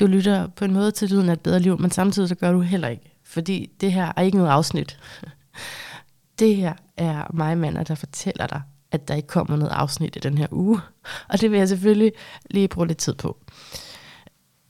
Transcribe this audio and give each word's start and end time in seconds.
du 0.00 0.06
lytter 0.06 0.46
på 0.46 0.64
en 0.64 0.72
måde 0.72 0.90
til 0.90 1.10
lyden 1.10 1.28
af 1.28 1.32
et 1.32 1.40
bedre 1.40 1.60
liv, 1.60 1.80
men 1.80 1.90
samtidig 1.90 2.28
så 2.28 2.34
gør 2.34 2.52
du 2.52 2.60
heller 2.60 2.88
ikke. 2.88 3.16
Fordi 3.24 3.70
det 3.80 3.92
her 3.92 4.12
er 4.16 4.22
ikke 4.22 4.36
noget 4.36 4.50
afsnit. 4.50 4.98
Det 6.38 6.56
her 6.56 6.74
er 6.96 7.34
mig, 7.34 7.58
mander, 7.58 7.82
der 7.82 7.94
fortæller 7.94 8.46
dig, 8.46 8.62
at 8.90 9.08
der 9.08 9.14
ikke 9.14 9.28
kommer 9.28 9.56
noget 9.56 9.72
afsnit 9.72 10.16
i 10.16 10.18
den 10.18 10.38
her 10.38 10.46
uge. 10.50 10.80
Og 11.28 11.40
det 11.40 11.50
vil 11.50 11.58
jeg 11.58 11.68
selvfølgelig 11.68 12.12
lige 12.50 12.68
bruge 12.68 12.86
lidt 12.86 12.98
tid 12.98 13.14
på. 13.14 13.38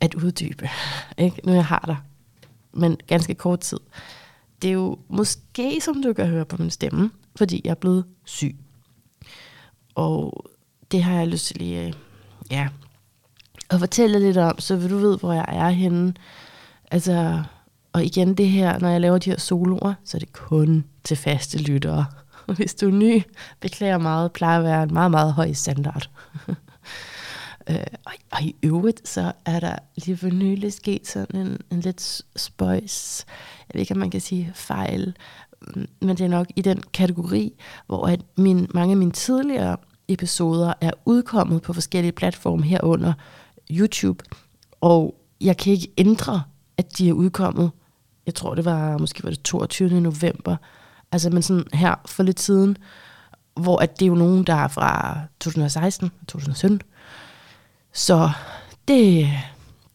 At 0.01 0.15
uddybe. 0.15 0.69
Ikke? 1.19 1.41
Nu 1.45 1.53
jeg 1.53 1.65
har 1.65 1.85
dig. 1.87 1.97
Men 2.73 2.97
ganske 3.07 3.35
kort 3.35 3.61
tid. 3.61 3.79
Det 4.63 4.69
er 4.69 4.73
jo 4.73 4.99
måske, 5.09 5.81
som 5.81 6.03
du 6.03 6.13
kan 6.13 6.27
høre 6.27 6.45
på 6.45 6.57
min 6.57 6.71
stemme, 6.71 7.11
fordi 7.37 7.61
jeg 7.65 7.71
er 7.71 7.75
blevet 7.75 8.05
syg. 8.25 8.57
Og 9.95 10.47
det 10.91 11.03
har 11.03 11.15
jeg 11.15 11.29
lyst 11.29 11.47
til 11.47 11.57
lige, 11.57 11.87
øh, 11.87 11.93
ja, 12.51 12.69
at 13.71 13.79
fortælle 13.79 14.19
lidt 14.19 14.37
om, 14.37 14.59
så 14.59 14.77
vil 14.77 14.91
du 14.91 14.99
ved, 14.99 15.19
hvor 15.19 15.33
jeg 15.33 15.45
er 15.49 15.69
henne. 15.69 16.15
Altså, 16.91 17.43
og 17.93 18.05
igen 18.05 18.35
det 18.35 18.49
her, 18.49 18.79
når 18.79 18.89
jeg 18.89 19.01
laver 19.01 19.19
de 19.19 19.31
her 19.31 19.39
soloer, 19.39 19.95
så 20.05 20.17
er 20.17 20.19
det 20.19 20.33
kun 20.33 20.85
til 21.05 21.17
faste 21.17 21.59
lyttere. 21.59 22.07
Hvis 22.57 22.75
du 22.75 22.87
er 22.87 22.93
ny, 22.93 23.23
beklager 23.61 23.99
meget, 23.99 24.33
plejer 24.33 24.59
at 24.59 24.65
være 24.65 24.83
en 24.83 24.93
meget, 24.93 25.11
meget 25.11 25.33
høj 25.33 25.53
standard. 25.53 26.11
øh, 27.71 27.77
og, 28.07 28.13
og 28.31 28.43
i 28.43 28.57
øvrigt, 28.63 29.09
så 29.09 29.33
er 29.45 29.61
der 29.61 29.77
lige 29.97 30.17
for 30.17 30.29
nylig 30.29 30.73
sket 30.73 31.09
sådan 31.09 31.47
en, 31.47 31.59
en 31.71 31.81
lidt 31.81 32.23
spøjs, 32.37 33.25
jeg 33.69 33.75
ved 33.75 33.81
ikke, 33.81 33.95
om 33.95 34.01
man 34.01 34.11
kan 34.11 34.21
sige 34.21 34.53
fejl, 34.55 35.17
mm, 35.61 35.87
men 36.01 36.17
det 36.17 36.21
er 36.21 36.29
nok 36.29 36.47
i 36.57 36.63
den 36.63 36.83
kategori, 36.93 37.53
hvor 37.87 38.07
at 38.07 38.21
min, 38.37 38.69
mange 38.75 38.93
af 38.93 38.97
mine 38.97 39.13
tidligere 39.13 39.77
episoder 40.09 40.73
er 40.81 40.91
udkommet 41.05 41.63
på 41.63 41.73
forskellige 41.73 42.13
platforme 42.13 42.63
herunder 42.63 43.13
YouTube, 43.71 44.25
og 44.81 45.15
jeg 45.41 45.57
kan 45.57 45.73
ikke 45.73 45.93
ændre, 45.99 46.43
at 46.77 46.99
de 46.99 47.09
er 47.09 47.13
udkommet. 47.13 47.71
Jeg 48.27 48.35
tror, 48.35 48.55
det 48.55 48.65
var 48.65 48.99
måske 48.99 49.25
var 49.25 49.31
det 49.31 49.43
22. 49.43 50.01
november, 50.01 50.57
altså 51.13 51.31
men 51.31 51.43
sådan 51.43 51.65
her 51.73 51.95
for 52.07 52.23
lidt 52.23 52.41
siden, 52.41 52.77
hvor 53.55 53.79
at 53.79 54.01
det 54.01 54.05
er 54.05 54.09
jo 54.09 54.15
nogen, 54.15 54.45
der 54.45 54.55
er 54.55 54.69
fra 54.69 55.21
2016, 55.41 56.11
2017. 56.29 56.83
Så 57.93 58.31
det, 58.89 59.29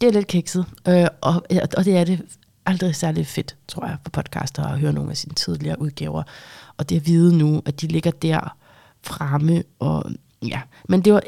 det 0.02 0.08
er 0.08 0.11
lidt 0.11 0.27
kikset, 0.27 0.66
øh, 0.88 1.08
og, 1.21 1.44
og 1.77 1.86
det 1.86 1.97
er 1.97 2.03
det 2.03 2.21
aldrig 2.66 2.95
særlig 2.95 3.27
fedt, 3.27 3.58
tror 3.67 3.86
jeg, 3.86 3.97
for 4.03 4.09
podcaster 4.09 4.64
at 4.64 4.80
høre 4.80 4.94
nogle 4.94 5.11
af 5.11 5.17
sine 5.17 5.33
tidligere 5.36 5.81
udgaver. 5.81 6.23
Og 6.77 6.89
det 6.89 6.95
at 6.95 7.08
vide 7.08 7.38
nu, 7.38 7.61
at 7.66 7.81
de 7.81 7.88
ligger 7.88 8.11
der 8.11 8.58
fremme, 9.03 9.64
og 9.80 10.11
ja, 10.47 10.61
men 10.89 11.02
det 11.02 11.14
var, 11.14 11.21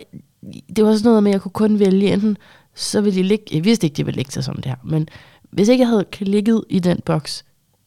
det 0.76 0.86
var 0.86 0.94
sådan 0.94 1.10
noget 1.10 1.24
med, 1.24 1.32
at 1.32 1.34
jeg 1.34 1.42
kunne 1.42 1.52
kun 1.52 1.80
vælge 1.80 2.14
enten, 2.14 2.38
så 2.76 3.02
ville 3.02 3.20
de 3.20 3.24
ligge, 3.24 3.46
jeg 3.52 3.64
vidste 3.64 3.88
ikke, 3.88 3.98
de 3.98 4.06
ville 4.06 4.18
ligge 4.18 4.32
sig 4.32 4.44
som 4.44 4.56
det 4.56 4.66
her, 4.66 4.76
men 4.84 5.08
hvis 5.50 5.68
ikke 5.68 5.82
jeg 5.82 5.90
havde 5.90 6.06
klikket 6.12 6.64
i 6.70 6.80
den 6.80 7.02
boks, 7.06 7.46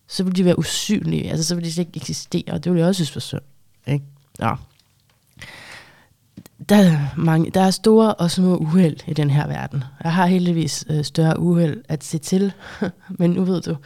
så 0.09 0.23
ville 0.23 0.37
de 0.37 0.45
være 0.45 0.59
usynlige, 0.59 1.31
altså 1.31 1.45
så 1.45 1.55
ville 1.55 1.69
de 1.69 1.73
slet 1.73 1.87
ikke 1.87 1.97
eksistere, 1.97 2.53
og 2.53 2.65
det 2.65 2.73
ville 2.73 2.81
jeg 2.81 2.89
også 2.89 3.05
synes 3.05 3.17
var 3.17 3.21
synd. 3.21 3.41
Ikke? 3.87 4.05
Ja. 4.41 4.55
Der 6.69 6.77
er, 6.77 6.99
mange, 7.17 7.51
der 7.51 7.61
er 7.61 7.71
store 7.71 8.15
og 8.15 8.31
små 8.31 8.57
uheld 8.57 8.97
i 9.09 9.15
den 9.15 9.31
her 9.31 9.47
verden. 9.47 9.85
Jeg 10.05 10.13
har 10.13 10.27
heldigvis 10.27 10.85
øh, 10.91 11.05
større 11.05 11.41
uheld 11.41 11.83
at 11.89 12.05
se 12.05 12.19
til, 12.19 12.53
men 13.19 13.31
nu 13.31 13.45
ved 13.45 13.61
du 13.61 13.77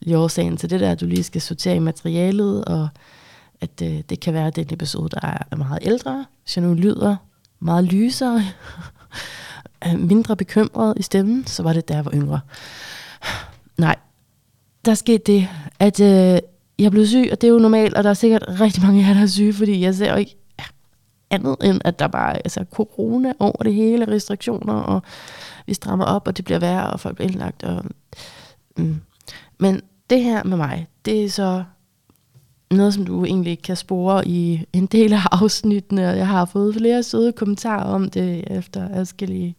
lige 0.00 0.18
årsagen 0.18 0.56
til 0.56 0.70
det 0.70 0.80
der, 0.80 0.90
at 0.90 1.00
du 1.00 1.06
lige 1.06 1.22
skal 1.22 1.40
sortere 1.40 1.76
i 1.76 1.78
materialet, 1.78 2.64
og 2.64 2.88
at 3.60 3.82
øh, 3.82 4.00
det 4.08 4.20
kan 4.20 4.34
være, 4.34 4.46
at 4.46 4.56
det 4.56 4.62
er 4.62 4.66
en 4.66 4.74
episode, 4.74 5.08
der 5.08 5.20
er 5.50 5.56
meget 5.56 5.78
ældre, 5.82 6.26
så 6.44 6.60
nu 6.60 6.74
lyder 6.74 7.16
meget 7.60 7.84
lysere, 7.84 8.42
øh, 9.86 9.98
mindre 9.98 10.36
bekymret 10.36 10.94
i 10.96 11.02
stemmen, 11.02 11.46
så 11.46 11.62
var 11.62 11.72
det, 11.72 11.88
da 11.88 11.94
jeg 11.94 12.04
var 12.04 12.12
yngre. 12.14 12.40
Nej, 13.78 13.96
der 14.84 14.94
skete 14.94 15.32
det, 15.32 15.48
at 15.78 16.00
øh, 16.00 16.38
jeg 16.78 16.90
blev 16.90 17.06
syg, 17.06 17.28
og 17.32 17.40
det 17.40 17.46
er 17.46 17.52
jo 17.52 17.58
normalt, 17.58 17.94
og 17.94 18.04
der 18.04 18.10
er 18.10 18.14
sikkert 18.14 18.44
rigtig 18.60 18.82
mange 18.82 19.04
af 19.04 19.08
jer, 19.08 19.14
der 19.14 19.22
er 19.22 19.26
syge, 19.26 19.52
fordi 19.52 19.80
jeg 19.80 19.94
ser 19.94 20.10
jo 20.10 20.16
ikke 20.16 20.36
andet 21.30 21.56
end, 21.64 21.80
at 21.84 21.98
der 21.98 22.06
bare 22.06 22.32
er 22.32 22.38
altså, 22.38 22.64
corona 22.72 23.32
over 23.38 23.62
det 23.62 23.74
hele, 23.74 24.08
restriktioner, 24.08 24.74
og 24.74 25.02
vi 25.66 25.74
strammer 25.74 26.04
op, 26.04 26.28
og 26.28 26.36
det 26.36 26.44
bliver 26.44 26.58
værre, 26.58 26.90
og 26.90 27.00
folk 27.00 27.14
bliver 27.14 27.30
indlagt. 27.30 27.62
Og, 27.62 27.84
mm. 28.76 29.00
Men 29.58 29.80
det 30.10 30.22
her 30.22 30.44
med 30.44 30.56
mig, 30.56 30.86
det 31.04 31.24
er 31.24 31.30
så 31.30 31.64
noget, 32.70 32.94
som 32.94 33.04
du 33.06 33.24
egentlig 33.24 33.62
kan 33.62 33.76
spore 33.76 34.28
i 34.28 34.66
en 34.72 34.86
del 34.86 35.12
af 35.12 35.20
afsnittene, 35.32 36.10
og 36.10 36.16
jeg 36.16 36.28
har 36.28 36.44
fået 36.44 36.74
flere 36.74 37.02
søde 37.02 37.32
kommentarer 37.32 37.84
om 37.84 38.10
det 38.10 38.44
efter 38.50 38.88
adskillige 38.92 39.56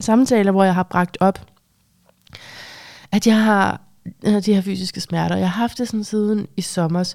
samtaler, 0.00 0.52
hvor 0.52 0.64
jeg 0.64 0.74
har 0.74 0.82
bragt 0.82 1.16
op, 1.20 1.46
at 3.12 3.26
jeg 3.26 3.42
har 3.44 3.80
øh, 4.26 4.42
de 4.44 4.54
her 4.54 4.60
fysiske 4.60 5.00
smerter. 5.00 5.36
Jeg 5.36 5.50
har 5.50 5.60
haft 5.60 5.78
det 5.78 5.88
sådan 5.88 6.04
siden 6.04 6.46
i 6.56 6.60
sommer, 6.60 7.14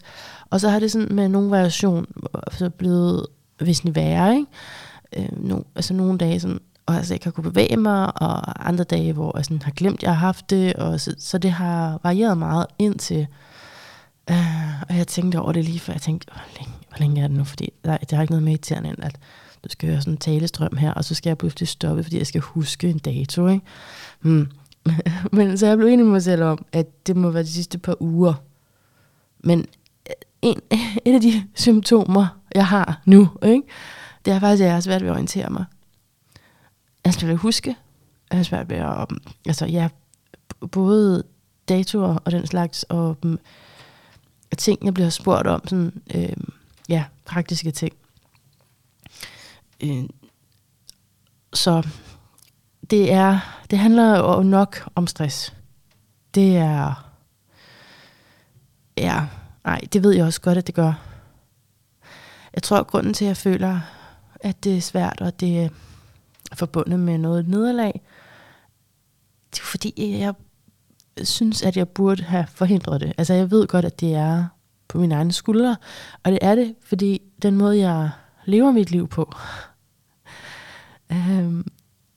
og 0.49 0.61
så 0.61 0.69
har 0.69 0.79
det 0.79 0.91
sådan 0.91 1.15
med 1.15 1.29
nogle 1.29 1.51
variation 1.51 2.05
øh, 2.35 2.57
så 2.57 2.69
blevet 2.69 3.25
væsentligt 3.59 3.95
værre. 3.95 4.35
Ikke? 4.35 4.47
Øh, 5.17 5.43
no, 5.47 5.59
altså 5.75 5.93
nogle 5.93 6.17
dage, 6.17 6.39
sådan, 6.39 6.59
og 6.85 6.95
altså 6.95 7.13
ikke 7.13 7.25
har 7.25 7.31
kunne 7.31 7.51
bevæge 7.51 7.77
mig, 7.77 8.21
og 8.21 8.67
andre 8.69 8.83
dage, 8.83 9.13
hvor 9.13 9.37
jeg 9.37 9.45
sådan 9.45 9.61
har 9.61 9.71
glemt, 9.71 9.97
at 9.99 10.03
jeg 10.03 10.11
har 10.11 10.25
haft 10.25 10.49
det, 10.49 10.73
og 10.73 10.99
så, 10.99 11.15
så 11.19 11.37
det 11.37 11.51
har 11.51 11.99
varieret 12.03 12.37
meget 12.37 12.65
indtil 12.79 13.27
Uh, 14.31 14.81
og 14.89 14.97
jeg 14.97 15.07
tænkte 15.07 15.39
over 15.39 15.51
det 15.51 15.65
lige 15.65 15.79
før, 15.79 15.93
jeg 15.93 16.01
tænkte, 16.01 16.27
hvor 16.31 16.59
længe, 16.59 16.73
hvor 16.89 16.97
længe 16.99 17.21
er 17.21 17.27
det 17.27 17.37
nu? 17.37 17.43
Fordi 17.43 17.73
der, 17.83 17.97
der 17.97 18.17
er 18.17 18.21
ikke 18.21 18.31
noget 18.31 18.43
mere 18.43 18.51
irriterende 18.51 18.89
end, 18.89 19.03
at 19.03 19.17
du 19.63 19.69
skal 19.69 19.89
høre 19.89 20.01
sådan 20.01 20.13
en 20.13 20.17
talestrøm 20.17 20.77
her, 20.77 20.93
og 20.93 21.05
så 21.05 21.15
skal 21.15 21.29
jeg 21.29 21.37
pludselig 21.37 21.67
stoppe, 21.67 22.03
fordi 22.03 22.17
jeg 22.17 22.27
skal 22.27 22.41
huske 22.41 22.89
en 22.89 22.97
dato, 22.97 23.47
ikke? 23.47 23.65
Hmm. 24.21 24.51
Men 25.31 25.57
så 25.57 25.67
jeg 25.67 25.77
blev 25.77 25.87
enig 25.87 26.05
med 26.05 26.11
mig 26.11 26.23
selv 26.23 26.43
om, 26.43 26.65
at 26.71 27.07
det 27.07 27.15
må 27.15 27.29
være 27.29 27.43
de 27.43 27.51
sidste 27.51 27.77
par 27.77 27.95
uger. 27.99 28.33
Men 29.39 29.59
øh, 30.09 30.13
en, 30.41 30.59
et 31.05 31.13
af 31.13 31.21
de 31.21 31.43
symptomer, 31.53 32.27
jeg 32.55 32.67
har 32.67 33.01
nu, 33.05 33.29
ikke? 33.43 33.63
det 34.25 34.33
er 34.33 34.39
faktisk, 34.39 34.61
at 34.61 34.65
jeg 34.65 34.73
har 34.73 34.81
svært 34.81 35.01
ved 35.01 35.09
at 35.09 35.13
orientere 35.13 35.49
mig. 35.49 35.65
Jeg 37.03 37.11
har 37.11 37.19
svært 37.19 37.27
ved 37.27 37.33
at 37.33 37.39
huske. 37.39 37.75
Jeg 38.29 38.39
har 38.39 38.43
svært 38.43 38.69
ved 38.69 38.77
at, 38.77 39.11
um, 39.11 39.17
altså 39.45 39.65
ja, 39.65 39.89
både 40.71 41.23
datoer 41.69 42.15
og 42.25 42.31
den 42.31 42.47
slags, 42.47 42.83
og 42.83 43.17
um, 43.25 43.39
ting, 44.57 44.85
jeg 44.85 44.93
bliver 44.93 45.09
spurgt 45.09 45.47
om, 45.47 45.67
sådan, 45.67 46.01
øh, 46.15 46.37
ja, 46.89 47.05
praktiske 47.25 47.71
ting. 47.71 47.93
Øh, 49.83 50.03
så 51.53 51.87
det 52.89 53.11
er, 53.11 53.39
det 53.71 53.79
handler 53.79 54.17
jo 54.17 54.43
nok 54.43 54.89
om 54.95 55.07
stress. 55.07 55.53
Det 56.35 56.57
er, 56.57 57.11
ja, 58.97 59.27
nej, 59.65 59.79
det 59.93 60.03
ved 60.03 60.11
jeg 60.11 60.25
også 60.25 60.41
godt, 60.41 60.57
at 60.57 60.67
det 60.67 60.75
gør. 60.75 60.93
Jeg 62.53 62.63
tror, 62.63 62.77
at 62.77 62.87
grunden 62.87 63.13
til, 63.13 63.25
at 63.25 63.29
jeg 63.29 63.37
føler, 63.37 63.79
at 64.39 64.63
det 64.63 64.77
er 64.77 64.81
svært, 64.81 65.21
og 65.21 65.39
det 65.39 65.63
er 65.63 65.69
forbundet 66.55 66.99
med 66.99 67.17
noget 67.17 67.47
nederlag, 67.47 68.01
det 69.51 69.59
er 69.59 69.63
fordi, 69.65 70.17
jeg 70.19 70.33
synes, 71.23 71.61
at 71.61 71.77
jeg 71.77 71.89
burde 71.89 72.23
have 72.23 72.45
forhindret 72.47 73.01
det. 73.01 73.13
Altså 73.17 73.33
jeg 73.33 73.51
ved 73.51 73.67
godt, 73.67 73.85
at 73.85 73.99
det 73.99 74.13
er 74.13 74.45
på 74.87 74.97
mine 74.97 75.15
egne 75.15 75.31
skuldre, 75.31 75.75
og 76.23 76.31
det 76.31 76.39
er 76.41 76.55
det, 76.55 76.75
fordi 76.85 77.21
den 77.41 77.55
måde, 77.55 77.77
jeg 77.77 78.09
lever 78.45 78.71
mit 78.71 78.91
liv 78.91 79.07
på, 79.07 79.33
øhm, 81.11 81.67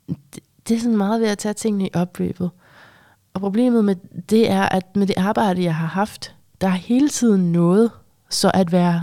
det, 0.08 0.42
det 0.68 0.76
er 0.76 0.80
sådan 0.80 0.96
meget 0.96 1.20
ved 1.20 1.28
at 1.28 1.38
tage 1.38 1.52
tingene 1.52 1.86
i 1.86 1.90
opløbet. 1.94 2.50
Og 3.34 3.40
problemet 3.40 3.84
med 3.84 3.96
det 4.30 4.50
er, 4.50 4.62
at 4.62 4.96
med 4.96 5.06
det 5.06 5.16
arbejde, 5.16 5.62
jeg 5.62 5.76
har 5.76 5.86
haft, 5.86 6.34
der 6.60 6.66
er 6.66 6.70
hele 6.70 7.08
tiden 7.08 7.52
noget, 7.52 7.90
så 8.30 8.50
at 8.54 8.72
være 8.72 9.02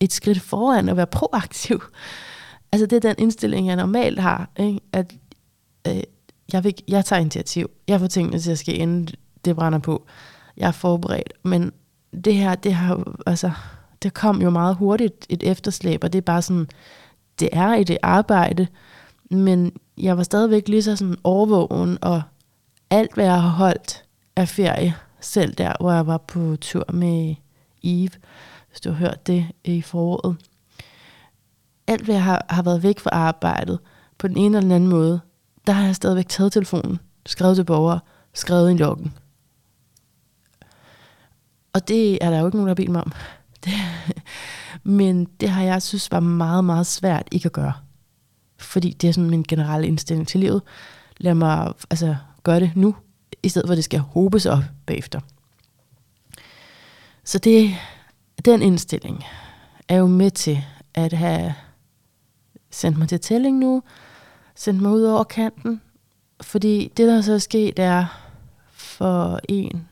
et 0.00 0.12
skridt 0.12 0.40
foran 0.40 0.88
og 0.88 0.96
være 0.96 1.06
proaktiv. 1.06 1.82
Altså 2.72 2.86
det 2.86 2.96
er 2.96 3.00
den 3.00 3.14
indstilling, 3.18 3.66
jeg 3.66 3.76
normalt 3.76 4.18
har, 4.18 4.50
ikke? 4.56 4.80
at 4.92 5.14
øh, 5.88 6.02
jeg, 6.52 6.64
vil, 6.64 6.74
jeg 6.88 7.04
tager 7.04 7.20
initiativ. 7.20 7.70
Jeg 7.88 8.00
får 8.00 8.06
tingene 8.06 8.38
til 8.38 8.50
at 8.50 8.58
ske, 8.58 8.74
inden 8.74 9.08
det 9.44 9.56
brænder 9.56 9.78
på. 9.78 10.06
Jeg 10.56 10.68
er 10.68 10.72
forberedt. 10.72 11.32
Men 11.42 11.72
det 12.24 12.34
her, 12.34 12.54
det 12.54 12.74
har 12.74 13.16
altså, 13.26 13.50
det 14.02 14.14
kom 14.14 14.42
jo 14.42 14.50
meget 14.50 14.76
hurtigt 14.76 15.26
et 15.28 15.42
efterslæb, 15.42 16.04
og 16.04 16.12
det 16.12 16.18
er 16.18 16.22
bare 16.22 16.42
sådan, 16.42 16.68
det 17.40 17.48
er 17.52 17.74
i 17.74 17.84
det 17.84 17.98
arbejde, 18.02 18.66
men 19.30 19.72
jeg 19.98 20.16
var 20.16 20.22
stadigvæk 20.22 20.68
lige 20.68 20.82
så 20.82 20.96
sådan 20.96 21.16
overvågen, 21.24 21.98
og 22.00 22.22
alt 22.90 23.14
hvad 23.14 23.24
jeg 23.24 23.42
har 23.42 23.48
holdt 23.48 24.04
af 24.36 24.48
ferie, 24.48 24.94
selv 25.20 25.54
der, 25.54 25.72
hvor 25.80 25.92
jeg 25.92 26.06
var 26.06 26.18
på 26.18 26.56
tur 26.60 26.84
med 26.92 27.34
Eve, 27.82 28.10
hvis 28.68 28.80
du 28.80 28.90
har 28.90 28.96
hørt 28.96 29.26
det 29.26 29.46
i 29.64 29.82
foråret. 29.82 30.36
Alt 31.86 32.04
hvad 32.04 32.14
jeg 32.14 32.24
har, 32.24 32.46
har 32.48 32.62
været 32.62 32.82
væk 32.82 32.98
fra 32.98 33.10
arbejdet, 33.10 33.78
på 34.18 34.28
den 34.28 34.36
ene 34.36 34.46
eller 34.46 34.60
den 34.60 34.72
anden 34.72 34.90
måde, 34.90 35.20
der 35.66 35.72
har 35.72 35.84
jeg 35.84 35.96
stadigvæk 35.96 36.28
taget 36.28 36.52
telefonen, 36.52 36.98
skrevet 37.26 37.56
til 37.56 37.64
borgere, 37.64 38.00
skrevet 38.34 38.70
i 38.70 38.76
loggen. 38.76 39.14
Og 41.72 41.88
det 41.88 42.18
er 42.20 42.30
der 42.30 42.38
jo 42.40 42.46
ikke 42.46 42.56
nogen, 42.56 42.68
der 42.68 42.70
har 42.70 42.74
bedt 42.74 42.90
mig 42.90 43.04
om. 43.04 43.12
Det, 43.64 43.72
men 44.82 45.24
det 45.24 45.48
har 45.48 45.62
jeg 45.62 45.82
synes 45.82 46.10
var 46.10 46.20
meget, 46.20 46.64
meget 46.64 46.86
svært 46.86 47.28
ikke 47.32 47.46
at 47.46 47.52
gøre. 47.52 47.72
Fordi 48.58 48.92
det 48.92 49.08
er 49.08 49.12
sådan 49.12 49.30
min 49.30 49.42
generelle 49.48 49.86
indstilling 49.86 50.28
til 50.28 50.40
livet. 50.40 50.62
lad 51.16 51.34
mig 51.34 51.72
altså, 51.90 52.16
gøre 52.42 52.60
det 52.60 52.72
nu, 52.76 52.96
i 53.42 53.48
stedet 53.48 53.68
for 53.68 53.72
at 53.72 53.76
det 53.76 53.84
skal 53.84 54.00
hobes 54.00 54.46
op 54.46 54.62
bagefter. 54.86 55.20
Så 57.24 57.38
det, 57.38 57.74
den 58.44 58.62
indstilling 58.62 59.24
er 59.88 59.96
jo 59.96 60.06
med 60.06 60.30
til 60.30 60.64
at 60.94 61.12
have 61.12 61.54
sendt 62.70 62.98
mig 62.98 63.08
til 63.08 63.20
tælling 63.20 63.58
nu, 63.58 63.82
sendt 64.54 64.82
mig 64.82 64.90
ud 64.90 65.02
over 65.02 65.24
kanten, 65.24 65.80
fordi 66.40 66.92
det, 66.96 67.08
der 67.08 67.20
så 67.20 67.32
er 67.32 67.38
sket, 67.38 67.78
er 67.78 68.06
for 68.72 69.40
en 69.48 69.88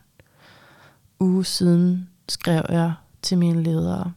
uge 1.19 1.45
siden, 1.45 2.09
skrev 2.29 2.65
jeg 2.69 2.93
til 3.21 3.37
mine 3.37 3.63
ledere, 3.63 4.11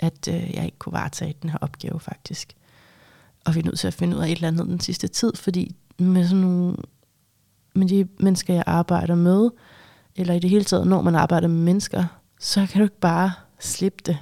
at 0.00 0.28
øh, 0.28 0.54
jeg 0.54 0.64
ikke 0.64 0.78
kunne 0.78 0.92
varetage 0.92 1.34
den 1.42 1.50
her 1.50 1.58
opgave 1.60 2.00
faktisk. 2.00 2.54
Og 3.44 3.54
vi 3.54 3.60
er 3.60 3.64
nødt 3.64 3.78
til 3.78 3.86
at 3.86 3.94
finde 3.94 4.16
ud 4.16 4.22
af 4.22 4.26
et 4.26 4.32
eller 4.32 4.48
andet 4.48 4.66
den 4.66 4.80
sidste 4.80 5.08
tid, 5.08 5.32
fordi 5.34 5.76
med 5.98 6.24
sådan 6.24 6.40
nogle, 6.40 6.76
med 7.74 7.88
de 7.88 8.08
mennesker, 8.18 8.54
jeg 8.54 8.64
arbejder 8.66 9.14
med, 9.14 9.50
eller 10.16 10.34
i 10.34 10.38
det 10.38 10.50
hele 10.50 10.64
taget, 10.64 10.86
når 10.86 11.02
man 11.02 11.14
arbejder 11.14 11.48
med 11.48 11.62
mennesker, 11.62 12.04
så 12.40 12.66
kan 12.66 12.78
du 12.78 12.84
ikke 12.84 13.00
bare 13.00 13.32
slippe 13.58 14.02
det. 14.06 14.18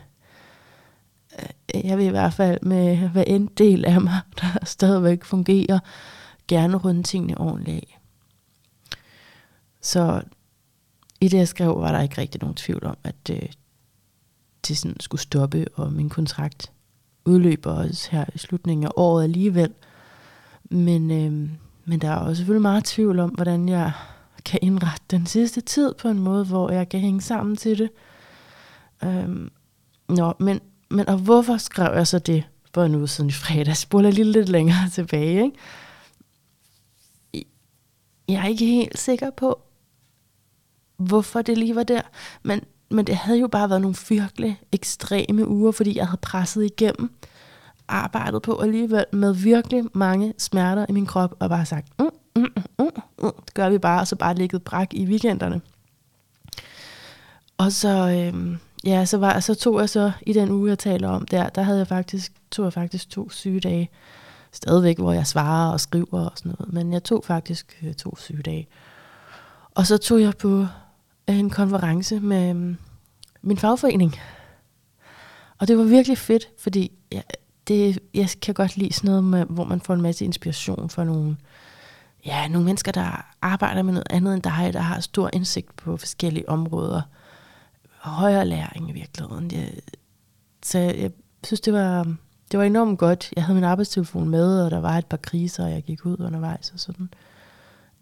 Jeg 1.85 1.99
vil 1.99 2.07
i 2.07 2.11
hvert 2.11 2.33
fald 2.33 2.59
med 2.63 2.97
hver 2.97 3.23
en 3.23 3.47
del 3.47 3.85
af 3.85 4.01
mig, 4.01 4.21
der 4.41 4.65
stadigvæk 4.65 5.25
fungerer, 5.25 5.79
gerne 6.49 6.77
runde 6.77 7.03
tingene 7.03 7.39
ordentligt 7.39 7.77
af. 7.77 8.01
Så 9.81 10.23
i 11.21 11.29
det, 11.29 11.39
jeg 11.39 11.49
skrev, 11.49 11.81
var 11.81 11.93
der 11.93 12.01
ikke 12.01 12.21
rigtig 12.21 12.41
nogen 12.41 12.55
tvivl 12.55 12.85
om, 12.85 12.97
at 13.05 13.31
øh, 13.31 13.49
det 14.69 14.79
sådan 14.79 15.01
skulle 15.01 15.21
stoppe, 15.21 15.67
og 15.75 15.93
min 15.93 16.09
kontrakt 16.09 16.73
udløber 17.25 17.73
også 17.73 18.11
her 18.11 18.25
i 18.35 18.39
slutningen 18.39 18.87
af 18.87 18.91
året 18.97 19.25
alligevel. 19.25 19.75
Men, 20.65 21.11
øh, 21.11 21.51
men 21.85 22.01
der 22.01 22.11
er 22.11 22.17
også 22.17 22.37
selvfølgelig 22.37 22.63
meget 22.63 22.85
tvivl 22.85 23.19
om, 23.19 23.31
hvordan 23.31 23.69
jeg 23.69 23.93
kan 24.45 24.59
indrette 24.63 25.05
den 25.11 25.27
sidste 25.27 25.61
tid 25.61 25.95
på 25.95 26.09
en 26.09 26.19
måde, 26.19 26.45
hvor 26.45 26.71
jeg 26.71 26.89
kan 26.89 27.01
hænge 27.01 27.21
sammen 27.21 27.57
til 27.57 27.79
det. 27.79 27.91
Øh, 29.05 29.51
nå, 30.09 30.35
men, 30.41 30.61
men 30.89 31.09
og 31.09 31.19
hvorfor 31.19 31.57
skrev 31.57 31.95
jeg 31.95 32.07
så 32.07 32.19
det 32.19 32.45
for 32.75 32.85
en 32.85 32.95
uge 32.95 33.09
siden 33.09 33.31
i 33.31 33.33
fredag? 33.33 33.67
Jeg 33.67 33.77
spoler 33.77 34.11
lige 34.11 34.33
lidt 34.33 34.49
længere 34.49 34.89
tilbage. 34.95 35.45
Ikke? 35.45 35.57
Jeg 38.29 38.43
er 38.43 38.47
ikke 38.47 38.67
helt 38.67 38.99
sikker 38.99 39.31
på, 39.31 39.61
hvorfor 40.97 41.43
det 41.43 41.59
lige 41.59 41.75
var 41.75 41.83
der. 41.83 42.01
Men, 42.43 42.61
men 42.91 43.07
det 43.07 43.17
havde 43.17 43.39
jo 43.39 43.49
bare 43.49 43.69
været 43.69 43.81
nogle 43.81 43.97
virkelig 44.09 44.61
ekstreme 44.73 45.49
uger, 45.49 45.73
fordi 45.73 45.97
jeg 45.97 46.07
havde 46.07 46.21
presset 46.21 46.65
igennem, 46.65 47.11
arbejdet 47.89 48.43
på 48.43 48.59
alligevel 48.59 49.05
med 49.13 49.35
virkelig 49.35 49.85
mange 49.93 50.35
smerter 50.39 50.87
i 50.89 50.93
min 50.93 51.07
krop, 51.07 51.35
og 51.39 51.49
bare 51.49 51.67
sagt, 51.67 51.87
mm, 51.99 52.11
mm, 52.37 52.43
mm, 52.43 52.63
mm, 52.79 52.91
mm, 53.23 53.33
det 53.45 53.55
gør 53.55 53.69
vi 53.69 53.79
bare, 53.79 54.01
og 54.01 54.07
så 54.07 54.17
bare 54.17 54.35
ligget 54.35 54.63
brak 54.63 54.95
i 54.95 55.07
weekenderne. 55.07 55.61
Og 57.59 57.73
så, 57.73 58.11
øhm, 58.11 58.59
ja, 58.87 59.05
så, 59.05 59.19
var, 59.19 59.41
så 59.41 59.55
tog 59.55 59.81
jeg 59.81 59.89
så 59.89 60.13
i 60.23 60.33
den 60.33 60.51
uge, 60.51 60.69
jeg 60.69 60.79
taler 60.79 61.09
om 61.09 61.27
der, 61.27 61.49
der 61.49 61.63
havde 61.63 61.79
jeg 61.79 61.87
faktisk, 61.87 62.33
tog 62.51 62.65
jeg 62.65 62.73
faktisk 62.73 63.11
to 63.11 63.31
sygedage, 63.31 63.91
stadigvæk, 64.53 64.99
hvor 64.99 65.13
jeg 65.13 65.27
svarer 65.27 65.73
og 65.73 65.81
skriver 65.81 66.31
og 66.31 66.33
sådan 66.35 66.55
noget, 66.59 66.73
men 66.73 66.93
jeg 66.93 67.05
tog 67.05 67.25
faktisk 67.25 67.79
øh, 67.83 67.95
to 67.95 68.17
sygedage. 68.17 68.69
Og 69.75 69.87
så 69.87 69.99
tog 69.99 70.21
jeg 70.21 70.33
på 70.37 70.67
en 71.27 71.51
konference 71.51 72.21
med 72.21 72.55
mm, 72.55 72.77
min 73.43 73.59
fagforening. 73.59 74.17
Og 75.59 75.69
det 75.69 75.79
var 75.79 75.85
virkelig 75.85 76.19
fedt, 76.19 76.49
fordi 76.59 76.93
jeg, 77.13 77.23
det, 77.69 77.99
jeg 78.15 78.29
kan 78.43 78.55
godt 78.55 78.77
lide 78.77 78.93
sådan 78.93 79.09
noget, 79.09 79.25
med, 79.25 79.45
hvor 79.45 79.65
man 79.65 79.81
får 79.81 79.95
en 79.95 80.03
masse 80.03 80.25
inspiration 80.25 80.91
fra 80.91 81.05
nogle, 81.05 81.37
ja, 82.27 82.49
nogle 82.49 82.65
mennesker, 82.65 82.93
der 82.93 83.27
arbejder 83.43 83.83
med 83.83 83.93
noget 83.93 84.07
andet 84.11 84.35
end 84.35 84.43
dig, 84.43 84.71
der 84.73 84.81
har 84.81 85.01
stor 85.01 85.31
indsigt 85.33 85.77
på 85.77 85.97
forskellige 85.97 86.49
områder. 86.49 87.03
Højere 88.07 88.47
læring 88.47 88.91
i 88.91 88.93
virkeligheden. 88.93 89.51
Jeg, 89.51 89.73
så 90.63 90.79
jeg 90.79 91.11
synes, 91.45 91.61
det 91.61 91.73
var, 91.73 92.17
det 92.51 92.59
var 92.59 92.65
enormt 92.65 92.99
godt. 92.99 93.33
Jeg 93.37 93.45
havde 93.45 93.55
min 93.55 93.65
arbejdstelefon 93.65 94.29
med, 94.29 94.65
og 94.65 94.71
der 94.71 94.81
var 94.81 94.99
et 94.99 95.07
par 95.07 95.17
kriser, 95.17 95.65
og 95.65 95.71
jeg 95.71 95.83
gik 95.83 96.07
ud 96.07 96.21
undervejs 96.21 96.71
og 96.71 96.81
sådan. 96.81 97.09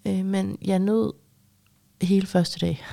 Øh, 0.07 0.25
men 0.25 0.59
jeg 0.63 0.79
nød 0.79 1.13
hele 2.03 2.27
første 2.27 2.67
dag. 2.67 2.85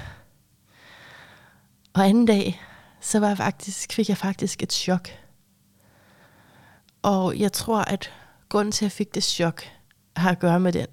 Og 1.94 2.08
anden 2.08 2.26
dag, 2.26 2.62
så 3.02 3.20
var 3.20 3.28
jeg 3.28 3.38
faktisk, 3.38 3.94
fik 3.94 4.10
jeg 4.10 4.18
faktisk 4.18 4.64
et 4.64 4.74
chok. 4.74 5.10
Og 7.02 7.40
jeg 7.40 7.52
tror, 7.52 7.82
at 7.82 8.12
grunden 8.50 8.72
til, 8.72 8.86
at 8.86 8.90
jeg 8.90 8.92
fik 8.92 9.16
det 9.16 9.24
chok, 9.24 9.64
har 10.16 10.32
at 10.32 10.40
gøre 10.40 10.60
med 10.60 10.74
den 10.74 10.88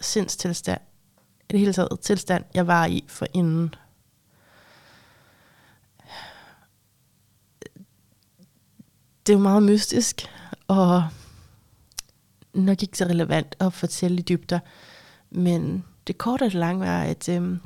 sindstilstand, 0.00 0.80
i 1.40 1.44
det 1.50 1.60
hele 1.60 1.72
taget 1.72 2.00
tilstand, 2.00 2.44
jeg 2.54 2.66
var 2.66 2.86
i 2.86 3.04
for 3.08 3.26
inden. 3.34 3.74
Det 9.26 9.32
er 9.32 9.36
jo 9.36 9.42
meget 9.42 9.62
mystisk, 9.62 10.28
og 10.68 11.04
nok 12.54 12.82
ikke 12.82 12.98
så 12.98 13.04
relevant 13.04 13.56
at 13.60 13.72
fortælle 13.72 14.18
i 14.18 14.22
dybder, 14.22 14.58
men 15.30 15.84
det 16.06 16.18
korte 16.18 16.42
og 16.42 16.46
det 16.46 16.54
lange 16.54 16.86
var, 16.86 17.02
at 17.02 17.28
øhm, 17.28 17.60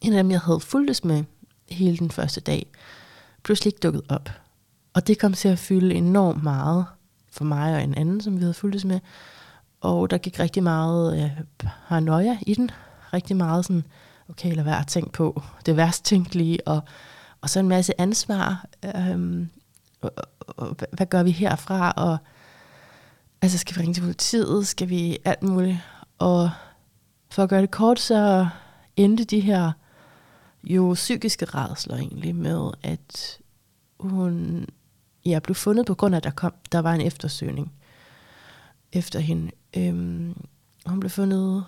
en 0.00 0.12
af 0.12 0.22
dem, 0.22 0.30
jeg 0.30 0.40
havde 0.40 0.60
fulgtes 0.60 1.04
med 1.04 1.24
hele 1.70 1.96
den 1.96 2.10
første 2.10 2.40
dag, 2.40 2.66
pludselig 3.42 3.68
ikke 3.68 3.80
dukket 3.82 4.02
op. 4.08 4.30
Og 4.94 5.06
det 5.06 5.18
kom 5.18 5.32
til 5.32 5.48
at 5.48 5.58
fylde 5.58 5.94
enormt 5.94 6.42
meget 6.42 6.86
for 7.30 7.44
mig 7.44 7.74
og 7.74 7.82
en 7.82 7.94
anden, 7.94 8.20
som 8.20 8.36
vi 8.36 8.40
havde 8.40 8.54
fulgtes 8.54 8.84
med. 8.84 9.00
Og 9.80 10.10
der 10.10 10.18
gik 10.18 10.40
rigtig 10.40 10.62
meget 10.62 11.24
øh, 11.24 11.30
paranoia 11.58 12.38
i 12.46 12.54
den. 12.54 12.70
Rigtig 13.12 13.36
meget 13.36 13.64
sådan, 13.64 13.84
okay, 14.28 14.54
lad 14.54 14.64
være 14.64 14.80
at 14.80 14.86
tænke 14.86 15.12
på 15.12 15.42
det 15.66 15.76
værst 15.76 16.04
tænkelige, 16.04 16.68
og, 16.68 16.80
og 17.40 17.50
så 17.50 17.60
en 17.60 17.68
masse 17.68 18.00
ansvar. 18.00 18.66
Øhm, 18.96 19.48
hvad 20.92 21.06
gør 21.06 21.22
vi 21.22 21.30
herfra? 21.30 21.90
Og 21.90 22.18
altså, 23.42 23.58
skal 23.58 23.76
vi 23.76 23.80
ringe 23.80 23.94
til 23.94 24.00
politiet? 24.00 24.66
Skal 24.66 24.88
vi 24.88 25.18
alt 25.24 25.42
muligt? 25.42 25.78
Og 26.18 26.50
for 27.30 27.42
at 27.42 27.48
gøre 27.48 27.62
det 27.62 27.70
kort, 27.70 28.00
så 28.00 28.48
endte 28.96 29.24
de 29.24 29.40
her 29.40 29.72
jo 30.64 30.92
psykiske 30.94 31.44
redsler 31.44 31.96
egentlig 31.96 32.34
med, 32.34 32.70
at 32.82 33.38
hun 34.00 34.66
ja, 35.26 35.38
blev 35.38 35.54
fundet 35.54 35.86
på 35.86 35.94
grund 35.94 36.14
af, 36.14 36.16
at 36.16 36.24
der, 36.24 36.30
kom, 36.30 36.54
der 36.72 36.78
var 36.78 36.92
en 36.94 37.00
eftersøgning 37.00 37.72
efter 38.92 39.18
hende. 39.18 39.50
Øhm, 39.76 40.46
hun 40.86 41.00
blev 41.00 41.10
fundet 41.10 41.64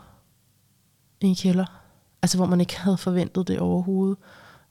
i 1.20 1.26
en 1.26 1.34
kælder, 1.34 1.67
altså 2.22 2.38
hvor 2.38 2.46
man 2.46 2.60
ikke 2.60 2.79
havde 2.79 2.96
forventet 2.96 3.48
det 3.48 3.58
overhovedet. 3.58 4.17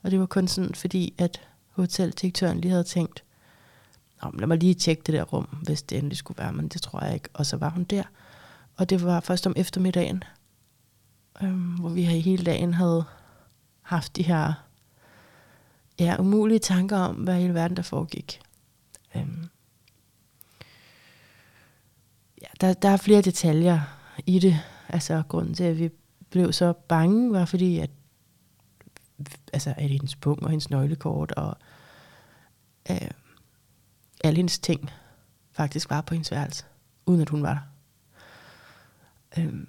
Og 0.04 0.12
det 0.12 0.20
var 0.20 0.26
kun 0.26 0.48
sådan, 0.48 0.76
fordi 0.76 1.14
at 1.18 1.42
hoteldirektøren 1.70 2.62
lige 2.62 2.72
havde 2.72 2.84
tænkt, 2.84 3.24
lad 4.34 4.48
mig 4.48 4.58
lige 4.58 4.74
tjekke 4.74 5.04
det 5.06 5.14
der 5.14 5.24
rum, 5.24 5.48
hvis 5.64 5.84
det 5.84 5.98
endelig 5.98 6.18
skulle 6.18 6.38
være, 6.38 6.54
men 6.54 6.68
det 6.68 6.82
tror 6.82 7.06
jeg 7.06 7.14
ikke. 7.14 7.30
Og 7.34 7.46
så 7.46 7.58
var 7.58 7.70
hun 7.70 7.84
der. 7.84 8.04
Og 8.76 8.90
det 8.90 9.04
var 9.04 9.20
først 9.20 9.48
om 9.48 9.54
eftermiddagen, 9.56 10.24
øhm, 11.44 11.76
hvor 11.76 11.90
vi 11.90 12.04
hele 12.04 12.44
dagen 12.44 12.74
havde 12.74 13.04
haft 13.82 14.16
de 14.16 14.24
her 14.24 14.54
ja, 16.00 16.16
umulige 16.20 16.60
tanker 16.60 16.98
om, 16.98 17.16
hvad 17.16 17.36
hele 17.36 17.54
verden 17.54 17.78
der 17.78 17.84
foregik. 17.84 18.42
Øhm. 19.16 19.50
Ja, 22.42 22.48
der, 22.62 22.74
der 22.74 22.90
er 22.90 22.98
flere 22.98 23.22
detaljer 23.22 23.80
i 24.26 24.40
det. 24.40 24.60
Altså 24.90 25.24
grunden 25.28 25.54
til, 25.54 25.64
at 25.64 25.80
vi 25.80 25.90
blev 26.30 26.54
så 26.54 26.74
bange, 26.74 27.32
var 27.32 27.46
fordi, 27.46 27.80
at 27.80 27.90
altså, 29.54 29.74
at 29.78 29.90
hendes 29.90 30.16
pung 30.16 30.44
og 30.44 30.50
hendes 30.50 30.70
nøglekort 30.70 31.32
og 31.32 31.58
øh, 32.92 33.12
alle 34.24 34.38
hendes 34.38 34.60
ting 34.60 34.90
faktisk 35.52 35.90
var 35.90 36.02
på 36.02 36.14
hendes 36.14 36.32
værelse, 36.32 36.66
uden 37.06 37.22
at 37.22 37.30
hun 37.30 37.44
var 37.44 37.54
der. 37.54 37.62
Øhm, 39.38 39.68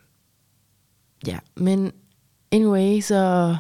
ja, 1.26 1.38
men 1.56 1.92
anyway, 2.52 3.00
så 3.00 3.56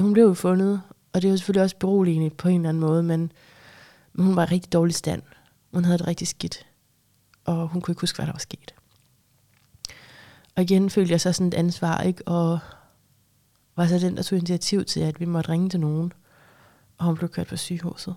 hun 0.00 0.12
blev 0.12 0.24
jo 0.24 0.34
fundet, 0.34 0.82
og 1.12 1.22
det 1.22 1.30
var 1.30 1.36
selvfølgelig 1.36 1.62
også 1.62 1.76
beroligende 1.76 2.30
på 2.30 2.48
en 2.48 2.60
eller 2.60 2.68
anden 2.68 2.80
måde, 2.80 3.02
men, 3.02 3.32
men 4.12 4.26
hun 4.26 4.36
var 4.36 4.42
i 4.42 4.46
rigtig 4.46 4.72
dårlig 4.72 4.94
stand. 4.94 5.22
Hun 5.72 5.84
havde 5.84 5.98
det 5.98 6.06
rigtig 6.06 6.28
skidt, 6.28 6.66
og 7.44 7.68
hun 7.68 7.82
kunne 7.82 7.92
ikke 7.92 8.00
huske, 8.00 8.16
hvad 8.16 8.26
der 8.26 8.32
var 8.32 8.38
sket. 8.38 8.74
Og 10.56 10.62
igen 10.62 10.90
følte 10.90 11.12
jeg 11.12 11.20
så 11.20 11.32
sådan 11.32 11.46
et 11.46 11.54
ansvar, 11.54 12.00
ikke? 12.00 12.28
Og 12.28 12.58
var 13.76 13.86
så 13.86 13.98
den, 13.98 14.16
der 14.16 14.22
tog 14.22 14.38
initiativ 14.38 14.84
til, 14.84 15.00
at 15.00 15.20
vi 15.20 15.24
måtte 15.24 15.50
ringe 15.50 15.68
til 15.68 15.80
nogen, 15.80 16.12
og 16.98 17.04
hun 17.06 17.16
blev 17.16 17.28
kørt 17.28 17.46
på 17.46 17.56
sygehuset. 17.56 18.16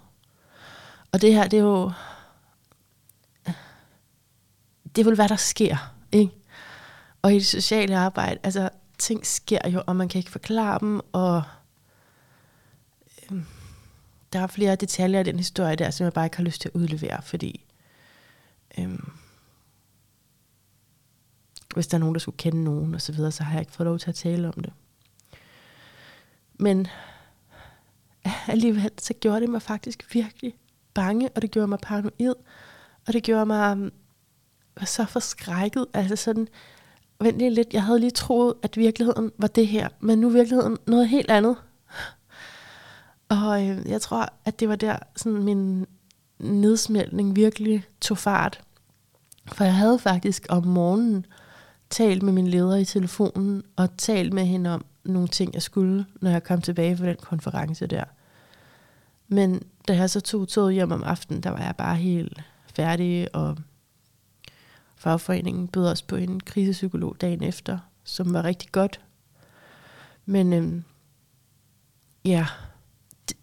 Og 1.11 1.21
det 1.21 1.33
her, 1.33 1.47
det 1.47 1.59
er 1.59 1.63
jo... 1.63 1.91
Det 4.95 5.01
er 5.01 5.05
vel, 5.05 5.15
hvad 5.15 5.29
der 5.29 5.35
sker, 5.35 5.95
ikke? 6.11 6.31
Og 7.21 7.31
i 7.31 7.35
det 7.35 7.45
sociale 7.45 7.97
arbejde, 7.97 8.39
altså, 8.43 8.69
ting 8.97 9.25
sker 9.25 9.69
jo, 9.69 9.83
og 9.87 9.95
man 9.95 10.09
kan 10.09 10.19
ikke 10.19 10.31
forklare 10.31 10.79
dem, 10.79 11.01
og 11.11 11.43
øhm, 13.31 13.45
der 14.33 14.39
er 14.39 14.47
flere 14.47 14.75
detaljer 14.75 15.19
i 15.19 15.23
den 15.23 15.37
historie 15.37 15.75
der, 15.75 15.89
som 15.89 16.03
jeg 16.03 16.13
bare 16.13 16.25
ikke 16.25 16.37
har 16.37 16.43
lyst 16.43 16.61
til 16.61 16.69
at 16.69 16.75
udlevere, 16.75 17.21
fordi 17.21 17.65
øh, 18.77 18.99
hvis 21.73 21.87
der 21.87 21.97
er 21.97 21.99
nogen, 21.99 22.15
der 22.15 22.19
skulle 22.19 22.37
kende 22.37 22.63
nogen 22.63 22.95
og 22.95 23.01
så 23.01 23.11
videre, 23.11 23.31
så 23.31 23.43
har 23.43 23.51
jeg 23.51 23.61
ikke 23.61 23.71
fået 23.71 23.85
lov 23.85 23.99
til 23.99 24.09
at 24.09 24.15
tale 24.15 24.47
om 24.47 24.63
det. 24.63 24.73
Men 26.53 26.87
alligevel, 28.47 28.91
så 28.97 29.13
gjorde 29.13 29.41
det 29.41 29.49
mig 29.49 29.61
faktisk 29.61 30.13
virkelig 30.13 30.55
bange, 30.99 31.29
og 31.35 31.41
det 31.41 31.51
gjorde 31.51 31.67
mig 31.67 31.79
paranoid, 31.81 32.35
og 33.07 33.13
det 33.13 33.23
gjorde 33.23 33.45
mig 33.45 33.71
um, 33.71 33.91
så 34.85 35.05
forskrækket. 35.05 35.85
Altså 35.93 36.15
sådan, 36.15 36.47
vent 37.21 37.37
lige 37.37 37.49
lidt, 37.49 37.73
jeg 37.73 37.83
havde 37.83 37.99
lige 37.99 38.11
troet, 38.11 38.53
at 38.63 38.77
virkeligheden 38.77 39.31
var 39.37 39.47
det 39.47 39.67
her, 39.67 39.89
men 39.99 40.19
nu 40.19 40.27
er 40.27 40.31
virkeligheden 40.31 40.77
noget 40.87 41.09
helt 41.09 41.31
andet. 41.31 41.55
Og 43.29 43.67
øh, 43.67 43.89
jeg 43.89 44.01
tror, 44.01 44.33
at 44.45 44.59
det 44.59 44.69
var 44.69 44.75
der, 44.75 44.97
sådan 45.15 45.43
min 45.43 45.85
nedsmeltning 46.39 47.35
virkelig 47.35 47.83
tog 48.01 48.17
fart. 48.17 48.61
For 49.47 49.63
jeg 49.63 49.75
havde 49.75 49.99
faktisk 49.99 50.45
om 50.49 50.67
morgenen 50.67 51.25
talt 51.89 52.23
med 52.23 52.33
min 52.33 52.47
leder 52.47 52.75
i 52.75 52.85
telefonen, 52.85 53.63
og 53.75 53.97
talt 53.97 54.33
med 54.33 54.45
hende 54.45 54.73
om 54.73 54.85
nogle 55.03 55.27
ting, 55.27 55.53
jeg 55.53 55.61
skulle, 55.61 56.05
når 56.21 56.29
jeg 56.31 56.43
kom 56.43 56.61
tilbage 56.61 56.97
fra 56.97 57.05
den 57.05 57.17
konference 57.21 57.87
der. 57.87 58.03
Men 59.29 59.63
da 59.87 59.95
jeg 59.95 60.09
så 60.09 60.21
tog 60.21 60.47
toget 60.47 60.73
hjem 60.73 60.91
om 60.91 61.03
aftenen, 61.03 61.43
der 61.43 61.49
var 61.49 61.61
jeg 61.61 61.75
bare 61.75 61.95
helt 61.95 62.41
færdig, 62.65 63.35
og 63.35 63.57
fagforeningen 64.95 65.67
bød 65.67 65.87
os 65.87 66.01
på 66.01 66.15
en 66.15 66.39
krisepsykolog 66.39 67.21
dagen 67.21 67.43
efter, 67.43 67.79
som 68.03 68.33
var 68.33 68.43
rigtig 68.43 68.71
godt. 68.71 69.01
Men 70.25 70.53
øhm, 70.53 70.83
ja, 72.25 72.47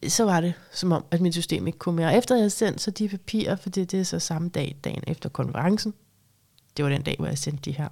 så 0.08 0.24
var 0.24 0.40
det 0.40 0.54
som 0.72 0.92
om, 0.92 1.04
at 1.10 1.20
mit 1.20 1.34
system 1.34 1.66
ikke 1.66 1.78
kunne 1.78 1.96
mere. 1.96 2.16
Efter 2.16 2.34
jeg 2.34 2.40
havde 2.40 2.50
sendt 2.50 2.80
så 2.80 2.90
de 2.90 3.08
papirer, 3.08 3.56
for 3.56 3.70
det, 3.70 3.90
det 3.90 4.00
er 4.00 4.04
så 4.04 4.18
samme 4.18 4.48
dag, 4.48 4.76
dagen 4.84 5.04
efter 5.06 5.28
konferencen, 5.28 5.94
det 6.76 6.84
var 6.84 6.90
den 6.90 7.02
dag, 7.02 7.16
hvor 7.18 7.26
jeg 7.26 7.38
sendte 7.38 7.70
de 7.70 7.76
her, 7.76 7.88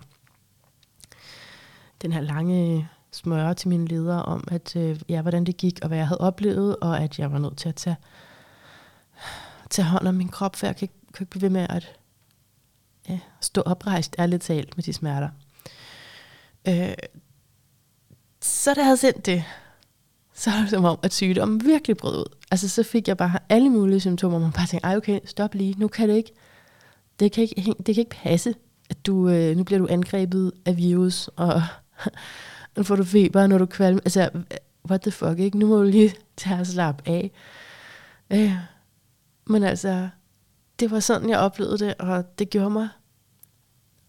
den 2.02 2.12
her 2.12 2.20
lange 2.20 2.88
smøre 3.14 3.54
til 3.54 3.68
mine 3.68 3.86
ledere 3.86 4.22
om, 4.22 4.44
at 4.50 4.76
øh, 4.76 5.00
ja, 5.08 5.22
hvordan 5.22 5.44
det 5.44 5.56
gik, 5.56 5.78
og 5.82 5.88
hvad 5.88 5.98
jeg 5.98 6.08
havde 6.08 6.20
oplevet, 6.20 6.76
og 6.76 7.00
at 7.00 7.18
jeg 7.18 7.32
var 7.32 7.38
nødt 7.38 7.56
til 7.56 7.68
at 7.68 7.74
tage, 7.74 7.96
tage 9.70 9.86
hånd 9.86 10.08
om 10.08 10.14
min 10.14 10.28
krop, 10.28 10.56
for 10.56 10.66
jeg 10.66 10.76
kan, 10.76 10.88
kan 11.14 11.22
ikke 11.22 11.30
blive 11.30 11.42
ved 11.42 11.50
med 11.50 11.66
at 11.70 11.96
ja, 13.08 13.18
stå 13.40 13.60
oprejst, 13.60 14.16
ærligt 14.18 14.42
talt, 14.42 14.76
med 14.76 14.84
de 14.84 14.92
smerter. 14.92 15.28
Øh, 16.68 16.94
så 18.42 18.74
da 18.74 18.80
jeg 18.80 18.86
havde 18.86 18.96
sendt 18.96 19.26
det, 19.26 19.44
så 20.34 20.50
var 20.50 20.60
det 20.60 20.70
som 20.70 20.84
om, 20.84 20.98
at 21.02 21.12
sygdommen 21.12 21.64
virkelig 21.64 21.96
brød 21.96 22.18
ud. 22.18 22.36
Altså 22.50 22.68
så 22.68 22.82
fik 22.82 23.08
jeg 23.08 23.16
bare 23.16 23.38
alle 23.48 23.70
mulige 23.70 24.00
symptomer, 24.00 24.38
man 24.38 24.52
bare 24.52 24.66
tænkte, 24.66 24.86
ej 24.86 24.96
okay, 24.96 25.20
stop 25.24 25.54
lige, 25.54 25.74
nu 25.78 25.88
kan 25.88 26.08
det 26.08 26.16
ikke, 26.16 26.32
det 27.20 27.32
kan 27.32 27.42
ikke, 27.42 27.74
det 27.86 27.94
kan 27.94 28.02
ikke 28.02 28.16
passe, 28.22 28.54
at 28.90 29.06
du, 29.06 29.28
øh, 29.28 29.56
nu 29.56 29.64
bliver 29.64 29.78
du 29.78 29.86
angrebet 29.90 30.52
af 30.66 30.76
virus, 30.76 31.28
og 31.28 31.62
nu 32.76 32.82
får 32.82 32.96
du 32.96 33.04
feber, 33.04 33.46
når 33.46 33.58
du 33.58 33.66
kvalm. 33.66 33.98
Altså, 34.04 34.30
what 34.88 35.00
the 35.00 35.10
fuck, 35.10 35.38
ikke? 35.38 35.58
Nu 35.58 35.66
må 35.66 35.76
du 35.76 35.82
lige 35.82 36.14
tage 36.36 36.60
og 36.60 36.66
slappe 36.66 37.02
af. 37.06 37.30
Øh, 38.30 38.52
men 39.46 39.62
altså, 39.62 40.08
det 40.80 40.90
var 40.90 41.00
sådan, 41.00 41.28
jeg 41.28 41.38
oplevede 41.38 41.78
det, 41.78 41.94
og 41.98 42.38
det 42.38 42.50
gjorde 42.50 42.70
mig, 42.70 42.88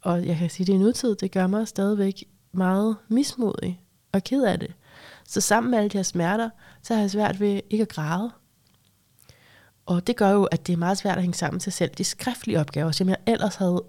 og 0.01 0.25
jeg 0.25 0.37
kan 0.37 0.49
sige 0.49 0.65
det 0.65 0.73
i 0.73 0.77
nutid, 0.77 1.15
det 1.15 1.31
gør 1.31 1.47
mig 1.47 1.67
stadigvæk 1.67 2.23
meget 2.51 2.95
mismodig 3.07 3.81
og 4.11 4.23
ked 4.23 4.43
af 4.43 4.59
det. 4.59 4.73
Så 5.27 5.41
sammen 5.41 5.71
med 5.71 5.79
alle 5.79 5.89
de 5.89 5.97
her 5.97 6.03
smerter, 6.03 6.49
så 6.83 6.93
har 6.93 7.01
jeg 7.01 7.11
svært 7.11 7.39
ved 7.39 7.61
ikke 7.69 7.81
at 7.81 7.89
græde. 7.89 8.31
Og 9.85 10.07
det 10.07 10.15
gør 10.15 10.29
jo, 10.29 10.43
at 10.43 10.67
det 10.67 10.73
er 10.73 10.77
meget 10.77 10.97
svært 10.97 11.17
at 11.17 11.21
hænge 11.21 11.37
sammen 11.37 11.59
til 11.59 11.71
selv 11.71 11.91
de 11.97 12.03
skriftlige 12.03 12.59
opgaver, 12.59 12.91
som 12.91 13.09
jeg 13.09 13.17
ellers 13.27 13.55
havde 13.55 13.83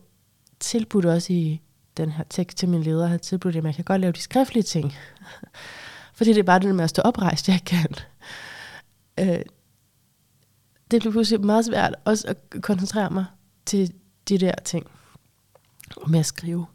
tilbudt 0.60 1.06
også 1.06 1.32
i 1.32 1.60
den 1.96 2.10
her 2.10 2.24
tekst 2.30 2.58
til 2.58 2.68
min 2.68 2.82
leder, 2.82 3.06
havde 3.06 3.18
tilbudt, 3.18 3.56
at 3.56 3.64
jeg 3.64 3.74
kan 3.74 3.84
godt 3.84 4.00
lave 4.00 4.12
de 4.12 4.20
skriftlige 4.20 4.62
ting. 4.62 4.94
Fordi 6.16 6.30
det 6.32 6.38
er 6.38 6.42
bare 6.42 6.58
det 6.58 6.74
med 6.74 6.84
at 6.84 6.90
stå 6.90 7.02
oprejst, 7.02 7.48
jeg 7.48 7.60
kan. 7.66 7.94
Øh, 9.20 9.40
det 10.90 11.00
blev 11.00 11.12
pludselig 11.12 11.40
meget 11.40 11.64
svært 11.64 11.94
også 12.04 12.28
at 12.28 12.62
koncentrere 12.62 13.10
mig 13.10 13.24
til 13.66 13.92
de 14.28 14.38
der 14.38 14.54
ting. 14.64 14.86
Og 15.96 16.10
med 16.10 16.18
at 16.18 16.26
skrive. 16.26 16.66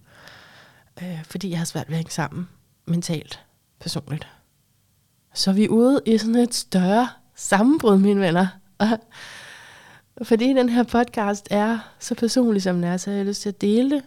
Øh, 1.03 1.23
fordi 1.23 1.49
jeg 1.49 1.57
har 1.57 1.65
svært 1.65 1.87
ved 1.87 1.93
at 1.93 1.97
hænge 1.97 2.11
sammen 2.11 2.49
mentalt, 2.85 3.45
personligt. 3.79 4.27
Så 5.33 5.49
er 5.49 5.55
vi 5.55 5.69
ude 5.69 6.01
i 6.05 6.17
sådan 6.17 6.35
et 6.35 6.53
større 6.53 7.09
sammenbrud, 7.35 7.97
mine 7.97 8.21
venner. 8.21 8.47
Og 8.77 8.87
fordi 10.27 10.53
den 10.53 10.69
her 10.69 10.83
podcast 10.83 11.47
er 11.51 11.79
så 11.99 12.15
personlig, 12.15 12.61
som 12.61 12.75
den 12.75 12.83
er, 12.83 12.97
så 12.97 13.09
har 13.09 13.17
jeg 13.17 13.25
lyst 13.25 13.41
til 13.41 13.49
at 13.49 13.61
dele 13.61 13.89
det. 13.89 14.03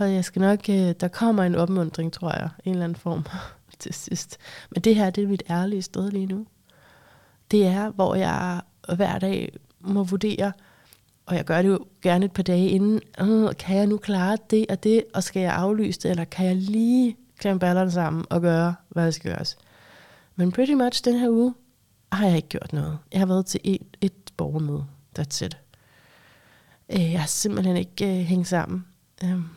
Og 0.00 0.14
jeg 0.14 0.24
skal 0.24 0.42
nok, 0.42 0.68
øh, 0.68 0.94
der 1.00 1.08
kommer 1.08 1.42
en 1.42 1.54
opmundring, 1.54 2.12
tror 2.12 2.32
jeg, 2.32 2.48
en 2.64 2.72
eller 2.72 2.84
anden 2.84 2.96
form 2.98 3.26
til 3.78 3.94
sidst. 3.94 4.38
Men 4.70 4.82
det 4.82 4.94
her, 4.94 5.10
det 5.10 5.24
er 5.24 5.28
mit 5.28 5.42
ærlige 5.50 5.82
sted 5.82 6.10
lige 6.10 6.26
nu. 6.26 6.46
Det 7.50 7.66
er, 7.66 7.90
hvor 7.90 8.14
jeg 8.14 8.60
hver 8.96 9.18
dag 9.18 9.52
må 9.80 10.04
vurdere, 10.04 10.52
og 11.26 11.36
jeg 11.36 11.44
gør 11.44 11.62
det 11.62 11.68
jo 11.68 11.86
gerne 12.02 12.24
et 12.24 12.32
par 12.32 12.42
dage 12.42 12.68
inden, 12.68 13.00
øh, 13.20 13.56
kan 13.56 13.76
jeg 13.76 13.86
nu 13.86 13.96
klare 13.96 14.38
det 14.50 14.66
og 14.70 14.84
det, 14.84 15.04
og 15.14 15.22
skal 15.22 15.42
jeg 15.42 15.54
aflyse 15.54 16.00
det, 16.00 16.10
eller 16.10 16.24
kan 16.24 16.46
jeg 16.46 16.56
lige 16.56 17.16
klemme 17.38 17.60
ballerne 17.60 17.90
sammen 17.90 18.24
og 18.30 18.40
gøre, 18.40 18.74
hvad 18.88 19.04
der 19.04 19.10
skal 19.10 19.32
gøres. 19.32 19.58
Men 20.36 20.52
pretty 20.52 20.72
much 20.72 21.04
den 21.04 21.18
her 21.18 21.28
uge 21.28 21.54
har 22.12 22.26
jeg 22.26 22.36
ikke 22.36 22.48
gjort 22.48 22.72
noget. 22.72 22.98
Jeg 23.12 23.20
har 23.20 23.26
været 23.26 23.46
til 23.46 23.60
et, 23.64 23.96
et 24.00 24.12
borgermøde. 24.36 24.86
That's 25.18 25.44
it. 25.44 25.58
Øh, 26.92 27.12
jeg 27.12 27.20
har 27.20 27.26
simpelthen 27.26 27.76
ikke 27.76 28.04
uh, 28.04 28.10
hængt 28.10 28.48
sammen. 28.48 28.86
Um, 29.24 29.50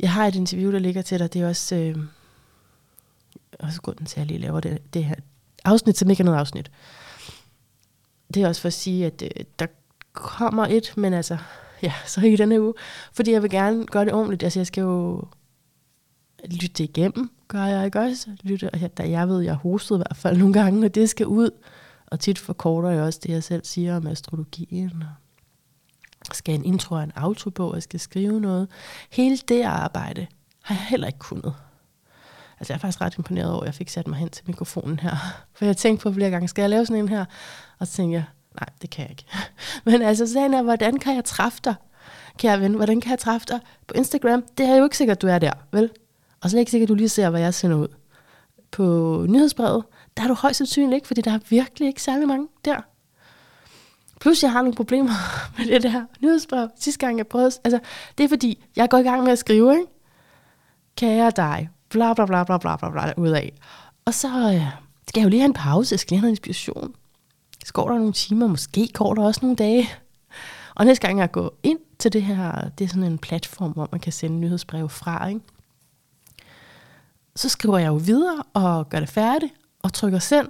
jeg 0.00 0.12
har 0.12 0.26
et 0.26 0.34
interview, 0.34 0.72
der 0.72 0.78
ligger 0.78 1.02
til 1.02 1.18
dig. 1.18 1.32
Det 1.32 1.42
er 1.42 1.48
også, 1.48 1.76
øh, 1.76 1.96
også 3.60 3.82
grunden 3.82 4.06
til, 4.06 4.14
at 4.14 4.18
jeg 4.18 4.26
lige 4.26 4.40
laver 4.40 4.60
det, 4.60 4.94
det 4.94 5.04
her 5.04 5.14
afsnit, 5.64 5.98
som 5.98 6.10
ikke 6.10 6.20
er 6.20 6.24
noget 6.24 6.38
afsnit. 6.38 6.70
Det 8.34 8.42
er 8.42 8.48
også 8.48 8.60
for 8.60 8.66
at 8.66 8.72
sige, 8.72 9.06
at 9.06 9.22
øh, 9.22 9.44
der 9.58 9.66
kommer 10.12 10.66
et, 10.66 10.92
men 10.96 11.12
altså, 11.12 11.38
ja, 11.82 11.92
så 12.06 12.20
i 12.20 12.36
denne 12.36 12.62
uge. 12.62 12.74
Fordi 13.12 13.32
jeg 13.32 13.42
vil 13.42 13.50
gerne 13.50 13.86
gøre 13.86 14.04
det 14.04 14.12
ordentligt. 14.12 14.42
Altså, 14.42 14.58
jeg 14.58 14.66
skal 14.66 14.80
jo 14.82 15.24
lytte 16.44 16.68
det 16.68 16.80
igennem, 16.80 17.30
gør 17.48 17.64
jeg 17.64 17.84
ikke 17.84 18.00
også? 18.00 18.30
Lytte, 18.42 18.70
da 18.98 19.10
jeg 19.10 19.28
ved, 19.28 19.40
jeg 19.40 19.54
hostede 19.54 19.98
i 19.98 20.02
hvert 20.06 20.16
fald 20.16 20.38
nogle 20.38 20.54
gange, 20.54 20.86
og 20.86 20.94
det 20.94 21.10
skal 21.10 21.26
ud. 21.26 21.50
Og 22.06 22.20
tit 22.20 22.38
forkorter 22.38 22.88
jeg 22.88 23.02
også 23.02 23.20
det, 23.22 23.28
jeg 23.28 23.42
selv 23.42 23.64
siger 23.64 23.96
om 23.96 24.06
astrologien. 24.06 24.92
Og 25.02 25.25
skal 26.34 26.54
en 26.54 26.64
intro 26.64 26.94
og 26.94 27.02
en 27.02 27.12
outro 27.16 27.50
på, 27.50 27.68
og 27.68 27.74
jeg 27.74 27.82
skal 27.82 28.00
skrive 28.00 28.40
noget. 28.40 28.68
Hele 29.10 29.36
det 29.36 29.62
arbejde 29.62 30.26
har 30.62 30.74
jeg 30.74 30.84
heller 30.84 31.06
ikke 31.06 31.18
kunnet. 31.18 31.54
Altså 32.60 32.72
jeg 32.72 32.76
er 32.76 32.80
faktisk 32.80 33.00
ret 33.00 33.16
imponeret 33.18 33.50
over, 33.50 33.60
at 33.60 33.66
jeg 33.66 33.74
fik 33.74 33.88
sat 33.88 34.06
mig 34.06 34.18
hen 34.18 34.28
til 34.28 34.44
mikrofonen 34.46 34.98
her. 34.98 35.16
For 35.54 35.64
jeg 35.64 35.76
tænkte 35.76 36.02
på 36.02 36.12
flere 36.12 36.30
gange, 36.30 36.48
skal 36.48 36.62
jeg 36.62 36.70
lave 36.70 36.86
sådan 36.86 37.02
en 37.02 37.08
her? 37.08 37.24
Og 37.78 37.86
så 37.86 37.92
tænkte 37.92 38.14
jeg, 38.14 38.24
nej, 38.60 38.68
det 38.82 38.90
kan 38.90 39.02
jeg 39.02 39.10
ikke. 39.10 39.24
Men 39.86 40.02
altså 40.02 40.26
sagen 40.26 40.54
er, 40.54 40.62
hvordan 40.62 40.98
kan 40.98 41.14
jeg 41.14 41.24
træffe 41.24 41.60
dig? 41.64 41.74
Kære 42.38 42.60
ven, 42.60 42.74
hvordan 42.74 43.00
kan 43.00 43.10
jeg 43.10 43.18
træffe 43.18 43.46
dig 43.48 43.60
på 43.86 43.94
Instagram? 43.94 44.44
Det 44.58 44.66
er 44.66 44.76
jo 44.76 44.84
ikke 44.84 44.96
sikkert, 44.96 45.22
du 45.22 45.26
er 45.26 45.38
der, 45.38 45.52
vel? 45.72 45.90
Og 46.40 46.50
så 46.50 46.56
er 46.56 46.58
det 46.58 46.60
ikke 46.60 46.70
sikkert, 46.70 46.86
at 46.86 46.88
du 46.88 46.94
lige 46.94 47.08
ser, 47.08 47.30
hvad 47.30 47.40
jeg 47.40 47.54
sender 47.54 47.76
ud. 47.76 47.88
På 48.70 49.26
nyhedsbrevet, 49.28 49.84
der 50.16 50.22
er 50.22 50.28
du 50.28 50.34
højst 50.34 50.58
sandsynligt 50.58 50.94
ikke, 50.94 51.06
fordi 51.06 51.20
der 51.20 51.32
er 51.32 51.38
virkelig 51.48 51.88
ikke 51.88 52.02
særlig 52.02 52.28
mange 52.28 52.48
der. 52.64 52.80
Plus 54.20 54.42
jeg 54.42 54.52
har 54.52 54.62
nogle 54.62 54.74
problemer 54.74 55.12
med 55.58 55.66
det 55.66 55.82
der 55.82 56.04
nyhedsbrev. 56.20 56.68
Sidste 56.78 57.06
gang 57.06 57.18
jeg 57.18 57.26
prøvede, 57.26 57.50
altså 57.64 57.80
det 58.18 58.24
er 58.24 58.28
fordi, 58.28 58.64
jeg 58.76 58.90
går 58.90 58.98
i 58.98 59.02
gang 59.02 59.22
med 59.22 59.32
at 59.32 59.38
skrive, 59.38 59.72
ikke? 59.72 59.86
Kære 60.96 61.32
dig, 61.36 61.70
bla 61.88 62.14
bla 62.14 62.26
bla 62.26 62.44
bla 62.44 62.58
bla 62.58 62.76
bla 62.76 62.90
bla 62.90 63.12
ud 63.16 63.28
af. 63.28 63.52
Og 64.04 64.14
så 64.14 64.28
øh, 64.28 64.66
skal 65.08 65.20
jeg 65.20 65.24
jo 65.24 65.28
lige 65.28 65.40
have 65.40 65.48
en 65.48 65.52
pause, 65.52 65.92
jeg 65.92 66.00
skal 66.00 66.14
lige 66.14 66.20
have 66.20 66.26
noget 66.26 66.32
inspiration. 66.32 66.94
Så 67.64 67.72
går 67.72 67.88
der 67.88 67.98
nogle 67.98 68.12
timer, 68.12 68.46
måske 68.46 68.88
går 68.92 69.14
der 69.14 69.22
også 69.22 69.40
nogle 69.42 69.56
dage. 69.56 69.90
Og 70.74 70.84
næste 70.84 71.06
gang 71.06 71.18
jeg 71.18 71.32
går 71.32 71.54
ind 71.62 71.78
til 71.98 72.12
det 72.12 72.22
her, 72.22 72.68
det 72.78 72.84
er 72.84 72.88
sådan 72.88 73.02
en 73.02 73.18
platform, 73.18 73.72
hvor 73.72 73.88
man 73.92 74.00
kan 74.00 74.12
sende 74.12 74.36
nyhedsbreve 74.36 74.88
fra, 74.88 75.28
ikke? 75.28 75.40
så 77.36 77.48
skriver 77.48 77.78
jeg 77.78 77.86
jo 77.86 77.94
videre 77.94 78.42
og 78.54 78.88
gør 78.88 79.00
det 79.00 79.08
færdigt 79.08 79.52
og 79.82 79.92
trykker 79.92 80.18
send. 80.18 80.48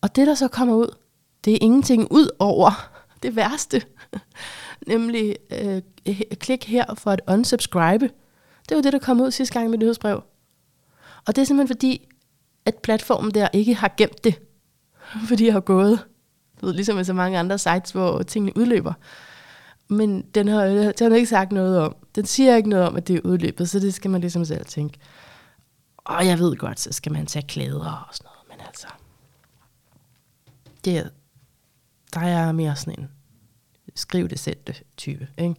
Og 0.00 0.16
det, 0.16 0.26
der 0.26 0.34
så 0.34 0.48
kommer 0.48 0.74
ud, 0.74 0.96
det 1.44 1.52
er 1.52 1.58
ingenting 1.60 2.12
ud 2.12 2.28
over 2.38 2.90
det 3.22 3.36
værste. 3.36 3.82
Nemlig 4.86 5.36
øh, 5.50 5.82
klik 6.34 6.64
her 6.64 6.94
for 6.94 7.10
at 7.10 7.20
unsubscribe. 7.28 8.10
Det 8.68 8.76
var 8.76 8.82
det, 8.82 8.92
der 8.92 8.98
kom 8.98 9.20
ud 9.20 9.30
sidste 9.30 9.58
gang 9.58 9.70
med 9.70 9.78
nyhedsbrev. 9.78 10.22
Og 11.26 11.36
det 11.36 11.42
er 11.42 11.46
simpelthen 11.46 11.76
fordi, 11.76 12.08
at 12.64 12.74
platformen 12.74 13.30
der 13.30 13.48
ikke 13.52 13.74
har 13.74 13.94
gemt 13.96 14.24
det. 14.24 14.40
Fordi 15.28 15.44
jeg 15.44 15.52
har 15.52 15.60
gået, 15.60 16.06
du 16.60 16.66
ved, 16.66 16.74
ligesom 16.74 16.96
med 16.96 17.04
så 17.04 17.12
mange 17.12 17.38
andre 17.38 17.58
sites, 17.58 17.90
hvor 17.90 18.22
tingene 18.22 18.56
udløber. 18.56 18.92
Men 19.88 20.22
den 20.22 20.48
har, 20.48 20.64
den 20.98 21.10
har 21.10 21.16
ikke 21.16 21.28
sagt 21.28 21.52
noget 21.52 21.78
om. 21.78 21.96
Den 22.14 22.26
siger 22.26 22.56
ikke 22.56 22.68
noget 22.68 22.86
om, 22.86 22.96
at 22.96 23.08
det 23.08 23.16
er 23.16 23.20
udløbet, 23.24 23.68
så 23.68 23.78
det 23.78 23.94
skal 23.94 24.10
man 24.10 24.20
ligesom 24.20 24.44
selv 24.44 24.64
tænke. 24.64 24.98
Og 25.96 26.26
jeg 26.26 26.38
ved 26.38 26.56
godt, 26.56 26.80
så 26.80 26.92
skal 26.92 27.12
man 27.12 27.26
tage 27.26 27.46
klæder 27.48 28.06
og 28.08 28.14
sådan 28.14 28.28
noget, 28.28 28.58
men 28.58 28.66
altså, 28.66 28.86
det, 30.84 31.10
der 32.14 32.20
er 32.20 32.52
mere 32.52 32.76
sådan 32.76 33.00
en 33.00 33.10
skriv 33.94 34.28
det, 34.28 34.38
selv 34.38 34.58
type, 34.96 35.28
ikke? 35.38 35.54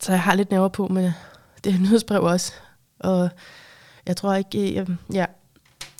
så 0.00 0.12
jeg 0.12 0.22
har 0.22 0.34
lidt 0.34 0.50
nerver 0.50 0.68
på 0.68 0.88
med 0.88 1.12
det 1.64 1.80
nyhedsbrev 1.80 2.22
også. 2.22 2.52
Og 2.98 3.30
jeg 4.06 4.16
tror 4.16 4.34
ikke, 4.34 4.68
øh, 4.68 4.74
jeg, 4.74 4.86
ja, 5.12 5.26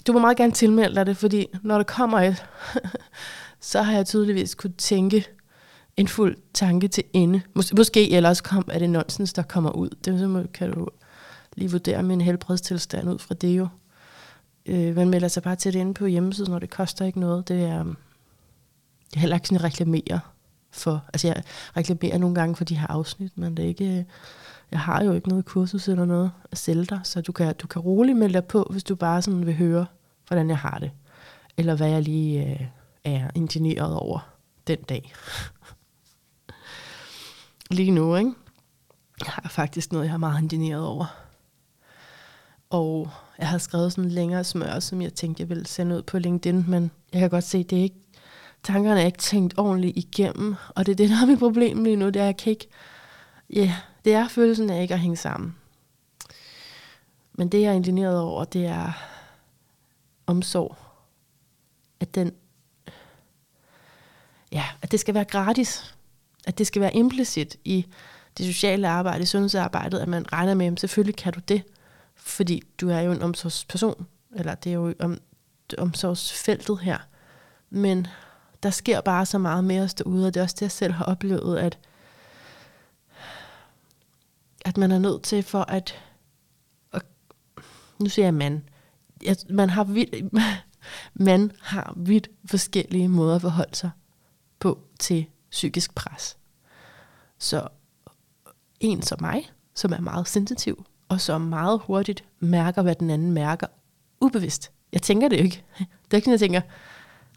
du 0.06 0.12
må 0.12 0.18
meget 0.18 0.36
gerne 0.36 0.52
tilmelde 0.52 0.94
dig 0.94 1.06
det, 1.06 1.16
fordi 1.16 1.46
når 1.62 1.76
der 1.76 1.84
kommer 1.84 2.20
et, 2.20 2.44
så 3.60 3.82
har 3.82 3.92
jeg 3.92 4.06
tydeligvis 4.06 4.54
kunne 4.54 4.72
tænke 4.72 5.26
en 5.96 6.08
fuld 6.08 6.36
tanke 6.54 6.88
til 6.88 7.04
ende. 7.12 7.42
Mås- 7.58 7.72
måske 7.76 8.10
ellers 8.10 8.40
kom, 8.40 8.68
er 8.72 8.78
det 8.78 8.90
nonsens, 8.90 9.32
der 9.32 9.42
kommer 9.42 9.70
ud. 9.70 9.90
Det 10.04 10.20
så 10.20 10.46
kan 10.54 10.72
du 10.72 10.88
lige 11.56 11.70
vurdere 11.70 12.02
min 12.02 12.20
helbredstilstand 12.20 13.10
ud 13.10 13.18
fra 13.18 13.34
det 13.34 13.48
jo. 13.48 13.68
Øh, 14.66 14.96
man 14.96 15.08
melder 15.08 15.28
sig 15.28 15.42
bare 15.42 15.56
til 15.56 15.72
det 15.72 15.78
inde 15.80 15.94
på 15.94 16.06
hjemmesiden, 16.06 16.50
når 16.50 16.58
det 16.58 16.70
koster 16.70 17.04
ikke 17.04 17.20
noget. 17.20 17.48
Det 17.48 17.62
er, 17.62 17.84
det 17.84 19.16
er 19.16 19.20
heller 19.20 19.36
ikke 19.36 19.48
sådan, 19.48 19.58
at 19.58 19.64
reklamere 19.64 20.20
for. 20.70 21.04
Altså 21.08 21.28
jeg 21.28 21.42
reklamerer 21.76 22.18
nogle 22.18 22.34
gange 22.34 22.56
for 22.56 22.64
de 22.64 22.78
her 22.78 22.86
afsnit, 22.86 23.38
men 23.38 23.56
det 23.56 23.64
er 23.64 23.68
ikke, 23.68 24.06
jeg 24.70 24.80
har 24.80 25.04
jo 25.04 25.12
ikke 25.12 25.28
noget 25.28 25.44
kursus 25.44 25.88
eller 25.88 26.04
noget 26.04 26.30
at 26.52 26.58
sælge 26.58 26.84
dig, 26.84 27.00
så 27.04 27.20
du 27.20 27.32
kan, 27.32 27.54
du 27.54 27.66
kan 27.66 27.82
roligt 27.82 28.18
melde 28.18 28.34
dig 28.34 28.44
på, 28.44 28.68
hvis 28.70 28.84
du 28.84 28.94
bare 28.94 29.22
sådan 29.22 29.46
vil 29.46 29.56
høre, 29.56 29.86
hvordan 30.28 30.48
jeg 30.48 30.58
har 30.58 30.78
det. 30.78 30.90
Eller 31.56 31.74
hvad 31.76 31.88
jeg 31.88 32.02
lige 32.02 32.50
øh, 32.50 32.66
er 33.04 33.30
ingenieret 33.34 33.94
over 33.94 34.30
den 34.66 34.78
dag. 34.82 35.12
lige 37.70 37.90
nu, 37.90 38.16
ikke? 38.16 38.32
Jeg 39.20 39.32
har 39.32 39.48
faktisk 39.48 39.92
noget, 39.92 40.04
jeg 40.04 40.10
har 40.10 40.18
meget 40.18 40.42
ingenieret 40.42 40.84
over. 40.84 41.06
Og 42.70 43.10
jeg 43.40 43.48
har 43.48 43.58
skrevet 43.58 43.92
sådan 43.92 44.04
en 44.04 44.10
længere 44.10 44.44
smør, 44.44 44.80
som 44.80 45.02
jeg 45.02 45.14
tænkte, 45.14 45.40
jeg 45.40 45.48
ville 45.48 45.66
sende 45.66 45.96
ud 45.96 46.02
på 46.02 46.18
LinkedIn, 46.18 46.64
men 46.68 46.90
jeg 47.12 47.20
kan 47.20 47.30
godt 47.30 47.44
se, 47.44 47.64
det 47.64 47.78
er 47.78 47.82
ikke, 47.82 48.00
tankerne 48.62 49.00
er 49.00 49.06
ikke 49.06 49.18
tænkt 49.18 49.54
ordentligt 49.56 49.96
igennem, 49.96 50.56
og 50.68 50.86
det 50.86 50.92
er 50.92 50.96
det, 50.96 51.10
der 51.10 51.22
er 51.22 51.26
mit 51.26 51.38
problem 51.38 51.84
lige 51.84 51.96
nu, 51.96 52.06
det 52.06 52.16
er, 52.16 52.24
jeg 52.24 52.36
kan 52.36 52.50
ikke, 52.50 52.68
ja, 53.50 53.60
yeah, 53.60 53.70
det 54.04 54.14
er 54.14 54.28
følelsen 54.28 54.70
af 54.70 54.82
ikke 54.82 54.94
at 54.94 55.00
hænge 55.00 55.16
sammen. 55.16 55.56
Men 57.32 57.48
det, 57.48 57.62
jeg 57.62 57.68
er 57.68 57.72
indigneret 57.72 58.20
over, 58.20 58.44
det 58.44 58.66
er 58.66 58.92
omsorg. 60.26 60.76
At 62.00 62.14
den, 62.14 62.32
ja, 64.52 64.64
at 64.82 64.92
det 64.92 65.00
skal 65.00 65.14
være 65.14 65.24
gratis. 65.24 65.94
At 66.46 66.58
det 66.58 66.66
skal 66.66 66.82
være 66.82 66.96
implicit 66.96 67.56
i 67.64 67.86
det 68.38 68.46
sociale 68.46 68.88
arbejde, 68.88 69.22
i 69.22 69.26
sundhedsarbejdet, 69.26 69.98
at 69.98 70.08
man 70.08 70.32
regner 70.32 70.54
med, 70.54 70.66
at 70.66 70.80
selvfølgelig 70.80 71.16
kan 71.16 71.32
du 71.32 71.40
det, 71.48 71.62
fordi 72.20 72.62
du 72.80 72.88
er 72.90 73.00
jo 73.00 73.12
en 73.12 73.22
omsorgsperson, 73.22 74.06
eller 74.34 74.54
det 74.54 74.70
er 74.70 74.74
jo 74.74 74.94
om, 74.98 75.18
omsorgsfeltet 75.78 76.78
her. 76.78 76.98
Men 77.70 78.06
der 78.62 78.70
sker 78.70 79.00
bare 79.00 79.26
så 79.26 79.38
meget 79.38 79.64
med 79.64 79.80
os 79.80 79.94
derude, 79.94 80.26
og 80.26 80.34
det 80.34 80.40
er 80.40 80.44
også 80.44 80.54
det, 80.54 80.62
jeg 80.62 80.70
selv 80.70 80.92
har 80.92 81.04
oplevet, 81.04 81.58
at 81.58 81.78
at 84.64 84.76
man 84.76 84.92
er 84.92 84.98
nødt 84.98 85.22
til 85.22 85.42
for 85.42 85.62
at, 85.62 86.02
at 86.92 87.02
nu 87.98 88.08
siger 88.08 88.26
jeg 88.26 88.34
man, 88.34 88.68
at 89.26 89.44
man 89.50 89.70
har 89.70 89.84
vidt, 89.84 90.32
man 91.14 91.52
har 91.60 91.92
vidt 91.96 92.28
forskellige 92.44 93.08
måder 93.08 93.34
at 93.34 93.40
forholde 93.40 93.74
sig 93.74 93.90
på 94.58 94.80
til 94.98 95.26
psykisk 95.50 95.94
pres. 95.94 96.36
Så 97.38 97.68
en 98.80 99.02
som 99.02 99.18
mig, 99.20 99.50
som 99.74 99.92
er 99.92 100.00
meget 100.00 100.28
sensitiv, 100.28 100.86
og 101.10 101.20
som 101.20 101.40
meget 101.40 101.80
hurtigt 101.84 102.24
mærker, 102.40 102.82
hvad 102.82 102.94
den 102.94 103.10
anden 103.10 103.32
mærker, 103.32 103.66
ubevidst. 104.20 104.70
Jeg 104.92 105.02
tænker 105.02 105.28
det 105.28 105.38
jo 105.38 105.42
ikke. 105.42 105.64
Det 105.78 106.10
er 106.10 106.16
ikke 106.16 106.24
sådan, 106.24 106.32
jeg 106.32 106.40
tænker, 106.40 106.60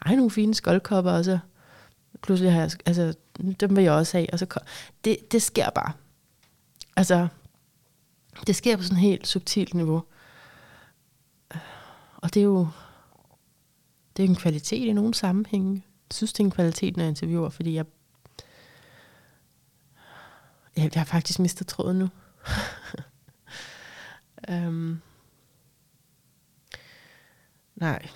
ej, 0.05 0.15
nogle 0.15 0.31
fine 0.31 0.53
skoldkopper, 0.53 1.11
og 1.11 1.25
så 1.25 1.39
pludselig 2.21 2.53
har 2.53 2.59
jeg, 2.59 2.71
altså, 2.85 3.13
dem 3.59 3.75
vil 3.75 3.83
jeg 3.83 3.93
også 3.93 4.17
have. 4.17 4.33
Og 4.33 4.39
så, 4.39 4.59
det, 5.05 5.31
det 5.31 5.41
sker 5.41 5.69
bare. 5.69 5.91
Altså, 6.95 7.27
det 8.47 8.55
sker 8.55 8.77
på 8.77 8.83
sådan 8.83 8.97
et 8.97 9.01
helt 9.01 9.27
subtilt 9.27 9.73
niveau. 9.73 10.03
Og 12.17 12.33
det 12.33 12.39
er 12.39 12.43
jo 12.43 12.67
det 14.17 14.25
er 14.25 14.27
en 14.27 14.35
kvalitet 14.35 14.85
i 14.85 14.93
nogle 14.93 15.13
sammenhænge. 15.13 15.73
Jeg 16.09 16.15
synes, 16.15 16.33
det 16.33 16.39
er 16.39 16.43
en 16.43 16.51
kvalitet, 16.51 16.97
når 16.97 17.03
jeg 17.03 17.09
interviewer, 17.09 17.49
fordi 17.49 17.73
jeg, 17.73 17.85
jeg, 20.77 20.91
jeg 20.93 20.99
har 21.01 21.05
faktisk 21.05 21.39
mistet 21.39 21.67
tråden 21.67 21.99
nu. 21.99 22.09
um, 24.49 25.01
nej. 27.75 28.07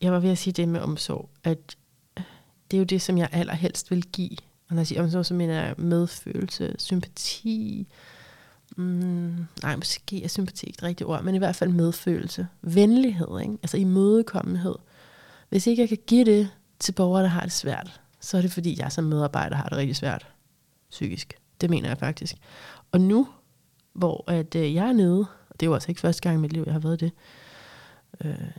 Jeg 0.00 0.12
var 0.12 0.18
ved 0.20 0.30
at 0.30 0.38
sige 0.38 0.52
det 0.52 0.68
med 0.68 0.80
omsorg, 0.80 1.30
at 1.44 1.76
det 2.70 2.76
er 2.76 2.78
jo 2.78 2.84
det, 2.84 3.02
som 3.02 3.18
jeg 3.18 3.28
allerhelst 3.32 3.90
vil 3.90 4.02
give. 4.02 4.36
Og 4.68 4.74
når 4.74 4.78
jeg 4.78 4.86
siger 4.86 5.02
omsorg, 5.02 5.26
så 5.26 5.34
mener 5.34 5.54
jeg 5.54 5.74
medfølelse, 5.78 6.74
sympati. 6.78 7.88
Mm, 8.76 9.46
nej, 9.62 9.76
måske 9.76 10.24
er 10.24 10.28
sympati 10.28 10.66
ikke 10.66 10.76
det 10.76 10.82
rigtige 10.82 11.06
ord, 11.06 11.22
men 11.22 11.34
i 11.34 11.38
hvert 11.38 11.56
fald 11.56 11.70
medfølelse. 11.70 12.48
Venlighed, 12.62 13.40
ikke? 13.40 13.52
altså 13.62 13.76
imødekommenhed. 13.76 14.74
Hvis 15.48 15.66
ikke 15.66 15.82
jeg 15.82 15.88
kan 15.88 15.98
give 16.06 16.24
det 16.24 16.50
til 16.78 16.92
borgere, 16.92 17.22
der 17.22 17.28
har 17.28 17.42
det 17.42 17.52
svært, 17.52 18.00
så 18.20 18.36
er 18.36 18.42
det 18.42 18.52
fordi, 18.52 18.80
jeg 18.80 18.92
som 18.92 19.04
medarbejder 19.04 19.56
har 19.56 19.68
det 19.68 19.78
rigtig 19.78 19.96
svært 19.96 20.26
psykisk. 20.90 21.34
Det 21.60 21.70
mener 21.70 21.88
jeg 21.88 21.98
faktisk. 21.98 22.36
Og 22.92 23.00
nu, 23.00 23.28
hvor 23.92 24.24
at, 24.26 24.54
øh, 24.54 24.74
jeg 24.74 24.88
er 24.88 24.92
nede, 24.92 25.20
og 25.20 25.60
det 25.60 25.66
er 25.66 25.70
jo 25.70 25.74
altså 25.74 25.90
ikke 25.90 26.00
første 26.00 26.22
gang 26.22 26.36
i 26.36 26.40
mit 26.40 26.52
liv, 26.52 26.62
jeg 26.66 26.72
har 26.72 26.80
været 26.80 27.00
det, 27.00 27.12
øh, 28.24 28.50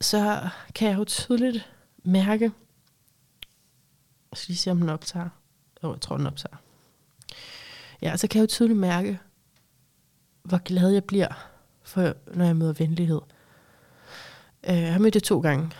så 0.00 0.48
kan 0.74 0.88
jeg 0.88 0.98
jo 0.98 1.04
tydeligt 1.04 1.70
mærke, 2.04 2.52
jeg 4.30 4.36
skal 4.38 4.52
lige 4.52 4.58
se, 4.58 4.70
om 4.70 4.80
den 4.80 4.88
optager. 4.88 5.28
Jo, 5.82 5.92
jeg 5.92 6.00
tror, 6.00 6.16
den 6.16 6.26
optager. 6.26 6.56
Ja, 8.02 8.16
så 8.16 8.28
kan 8.28 8.38
jeg 8.38 8.42
jo 8.42 8.46
tydeligt 8.46 8.78
mærke, 8.78 9.18
hvor 10.42 10.58
glad 10.58 10.90
jeg 10.90 11.04
bliver, 11.04 11.48
for, 11.82 12.14
når 12.34 12.44
jeg 12.44 12.56
møder 12.56 12.72
venlighed. 12.72 13.20
Øh, 14.68 14.76
jeg 14.76 14.92
har 14.92 14.98
mødt 14.98 15.14
det 15.14 15.22
to 15.22 15.40
gange. 15.40 15.70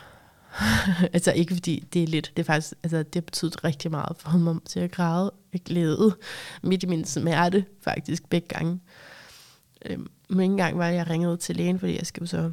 altså 1.12 1.32
ikke 1.32 1.54
fordi 1.54 1.88
det 1.92 2.02
er 2.02 2.06
lidt, 2.06 2.32
det 2.36 2.42
er 2.42 2.46
faktisk, 2.46 2.74
altså 2.82 2.98
det 2.98 3.14
har 3.14 3.20
betydet 3.20 3.64
rigtig 3.64 3.90
meget 3.90 4.16
for 4.16 4.38
mig 4.38 4.56
til 4.64 4.80
at 4.80 4.90
græde 4.90 5.30
og 5.30 5.60
glæde, 5.64 6.16
midt 6.62 6.82
i 6.82 6.86
min 6.86 7.04
smerte 7.04 7.64
faktisk 7.80 8.28
begge 8.28 8.48
gange. 8.48 8.80
Øhm, 9.86 10.06
men 10.28 10.40
ikke 10.40 10.52
engang 10.52 10.78
var 10.78 10.86
jeg 10.86 11.10
ringet 11.10 11.40
til 11.40 11.56
lægen, 11.56 11.78
fordi 11.78 11.96
jeg 11.96 12.06
skal 12.06 12.20
jo 12.20 12.26
så, 12.26 12.52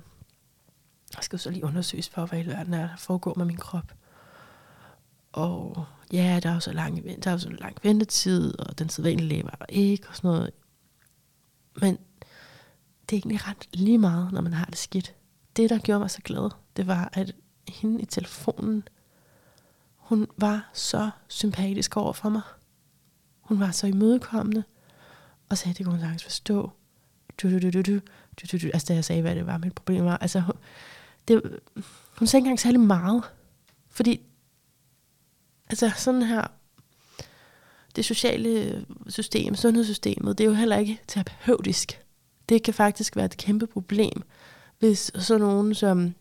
jeg 1.16 1.24
skal 1.24 1.38
jo 1.38 1.42
så 1.42 1.52
lige 1.52 1.66
undersøges 1.66 2.10
for, 2.10 2.26
hvad 2.26 2.40
i 2.40 2.48
verden 2.48 2.74
er, 2.74 2.88
der 2.88 2.98
foregår 2.98 3.34
med 3.38 3.46
min 3.46 3.58
krop. 3.58 3.94
Og 5.32 5.86
ja, 6.14 6.40
der 6.44 6.50
er 6.50 6.54
jo 6.54 6.60
så 6.60 6.72
lang, 6.72 7.04
der 7.24 7.30
er 7.30 7.32
jo 7.32 7.40
så 7.40 7.50
lang 7.50 7.76
ventetid, 7.84 8.60
og 8.60 8.80
den 8.80 8.90
sædvanlige 8.90 9.30
læge 9.30 9.44
var 9.44 9.56
der 9.60 9.66
ikke, 9.70 10.08
og 10.10 10.16
sådan 10.16 10.28
noget. 10.28 10.52
Men 11.82 11.98
det 13.10 13.16
er 13.16 13.20
egentlig 13.20 13.48
ret 13.48 13.68
lige 13.74 13.98
meget, 13.98 14.32
når 14.32 14.42
man 14.42 14.54
har 14.54 14.66
det 14.66 14.78
skidt. 14.78 15.16
Det, 15.56 15.70
der 15.70 15.80
gjorde 15.80 16.00
mig 16.00 16.12
så 16.12 16.22
glad, 16.24 16.50
det 16.78 16.88
var, 16.88 17.10
at 17.14 17.36
hende 17.68 18.02
i 18.02 18.06
telefonen, 18.06 18.88
hun 19.96 20.28
var 20.38 20.70
så 20.74 21.10
sympatisk 21.28 21.98
over 21.98 22.14
for 22.14 22.30
mig. 22.30 22.42
Hun 23.40 23.60
var 23.60 23.72
så 23.72 23.88
imødekommende, 23.88 24.64
og 25.50 25.58
sagde, 25.58 25.78
det 25.78 25.86
kunne 25.86 25.94
hun 25.94 26.02
sagtens 26.02 26.24
forstå. 26.24 26.72
Du, 27.42 27.52
du, 27.52 27.60
du, 27.60 27.70
du, 27.70 27.82
du, 27.82 28.00
du, 28.42 28.48
du, 28.52 28.58
du. 28.58 28.68
Altså, 28.74 28.86
da 28.88 28.94
jeg 28.94 29.06
sagde, 29.06 29.22
hvad 29.22 29.36
det 29.36 29.46
var, 29.46 29.58
mit 29.58 29.74
problem 29.74 30.06
var. 30.06 30.18
Altså, 30.18 30.44
det, 31.28 31.60
hun 32.18 32.28
sagde 32.28 32.42
ikke 32.42 32.48
engang 32.48 32.60
særlig 32.60 32.80
meget. 32.80 33.24
Fordi 33.90 34.22
altså 35.70 35.92
sådan 35.98 36.24
her, 36.24 36.48
det 37.96 38.06
sociale 38.06 38.86
system, 39.08 39.56
sundhedssystemet, 39.56 40.38
det 40.38 40.44
er 40.44 40.48
jo 40.48 40.54
heller 40.54 40.78
ikke 40.78 41.00
terapeutisk. 41.08 42.02
Det 42.50 42.64
kan 42.64 42.74
faktisk 42.74 43.16
være 43.16 43.26
et 43.26 43.38
kæmpe 43.38 43.68
problem, 43.68 44.24
hvis 44.80 45.12
sådan 45.16 45.42
nogen 45.42 45.76
som, 45.76 46.16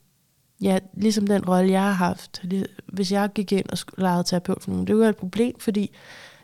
ja, 0.61 0.79
ligesom 0.95 1.27
den 1.27 1.49
rolle, 1.49 1.73
jeg 1.73 1.83
har 1.83 1.92
haft, 1.92 2.45
hvis 2.87 3.12
jeg 3.12 3.31
gik 3.35 3.53
ind 3.53 3.71
og 3.71 3.79
lejede 3.99 4.25
terapeut 4.25 4.62
for 4.62 4.71
nogen, 4.71 4.87
det 4.87 4.99
var 4.99 5.09
et 5.09 5.16
problem, 5.16 5.61
fordi 5.61 5.90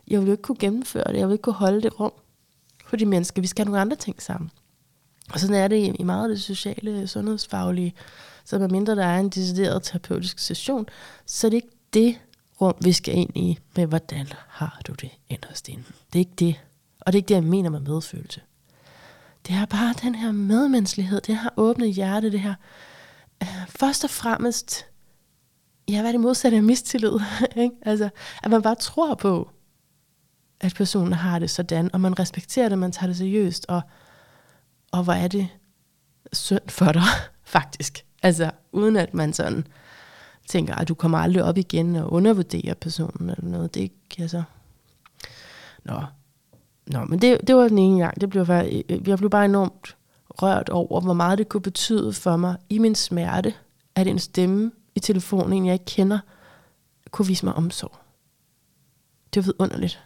jeg 0.07 0.19
ville 0.19 0.33
ikke 0.33 0.41
kunne 0.41 0.57
gennemføre 0.59 1.03
det, 1.07 1.17
jeg 1.17 1.27
ville 1.27 1.33
ikke 1.33 1.41
kunne 1.41 1.53
holde 1.53 1.81
det 1.81 1.99
rum 1.99 2.11
for 2.85 2.97
de 2.97 3.05
mennesker. 3.05 3.41
Vi 3.41 3.47
skal 3.47 3.65
have 3.65 3.71
nogle 3.71 3.81
andre 3.81 3.95
ting 3.95 4.21
sammen. 4.21 4.51
Og 5.33 5.39
sådan 5.39 5.55
er 5.55 5.67
det 5.67 5.95
i 5.99 6.03
meget 6.03 6.23
af 6.23 6.29
det 6.29 6.41
sociale, 6.41 7.07
sundhedsfaglige. 7.07 7.93
Så 8.45 8.67
mindre 8.67 8.95
der 8.95 9.05
er 9.05 9.19
en 9.19 9.29
decideret 9.29 9.83
terapeutisk 9.83 10.39
session, 10.39 10.85
så 11.25 11.47
er 11.47 11.49
det 11.49 11.55
ikke 11.55 11.77
det, 11.93 12.19
rum, 12.61 12.73
vi 12.81 12.91
skal 12.91 13.15
ind 13.17 13.37
i 13.37 13.59
med, 13.75 13.85
hvordan 13.85 14.27
har 14.47 14.81
du 14.87 14.93
det 14.93 15.09
inderst 15.29 15.69
inde. 15.69 15.83
Det 15.83 16.15
er 16.15 16.19
ikke 16.19 16.35
det. 16.39 16.61
Og 16.99 17.13
det 17.13 17.17
er 17.17 17.19
ikke 17.19 17.29
det, 17.29 17.35
jeg 17.35 17.43
mener 17.43 17.69
med 17.69 17.79
medfølelse. 17.79 18.41
Det 19.47 19.55
er 19.55 19.65
bare 19.65 19.93
den 20.01 20.15
her 20.15 20.31
medmenneskelighed, 20.31 21.21
det 21.21 21.37
her 21.37 21.49
åbne 21.57 21.87
hjerte, 21.87 22.31
det 22.31 22.39
her. 22.39 22.53
Først 23.67 24.03
og 24.03 24.09
fremmest, 24.09 24.85
ja, 25.89 25.99
hvad 26.01 26.09
er 26.09 26.11
det 26.11 26.21
modsatte 26.21 26.57
af 26.57 26.63
mistillid? 26.63 27.19
ikke? 27.55 27.75
altså, 27.81 28.09
at 28.43 28.51
man 28.51 28.61
bare 28.61 28.75
tror 28.75 29.15
på, 29.15 29.49
at 30.59 30.73
personen 30.75 31.13
har 31.13 31.39
det 31.39 31.49
sådan, 31.49 31.89
og 31.93 32.01
man 32.01 32.19
respekterer 32.19 32.69
det, 32.69 32.77
man 32.77 32.91
tager 32.91 33.07
det 33.07 33.17
seriøst, 33.17 33.65
og, 33.69 33.81
og 34.91 35.03
hvor 35.03 35.13
er 35.13 35.27
det 35.27 35.47
synd 36.33 36.69
for 36.69 36.91
dig, 36.91 37.03
faktisk. 37.43 38.05
Altså, 38.23 38.51
uden 38.71 38.97
at 38.97 39.13
man 39.13 39.33
sådan 39.33 39.67
tænker, 40.47 40.75
at 40.75 40.87
du 40.87 40.93
kommer 40.93 41.17
aldrig 41.17 41.43
op 41.43 41.57
igen 41.57 41.95
og 41.95 42.13
undervurderer 42.13 42.73
personen 42.73 43.29
eller 43.29 43.49
noget. 43.49 43.73
Det 43.73 43.79
er 43.79 43.83
ikke, 43.83 44.15
altså... 44.19 44.43
Nå, 45.83 46.01
Nå 46.87 47.05
men 47.05 47.21
det, 47.21 47.47
det 47.47 47.55
var 47.55 47.67
den 47.67 47.77
ene 47.77 47.99
gang. 47.99 48.21
Det 48.21 48.29
blev 48.29 48.45
bare, 48.45 48.69
øh, 48.69 48.81
øh, 48.89 49.07
jeg 49.07 49.17
blev 49.17 49.29
bare 49.29 49.45
enormt 49.45 49.95
rørt 50.41 50.69
over, 50.69 51.01
hvor 51.01 51.13
meget 51.13 51.37
det 51.37 51.49
kunne 51.49 51.61
betyde 51.61 52.13
for 52.13 52.37
mig 52.37 52.57
i 52.69 52.77
min 52.77 52.95
smerte, 52.95 53.53
at 53.95 54.07
en 54.07 54.19
stemme 54.19 54.71
i 54.95 54.99
telefonen, 54.99 55.65
jeg 55.65 55.73
ikke 55.73 55.85
kender, 55.85 56.19
kunne 57.11 57.27
vise 57.27 57.45
mig 57.45 57.53
omsorg. 57.53 57.95
Det 59.33 59.45
var 59.45 59.51
vidunderligt. 59.51 60.03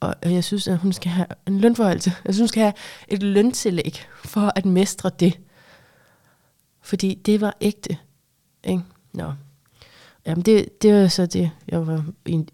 Og 0.00 0.14
jeg 0.24 0.44
synes, 0.44 0.68
at 0.68 0.78
hun 0.78 0.92
skal 0.92 1.10
have 1.10 1.26
en 1.46 1.60
lønforholdelse. 1.60 2.12
Jeg 2.24 2.34
synes, 2.34 2.38
hun 2.38 2.48
skal 2.48 2.62
have 2.62 2.72
et 3.08 3.22
løntillæg 3.22 4.04
for 4.24 4.52
at 4.56 4.64
mestre 4.64 5.10
det. 5.20 5.40
Fordi 6.80 7.14
det 7.14 7.40
var 7.40 7.56
ægte. 7.60 7.98
Ikke? 8.64 8.82
Nå. 9.12 9.32
Jamen 10.26 10.44
det, 10.44 10.82
det 10.82 10.94
var 10.94 11.08
så 11.08 11.26
det, 11.26 11.50
jeg, 11.68 11.86
var, 11.86 12.04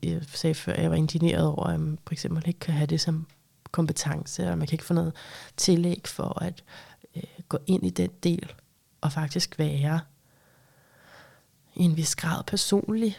jeg 0.02 0.20
sagde 0.32 0.54
før, 0.54 0.74
jeg 0.80 0.90
var 0.90 0.96
indigneret 0.96 1.46
over, 1.46 1.64
at 1.64 1.80
man 1.80 1.98
for 2.06 2.14
eksempel 2.14 2.42
ikke 2.46 2.60
kan 2.60 2.74
have 2.74 2.86
det 2.86 3.00
som 3.00 3.26
kompetence, 3.70 4.50
og 4.50 4.58
man 4.58 4.66
kan 4.66 4.74
ikke 4.74 4.84
få 4.84 4.94
noget 4.94 5.12
tillæg 5.56 6.02
for 6.04 6.42
at 6.42 6.64
øh, 7.16 7.22
gå 7.48 7.58
ind 7.66 7.86
i 7.86 7.90
den 7.90 8.10
del, 8.22 8.52
og 9.00 9.12
faktisk 9.12 9.58
være 9.58 10.00
i 11.74 11.82
en 11.82 11.96
vis 11.96 12.16
grad 12.16 12.44
personlig 12.44 13.18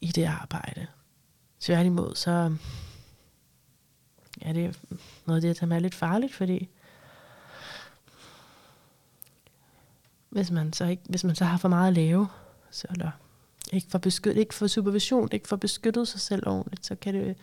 i 0.00 0.06
det 0.06 0.24
arbejde. 0.24 0.86
Tværtimod, 1.60 2.14
så 2.14 2.56
ja, 4.44 4.52
det 4.52 4.64
er 4.64 4.72
noget 5.26 5.44
af 5.44 5.54
det, 5.54 5.60
der 5.60 5.76
er 5.76 5.80
lidt 5.80 5.94
farligt, 5.94 6.34
fordi 6.34 6.68
hvis 10.28 10.50
man 10.50 10.72
så, 10.72 10.84
ikke, 10.84 11.02
hvis 11.08 11.24
man 11.24 11.34
så 11.34 11.44
har 11.44 11.58
for 11.58 11.68
meget 11.68 11.88
at 11.88 11.94
lave, 11.94 12.28
så 12.70 12.86
eller 12.90 13.10
ikke 13.72 13.90
for, 13.90 13.98
beskyttet, 13.98 14.40
ikke 14.40 14.54
for 14.54 14.66
supervision, 14.66 15.28
ikke 15.32 15.48
for 15.48 15.56
beskyttet 15.56 16.08
sig 16.08 16.20
selv 16.20 16.48
ordentligt, 16.48 16.86
så 16.86 16.94
kan 16.94 17.14
det, 17.14 17.36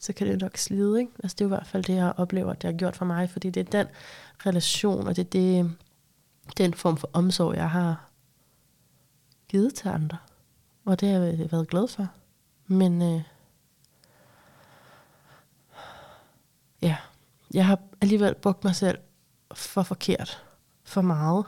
så 0.00 0.12
kan 0.12 0.26
det 0.26 0.40
nok 0.40 0.56
slide. 0.56 1.00
Ikke? 1.00 1.12
Altså, 1.22 1.34
det 1.38 1.44
er 1.44 1.46
i 1.46 1.48
hvert 1.48 1.66
fald 1.66 1.84
det, 1.84 1.94
jeg 1.94 2.12
oplever, 2.16 2.52
det 2.52 2.70
har 2.70 2.78
gjort 2.78 2.96
for 2.96 3.04
mig, 3.04 3.30
fordi 3.30 3.50
det 3.50 3.60
er 3.60 3.84
den 3.84 3.86
relation, 4.46 5.06
og 5.06 5.16
det 5.16 5.26
er 5.26 5.30
det, 5.30 5.76
den 6.56 6.74
form 6.74 6.96
for 6.96 7.10
omsorg, 7.12 7.56
jeg 7.56 7.70
har 7.70 8.10
givet 9.48 9.74
til 9.74 9.88
andre. 9.88 10.18
Og 10.84 11.00
det 11.00 11.08
har 11.08 11.18
jeg 11.18 11.52
været 11.52 11.68
glad 11.68 11.88
for. 11.88 12.08
Men 12.66 13.02
øh, 13.02 13.22
ja, 16.82 16.96
jeg 17.54 17.66
har 17.66 17.78
alligevel 18.00 18.34
brugt 18.34 18.64
mig 18.64 18.76
selv 18.76 18.98
for 19.54 19.82
forkert, 19.82 20.44
for 20.84 21.00
meget, 21.00 21.46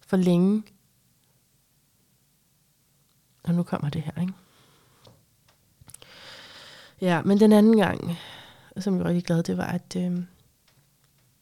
for 0.00 0.16
længe. 0.16 0.62
Og 3.42 3.54
nu 3.54 3.62
kommer 3.62 3.90
det 3.90 4.02
her, 4.02 4.20
ikke? 4.20 4.32
Ja, 7.00 7.22
men 7.22 7.40
den 7.40 7.52
anden 7.52 7.76
gang, 7.76 8.16
som 8.78 8.94
jeg 8.94 9.04
var 9.04 9.08
rigtig 9.08 9.24
glad, 9.24 9.42
det 9.42 9.56
var, 9.56 9.66
at 9.66 9.96
øh, 9.96 10.22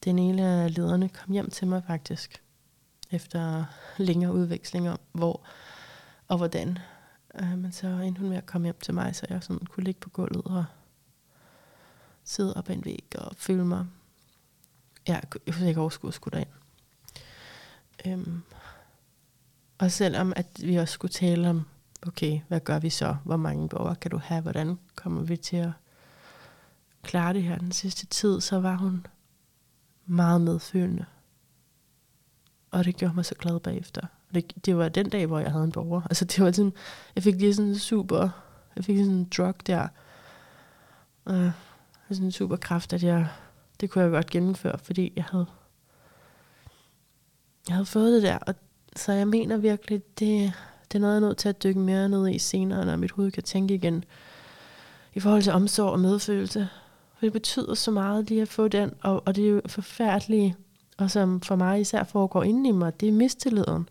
den 0.05 0.19
ene 0.19 0.47
af 0.47 0.77
lederne 0.77 1.09
kom 1.09 1.33
hjem 1.33 1.51
til 1.51 1.67
mig 1.67 1.83
faktisk, 1.87 2.43
efter 3.11 3.65
længere 3.97 4.33
udvekslinger, 4.33 4.97
hvor 5.13 5.47
og 6.29 6.37
hvordan. 6.37 6.79
Øh, 7.41 7.59
men 7.59 7.73
så 7.73 7.87
endte 7.87 8.21
hun 8.21 8.29
med 8.29 8.37
at 8.37 8.47
komme 8.47 8.67
hjem 8.67 8.79
til 8.83 8.95
mig, 8.95 9.17
så 9.17 9.27
jeg 9.31 9.43
sådan 9.43 9.67
kunne 9.67 9.85
ligge 9.85 10.01
på 10.01 10.11
gulvet 10.11 10.45
og 10.45 10.65
sidde 12.25 12.55
op 12.55 12.71
ad 12.71 12.75
en 12.75 12.85
væg 12.85 13.05
og 13.19 13.33
føle 13.37 13.65
mig. 13.65 13.87
Ja, 15.09 15.21
jeg 15.47 15.55
kunne 15.55 15.69
ikke 15.69 15.81
overskue 15.81 16.09
at 16.09 16.15
skulle 16.15 16.33
derind. 16.33 16.53
Øhm, 18.07 18.43
og 19.79 19.91
selvom 19.91 20.33
at 20.37 20.47
vi 20.63 20.77
også 20.77 20.93
skulle 20.93 21.13
tale 21.13 21.51
om, 21.51 21.67
okay, 22.07 22.41
hvad 22.49 22.61
gør 22.61 22.79
vi 22.79 22.91
så? 22.91 23.17
Hvor 23.25 23.37
mange 23.37 23.69
borgere 23.69 23.97
kan 23.97 24.11
du 24.11 24.19
have? 24.19 24.41
Hvordan 24.41 24.79
kommer 24.95 25.23
vi 25.23 25.37
til 25.37 25.57
at 25.57 25.71
klare 27.03 27.33
det 27.33 27.43
her 27.43 27.59
den 27.59 27.73
sidste 27.73 28.07
tid? 28.07 28.41
Så 28.41 28.61
var 28.61 28.77
hun 28.77 29.07
meget 30.07 30.41
medfølende. 30.41 31.05
Og 32.71 32.85
det 32.85 32.97
gjorde 32.97 33.15
mig 33.15 33.25
så 33.25 33.35
glad 33.35 33.61
bagefter. 33.61 34.07
Det, 34.35 34.67
det 34.67 34.77
var 34.77 34.89
den 34.89 35.09
dag, 35.09 35.27
hvor 35.27 35.39
jeg 35.39 35.53
havde 35.53 35.65
en 35.65 35.73
borger. 35.73 36.03
Altså 36.03 36.25
det 36.25 36.45
var 36.45 36.53
sådan, 36.53 36.73
jeg 37.15 37.23
fik 37.23 37.35
lige 37.35 37.55
sådan 37.55 37.77
super, 37.77 38.29
jeg 38.77 38.85
fik 38.85 38.99
sådan 38.99 39.13
en 39.13 39.29
drug 39.37 39.55
der. 39.67 39.89
Uh, 41.27 41.51
sådan 42.11 42.25
en 42.25 42.33
super 42.33 42.57
kraft, 42.57 42.93
at 42.93 43.03
jeg, 43.03 43.29
det 43.81 43.91
kunne 43.91 44.05
jeg 44.05 44.11
godt 44.11 44.31
gennemføre, 44.31 44.79
fordi 44.79 45.13
jeg 45.17 45.25
havde, 45.25 45.47
jeg 47.69 47.75
havde 47.75 47.87
fået 47.87 48.13
det 48.13 48.23
der. 48.23 48.39
Og, 48.39 48.55
så 48.97 49.13
jeg 49.13 49.29
mener 49.29 49.57
virkelig, 49.57 50.03
det, 50.19 50.53
det 50.93 50.99
er 50.99 51.01
noget, 51.01 51.15
jeg 51.15 51.23
er 51.23 51.27
nødt 51.27 51.39
til 51.39 51.49
at 51.49 51.63
dykke 51.63 51.81
mere 51.81 52.09
ned 52.09 52.29
i 52.29 52.39
senere, 52.39 52.87
når 52.87 52.97
mit 52.97 53.11
hoved 53.11 53.31
kan 53.31 53.43
tænke 53.43 53.75
igen. 53.75 54.05
I 55.15 55.21
forhold 55.21 55.43
til 55.43 55.53
omsorg 55.53 55.93
og 55.93 56.01
medfølelse. 56.01 56.69
For 57.19 57.27
det 57.27 57.33
betyder 57.33 57.75
så 57.75 57.91
meget 57.91 58.29
lige 58.29 58.43
at 58.43 58.49
få 58.49 58.69
den, 58.69 58.93
og, 59.03 59.23
og 59.27 59.37
det 59.37 59.45
er 59.45 59.49
jo 59.49 59.61
forfærdeligt, 59.67 60.55
og 60.99 61.11
som 61.11 61.41
for 61.41 61.57
mig 61.57 61.81
især 61.81 62.05
foregår 62.05 62.43
inde 62.43 62.69
i 62.69 62.73
mig, 62.73 63.01
det 63.01 63.09
er 63.09 63.13
mistilliden. 63.13 63.89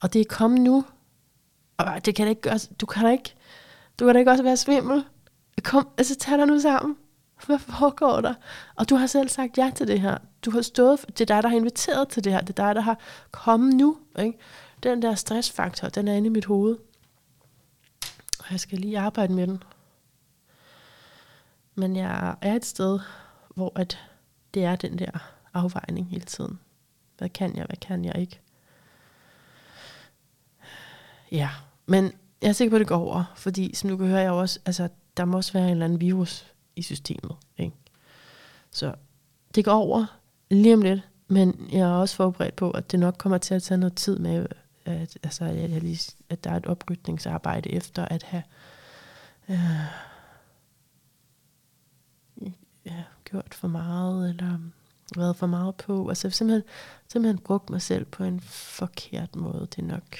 Og 0.00 0.12
det 0.12 0.20
er 0.20 0.24
kommet 0.28 0.60
nu. 0.60 0.84
Og 1.76 2.04
det 2.04 2.14
kan 2.14 2.26
da 2.26 2.30
ikke 2.30 2.42
gøre, 2.42 2.58
du 2.80 2.86
kan 2.86 3.04
da 3.04 3.10
ikke, 3.10 3.34
du 4.00 4.04
kan 4.04 4.14
da 4.14 4.18
ikke 4.18 4.30
også 4.30 4.42
være 4.42 4.56
svimmel. 4.56 5.04
Kom, 5.62 5.88
altså 5.98 6.14
tag 6.16 6.38
dig 6.38 6.46
nu 6.46 6.60
sammen. 6.60 6.96
Hvad 7.46 7.58
foregår 7.58 8.20
der? 8.20 8.34
Og 8.74 8.90
du 8.90 8.94
har 8.96 9.06
selv 9.06 9.28
sagt 9.28 9.58
ja 9.58 9.70
til 9.74 9.88
det 9.88 10.00
her. 10.00 10.18
Du 10.44 10.50
har 10.50 10.62
stået, 10.62 11.04
det 11.08 11.20
er 11.20 11.34
dig, 11.34 11.42
der 11.42 11.48
har 11.48 11.56
inviteret 11.56 12.08
til 12.08 12.24
det 12.24 12.32
her. 12.32 12.40
Det 12.40 12.58
er 12.58 12.66
dig, 12.66 12.74
der 12.74 12.80
har 12.80 12.98
kommet 13.30 13.74
nu. 13.74 13.96
Ikke? 14.18 14.38
Den 14.84 15.02
der 15.02 15.14
stressfaktor, 15.14 15.88
den 15.88 16.08
er 16.08 16.14
inde 16.14 16.26
i 16.26 16.30
mit 16.30 16.44
hoved. 16.44 16.76
Og 18.38 18.44
jeg 18.50 18.60
skal 18.60 18.78
lige 18.78 18.98
arbejde 18.98 19.32
med 19.32 19.46
den. 19.46 19.62
Men 21.74 21.96
jeg 21.96 22.36
er 22.40 22.54
et 22.56 22.64
sted, 22.64 23.00
hvor 23.54 23.72
at 23.78 23.98
det 24.54 24.64
er 24.64 24.76
den 24.76 24.98
der 24.98 25.10
afvejning 25.54 26.06
hele 26.10 26.24
tiden. 26.24 26.58
Hvad 27.18 27.28
kan 27.28 27.56
jeg, 27.56 27.66
hvad 27.66 27.76
kan 27.76 28.04
jeg 28.04 28.18
ikke? 28.18 28.40
Ja, 31.32 31.50
men 31.86 32.12
jeg 32.42 32.48
er 32.48 32.52
sikker 32.52 32.70
på, 32.70 32.76
at 32.76 32.80
det 32.80 32.88
går 32.88 32.96
over, 32.96 33.32
fordi 33.36 33.74
som 33.74 33.90
du 33.90 33.96
kan 33.96 34.06
høre, 34.06 34.20
jeg 34.20 34.30
også, 34.30 34.60
altså, 34.66 34.88
der 35.16 35.24
må 35.24 35.36
også 35.36 35.52
være 35.52 35.64
en 35.64 35.70
eller 35.70 35.84
anden 35.84 36.00
virus 36.00 36.52
i 36.76 36.82
systemet. 36.82 37.36
Ikke? 37.58 37.76
Så 38.70 38.94
det 39.54 39.64
går 39.64 39.72
over 39.72 40.18
lige 40.50 40.74
om 40.74 40.82
lidt, 40.82 41.00
men 41.28 41.68
jeg 41.72 41.80
er 41.80 41.94
også 41.94 42.16
forberedt 42.16 42.56
på, 42.56 42.70
at 42.70 42.92
det 42.92 43.00
nok 43.00 43.14
kommer 43.18 43.38
til 43.38 43.54
at 43.54 43.62
tage 43.62 43.78
noget 43.78 43.94
tid 43.94 44.18
med, 44.18 44.46
at, 44.84 45.18
altså, 45.22 45.44
at, 45.44 45.70
jeg 45.70 45.82
lige, 45.82 46.12
at 46.28 46.44
der 46.44 46.50
er 46.50 46.56
et 46.56 46.66
oprydningsarbejde 46.66 47.72
efter 47.72 48.04
at 48.04 48.22
have 48.22 48.42
øh, 49.48 49.86
ja, 52.84 53.04
gjort 53.24 53.54
for 53.54 53.68
meget, 53.68 54.30
eller 54.30 54.58
været 55.16 55.36
for 55.36 55.46
meget 55.46 55.74
på. 55.74 56.08
Altså 56.08 56.30
simpelthen, 56.30 56.62
simpelthen 57.08 57.38
brugt 57.38 57.70
mig 57.70 57.82
selv 57.82 58.04
på 58.04 58.24
en 58.24 58.40
forkert 58.40 59.36
måde. 59.36 59.60
Det 59.60 59.78
er 59.78 59.86
nok 59.86 60.16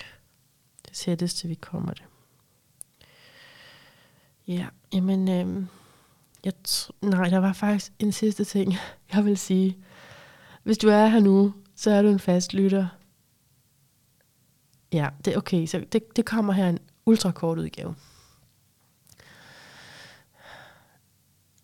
det 0.88 0.96
sætteste, 0.96 1.48
vi 1.48 1.54
kommer 1.54 1.92
det. 1.92 2.04
Ja, 4.46 4.66
jamen, 4.92 5.28
øh, 5.28 5.66
jeg 6.44 6.52
nej, 7.02 7.28
der 7.28 7.38
var 7.38 7.52
faktisk 7.52 7.92
en 7.98 8.12
sidste 8.12 8.44
ting, 8.44 8.74
jeg 9.14 9.24
vil 9.24 9.38
sige. 9.38 9.78
Hvis 10.62 10.78
du 10.78 10.88
er 10.88 11.06
her 11.06 11.20
nu, 11.20 11.54
så 11.74 11.90
er 11.90 12.02
du 12.02 12.08
en 12.08 12.18
fast 12.18 12.54
lytter. 12.54 12.88
Ja, 14.94 15.08
det 15.24 15.32
er 15.32 15.38
okay, 15.38 15.66
så 15.66 15.84
det, 15.92 16.16
det 16.16 16.24
kommer 16.24 16.52
her 16.52 16.68
en 16.68 16.78
ultrakort 17.06 17.58
udgave. 17.58 17.94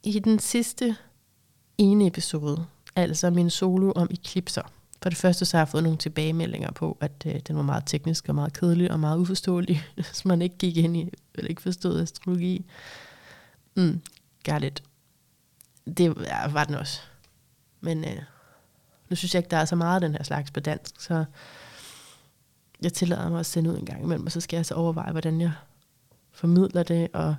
I 0.05 0.19
den 0.19 0.39
sidste 0.39 0.97
ene 1.79 2.07
episode, 2.07 2.67
altså 2.97 3.31
min 3.31 3.51
solo 3.51 3.93
om 3.93 4.09
eklipser, 4.11 4.63
for 5.03 5.11
det 5.11 5.19
første 5.19 5.45
så 5.45 5.57
har 5.57 5.61
jeg 5.61 5.69
fået 5.69 5.83
nogle 5.83 5.99
tilbagemeldinger 5.99 6.73
på, 6.73 6.99
at 7.01 7.13
øh, 7.27 7.41
den 7.47 7.57
var 7.57 7.63
meget 7.63 7.83
teknisk 7.87 8.29
og 8.29 8.35
meget 8.35 8.53
kedelig 8.53 8.91
og 8.91 9.01
meget 9.01 9.19
uforståelig, 9.19 9.83
hvis 9.95 10.25
man 10.25 10.43
ikke 10.43 10.59
gik 10.59 10.77
ind 10.77 10.97
i, 10.97 11.11
eller 11.35 11.49
ikke 11.49 11.63
forstod 11.63 12.01
astrologi. 12.01 12.67
Mm, 13.77 14.01
got 14.45 14.65
it. 14.65 14.83
Det 15.87 16.17
ja, 16.21 16.49
var 16.49 16.65
den 16.65 16.75
også. 16.75 17.01
Men 17.81 18.05
øh, 18.05 18.23
nu 19.11 19.17
synes 19.17 19.35
jeg 19.35 19.39
ikke, 19.39 19.51
der 19.51 19.57
er 19.57 19.65
så 19.65 19.77
meget 19.77 19.95
af 19.95 20.01
den 20.01 20.13
her 20.13 20.25
slags 20.25 20.51
på 20.51 20.61
dansk, 20.61 21.01
så 21.01 21.25
jeg 22.83 22.93
tillader 22.93 23.29
mig 23.29 23.41
at 23.41 23.47
sende 23.47 23.71
ud 23.71 23.79
en 23.79 23.87
gang 23.87 24.03
imellem, 24.03 24.27
og 24.27 24.33
så 24.33 24.41
skal 24.41 24.57
jeg 24.57 24.67
så 24.67 24.75
overveje, 24.75 25.13
hvordan 25.13 25.41
jeg 25.41 25.53
formidler 26.31 26.83
det, 26.83 27.09
og 27.13 27.37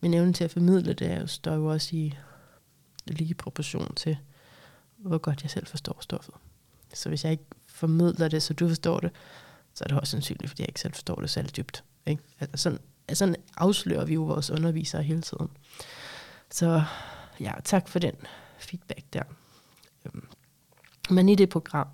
min 0.00 0.14
evne 0.14 0.32
til 0.32 0.44
at 0.44 0.50
formidle 0.50 0.92
det 0.92 1.10
er 1.10 1.20
jo, 1.20 1.26
står 1.26 1.54
jo 1.54 1.66
også 1.66 1.96
i 1.96 2.14
lige 3.06 3.34
proportion 3.34 3.94
til, 3.94 4.18
hvor 4.96 5.18
godt 5.18 5.42
jeg 5.42 5.50
selv 5.50 5.66
forstår 5.66 5.98
stoffet. 6.00 6.34
Så 6.94 7.08
hvis 7.08 7.24
jeg 7.24 7.32
ikke 7.32 7.44
formidler 7.66 8.28
det, 8.28 8.42
så 8.42 8.54
du 8.54 8.68
forstår 8.68 9.00
det, 9.00 9.10
så 9.74 9.84
er 9.84 9.88
det 9.88 10.00
også 10.00 10.10
sandsynligt, 10.10 10.50
fordi 10.50 10.62
jeg 10.62 10.68
ikke 10.68 10.80
selv 10.80 10.92
forstår 10.92 11.14
det 11.14 11.30
særlig 11.30 11.56
dybt. 11.56 11.84
Ikke? 12.06 12.22
Altså, 12.40 12.56
sådan, 12.56 12.78
altså, 13.08 13.18
sådan 13.18 13.36
afslører 13.56 14.04
vi 14.04 14.14
jo 14.14 14.22
vores 14.22 14.50
undervisere 14.50 15.02
hele 15.02 15.22
tiden. 15.22 15.48
Så 16.50 16.82
ja, 17.40 17.52
tak 17.64 17.88
for 17.88 17.98
den 17.98 18.14
feedback 18.58 19.04
der. 19.12 19.22
Øhm, 20.06 20.26
men 21.10 21.28
i 21.28 21.34
det 21.34 21.48
program, 21.48 21.86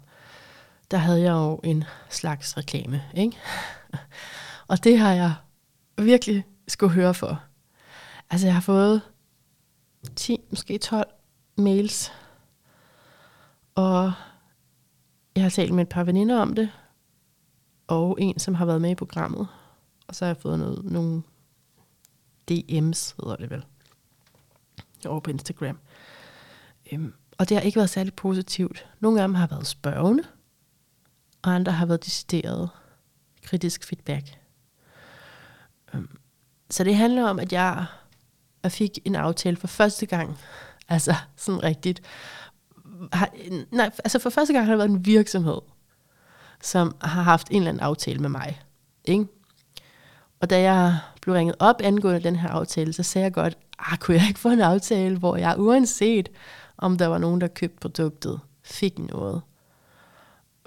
der 0.91 0.97
havde 0.97 1.21
jeg 1.21 1.33
jo 1.33 1.61
en 1.65 1.85
slags 2.11 2.57
reklame, 2.57 3.03
ikke? 3.15 3.37
Og 4.69 4.85
det 4.85 4.99
har 4.99 5.13
jeg 5.13 5.35
virkelig 5.99 6.45
skulle 6.69 6.93
høre 6.93 7.15
for. 7.15 7.43
Altså, 8.31 8.47
jeg 8.47 8.55
har 8.55 8.61
fået 8.61 9.03
10, 10.17 10.41
måske 10.51 10.79
12 10.79 11.09
mails, 11.57 12.13
og 13.75 14.13
jeg 15.35 15.45
har 15.45 15.51
talt 15.51 15.75
med 15.75 15.83
et 15.83 15.89
par 15.89 16.05
veninder 16.05 16.41
om 16.41 16.55
det, 16.55 16.71
og 17.87 18.17
en, 18.21 18.39
som 18.39 18.55
har 18.55 18.67
været 18.67 18.81
med 18.81 18.91
i 18.91 18.95
programmet. 18.95 19.49
Og 20.09 20.15
så 20.15 20.25
har 20.25 20.31
jeg 20.31 20.37
fået 20.37 20.59
noget, 20.59 20.85
nogle 20.85 21.23
DM's, 22.51 23.15
hedder 23.21 23.37
det 23.37 23.51
vel, 23.51 23.65
over 25.07 25.21
på 25.21 25.31
Instagram. 25.31 25.79
Øhm, 26.93 27.15
og 27.39 27.49
det 27.49 27.57
har 27.57 27.63
ikke 27.63 27.77
været 27.77 27.91
særlig 27.91 28.15
positivt. 28.15 28.87
Nogle 29.01 29.21
af 29.21 29.29
dem 29.29 29.35
har 29.35 29.47
været 29.47 29.67
spørgende, 29.67 30.25
og 31.47 31.55
andre 31.55 31.73
har 31.73 31.87
været 31.87 32.05
decideret 32.05 32.71
kritisk 33.43 33.85
feedback. 33.85 34.39
Øhm, 35.95 36.19
så 36.71 36.85
det 36.85 36.97
handler 36.97 37.25
om, 37.25 37.39
at 37.39 37.53
jeg, 37.53 37.87
jeg 38.63 38.73
fik 38.73 38.99
en 39.05 39.15
aftale 39.15 39.57
for 39.57 39.67
første 39.67 40.07
gang, 40.07 40.39
altså 40.89 41.15
sådan 41.37 41.63
rigtigt. 41.63 42.03
Har, 43.13 43.31
nej, 43.71 43.91
altså 44.05 44.19
for 44.19 44.31
første 44.31 44.55
gang 44.55 44.67
har 44.67 44.73
der 44.73 44.77
været 44.77 44.91
en 44.91 45.07
virksomhed, 45.07 45.61
som 46.63 46.97
har 47.01 47.23
haft 47.23 47.51
en 47.51 47.57
eller 47.57 47.69
anden 47.69 47.83
aftale 47.83 48.19
med 48.19 48.29
mig. 48.29 48.63
Ikke? 49.05 49.27
Og 50.41 50.51
da 50.51 50.61
jeg 50.61 50.99
blev 51.23 51.35
ringet 51.35 51.57
op 51.59 51.81
angående 51.81 52.23
den 52.23 52.37
her 52.37 52.49
aftale, 52.49 52.93
så 52.93 53.03
sagde 53.03 53.25
jeg 53.25 53.33
godt, 53.33 53.59
ah, 53.79 53.99
kunne 53.99 54.17
jeg 54.17 54.29
ikke 54.29 54.41
få 54.41 54.49
en 54.49 54.61
aftale, 54.61 55.19
hvor 55.19 55.37
jeg 55.37 55.55
uanset 55.59 56.29
om 56.79 56.99
der 56.99 57.07
var 57.07 57.19
nogen, 57.19 57.41
der 57.41 57.49
købte 57.49 57.81
produktet, 57.81 58.41
fik 58.63 58.99
noget. 58.99 59.43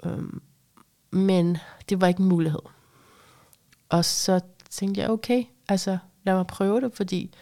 Øhm, 0.04 0.42
men 1.10 1.58
det 1.88 2.00
var 2.00 2.06
ikke 2.06 2.20
en 2.20 2.28
mulighed. 2.28 2.62
Og 3.88 4.04
så 4.04 4.40
tænkte 4.70 5.00
jeg, 5.00 5.10
okay, 5.10 5.44
altså 5.68 5.98
lad 6.24 6.34
mig 6.34 6.46
prøve 6.46 6.80
det, 6.80 6.92
fordi 6.94 7.34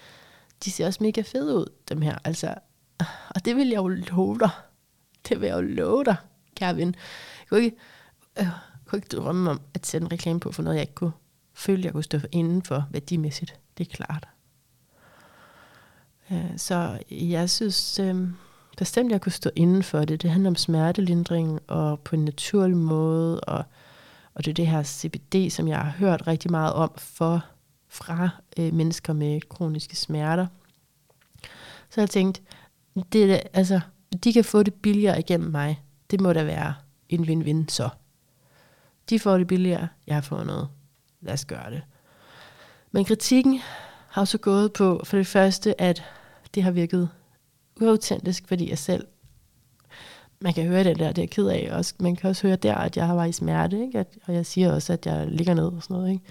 de 0.64 0.70
ser 0.70 0.86
også 0.86 1.02
mega 1.02 1.20
fede 1.20 1.56
ud, 1.56 1.66
dem 1.88 2.02
her. 2.02 2.18
Altså, 2.24 2.54
og 3.30 3.44
det 3.44 3.56
vil 3.56 3.68
jeg 3.68 3.76
jo 3.76 3.88
love 3.88 4.38
dig. 4.38 4.50
Det 5.28 5.40
vil 5.40 5.46
jeg 5.46 5.56
jo 5.56 5.60
love 5.60 6.04
dig, 6.04 6.16
kære 6.56 6.76
ven. 6.76 6.94
Jeg 7.40 7.48
kunne 7.48 7.60
ikke, 7.60 7.76
øh, 8.40 8.46
kunne 8.84 8.98
ikke 8.98 9.16
drømme 9.16 9.50
om 9.50 9.60
at 9.74 9.86
sætte 9.86 10.04
en 10.04 10.12
reklame 10.12 10.40
på 10.40 10.52
for 10.52 10.62
noget, 10.62 10.76
jeg 10.76 10.82
ikke 10.82 10.94
kunne 10.94 11.12
føle, 11.54 11.84
jeg 11.84 11.92
kunne 11.92 12.04
stå 12.04 12.18
inden 12.32 12.62
for 12.62 12.84
værdimæssigt. 12.90 13.60
Det 13.78 13.88
er 13.88 13.94
klart. 13.94 14.28
Øh, 16.30 16.58
så 16.58 16.98
jeg 17.10 17.50
synes 17.50 17.98
øh, 17.98 18.28
bestemt, 18.78 19.12
jeg 19.12 19.20
kunne 19.20 19.32
stå 19.32 19.50
inden 19.56 19.82
for 19.82 20.04
det. 20.04 20.22
Det 20.22 20.30
handler 20.30 20.50
om 20.50 20.56
smertelindring 20.56 21.60
og 21.66 22.00
på 22.00 22.16
en 22.16 22.24
naturlig 22.24 22.76
måde, 22.76 23.40
og, 23.40 23.64
og 24.34 24.44
det 24.44 24.50
er 24.50 24.54
det 24.54 24.66
her 24.66 24.82
CBD, 24.82 25.50
som 25.50 25.68
jeg 25.68 25.78
har 25.78 25.90
hørt 25.90 26.26
rigtig 26.26 26.50
meget 26.50 26.72
om 26.72 26.90
for 26.96 27.44
fra 27.88 28.28
øh, 28.58 28.74
mennesker 28.74 29.12
med 29.12 29.40
kroniske 29.48 29.96
smerter. 29.96 30.46
Så 31.90 32.00
jeg 32.00 32.10
tænkte, 32.10 32.40
det, 33.12 33.40
altså, 33.52 33.80
de 34.24 34.32
kan 34.32 34.44
få 34.44 34.62
det 34.62 34.74
billigere 34.74 35.18
igennem 35.18 35.50
mig. 35.50 35.82
Det 36.10 36.20
må 36.20 36.32
da 36.32 36.44
være 36.44 36.74
en 37.08 37.24
win-win 37.24 37.68
så. 37.68 37.88
De 39.10 39.18
får 39.18 39.38
det 39.38 39.46
billigere, 39.46 39.88
jeg 40.06 40.24
får 40.24 40.44
noget. 40.44 40.68
Lad 41.20 41.34
os 41.34 41.44
gøre 41.44 41.70
det. 41.70 41.82
Men 42.90 43.04
kritikken 43.04 43.60
har 44.08 44.24
så 44.24 44.38
gået 44.38 44.72
på, 44.72 45.02
for 45.04 45.16
det 45.16 45.26
første, 45.26 45.80
at 45.80 46.04
det 46.54 46.62
har 46.62 46.70
virket 46.70 47.08
uautentisk, 47.80 48.48
fordi 48.48 48.70
jeg 48.70 48.78
selv, 48.78 49.06
man 50.40 50.54
kan 50.54 50.66
høre 50.66 50.84
den 50.84 50.98
der, 50.98 51.12
det 51.12 51.24
er 51.24 51.28
ked 51.28 51.46
af, 51.46 51.68
også, 51.72 51.94
man 52.00 52.16
kan 52.16 52.30
også 52.30 52.46
høre 52.46 52.56
der, 52.56 52.74
at 52.74 52.96
jeg 52.96 53.06
har 53.06 53.14
været 53.14 53.28
i 53.28 53.32
smerte, 53.32 53.82
ikke? 53.82 53.98
At, 53.98 54.18
og 54.26 54.34
jeg 54.34 54.46
siger 54.46 54.72
også, 54.72 54.92
at 54.92 55.06
jeg 55.06 55.26
ligger 55.26 55.54
ned 55.54 55.64
og 55.66 55.82
sådan 55.82 55.96
noget, 55.96 56.12
ikke? 56.12 56.24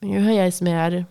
Men 0.00 0.12
jeg 0.12 0.20
hører, 0.20 0.32
at 0.32 0.36
jeg 0.36 0.42
er 0.42 0.48
i 0.48 0.50
smerte, 0.50 1.06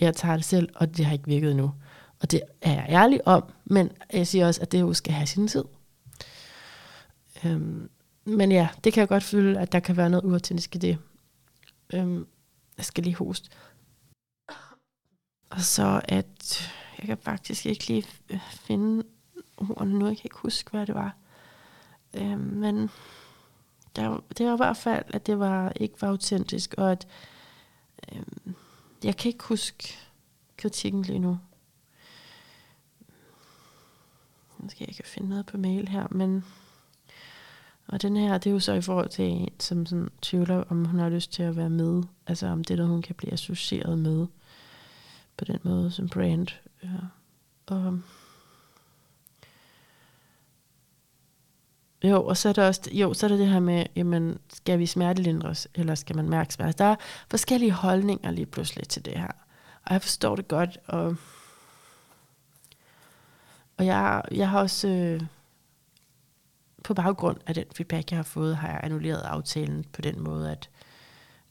jeg 0.00 0.16
tager 0.16 0.36
det 0.36 0.44
selv, 0.44 0.68
og 0.74 0.96
det 0.96 1.04
har 1.04 1.12
ikke 1.12 1.26
virket 1.26 1.56
nu. 1.56 1.72
Og 2.20 2.30
det 2.30 2.40
er 2.62 2.72
jeg 2.72 2.86
ærlig 2.88 3.28
om, 3.28 3.44
men 3.64 3.90
jeg 4.12 4.26
siger 4.26 4.46
også, 4.46 4.60
at 4.60 4.72
det 4.72 4.80
jo 4.80 4.94
skal 4.94 5.12
have 5.12 5.26
sin 5.26 5.48
tid. 5.48 5.64
Øhm, 7.44 7.90
men 8.24 8.52
ja, 8.52 8.68
det 8.84 8.92
kan 8.92 9.00
jeg 9.00 9.08
godt 9.08 9.22
føle, 9.22 9.60
at 9.60 9.72
der 9.72 9.80
kan 9.80 9.96
være 9.96 10.10
noget 10.10 10.24
uautentisk 10.24 10.74
i 10.74 10.78
det. 10.78 10.98
Øhm, 11.92 12.26
jeg 12.76 12.84
skal 12.84 13.04
lige 13.04 13.16
hoste. 13.16 13.50
Og 15.50 15.60
så 15.60 16.00
at, 16.04 16.70
jeg 16.98 17.06
kan 17.06 17.18
faktisk 17.18 17.66
ikke 17.66 17.88
lige 17.88 18.06
øh, 18.30 18.40
finde 18.50 19.04
ordene 19.58 19.98
nu, 19.98 20.06
jeg 20.06 20.16
kan 20.16 20.24
ikke 20.24 20.38
huske, 20.38 20.70
hvad 20.70 20.86
det 20.86 20.94
var. 20.94 21.16
Øh, 22.14 22.40
men 22.40 22.90
der, 23.96 24.22
det 24.38 24.46
var 24.46 24.52
i 24.52 24.56
hvert 24.56 24.76
fald, 24.76 25.04
at 25.08 25.26
det 25.26 25.38
var 25.38 25.72
ikke 25.76 26.02
var 26.02 26.08
autentisk, 26.08 26.74
og 26.78 26.92
at 26.92 27.06
øh, 28.12 28.22
jeg 29.04 29.16
kan 29.16 29.28
ikke 29.28 29.44
huske 29.44 29.96
kritikken 30.56 31.02
lige 31.02 31.18
nu. 31.18 31.38
Nu 34.58 34.68
skal 34.68 34.84
jeg 34.84 34.88
ikke 34.88 35.08
finde 35.08 35.28
noget 35.28 35.46
på 35.46 35.56
mail 35.56 35.88
her, 35.88 36.06
men 36.10 36.44
og 37.86 38.02
den 38.02 38.16
her, 38.16 38.38
det 38.38 38.50
er 38.50 38.54
jo 38.54 38.60
så 38.60 38.72
i 38.72 38.80
forhold 38.80 39.08
til 39.08 39.24
en, 39.24 39.48
som 39.60 39.86
sådan 39.86 40.10
tvivler, 40.22 40.64
om 40.68 40.84
hun 40.84 41.00
har 41.00 41.08
lyst 41.08 41.32
til 41.32 41.42
at 41.42 41.56
være 41.56 41.70
med. 41.70 42.02
Altså 42.26 42.46
om 42.46 42.64
det, 42.64 42.78
der 42.78 42.84
hun 42.84 43.02
kan 43.02 43.14
blive 43.14 43.32
associeret 43.32 43.98
med 43.98 44.26
på 45.36 45.44
den 45.44 45.58
måde 45.62 45.90
som 45.90 46.08
brand. 46.08 46.48
Ja. 46.84 46.88
Og, 47.66 48.00
jo, 52.04 52.26
og 52.26 52.36
så 52.36 52.48
er 52.48 52.52
der 52.52 52.66
også, 52.66 52.90
jo, 52.92 53.14
så 53.14 53.26
er 53.26 53.28
der 53.28 53.36
det 53.36 53.48
her 53.48 53.60
med, 53.60 53.86
jamen, 53.96 54.38
skal 54.52 54.78
vi 54.78 54.86
smertelindres, 54.86 55.68
eller 55.74 55.94
skal 55.94 56.16
man 56.16 56.28
mærke 56.28 56.54
smerte? 56.54 56.78
Der 56.78 56.84
er 56.84 56.96
forskellige 57.30 57.72
holdninger 57.72 58.30
lige 58.30 58.46
pludselig 58.46 58.88
til 58.88 59.04
det 59.04 59.18
her. 59.18 59.32
Og 59.84 59.92
jeg 59.92 60.02
forstår 60.02 60.36
det 60.36 60.48
godt, 60.48 60.78
og, 60.86 61.16
og 63.76 63.86
jeg, 63.86 64.22
jeg 64.30 64.48
har 64.48 64.60
også, 64.60 64.88
øh, 64.88 65.22
på 66.84 66.94
baggrund 66.94 67.36
af 67.46 67.54
den 67.54 67.64
feedback, 67.76 68.10
jeg 68.10 68.18
har 68.18 68.22
fået, 68.22 68.56
har 68.56 68.68
jeg 68.68 68.80
annulleret 68.82 69.22
aftalen 69.22 69.84
på 69.92 70.02
den 70.02 70.20
måde, 70.20 70.50
at, 70.50 70.70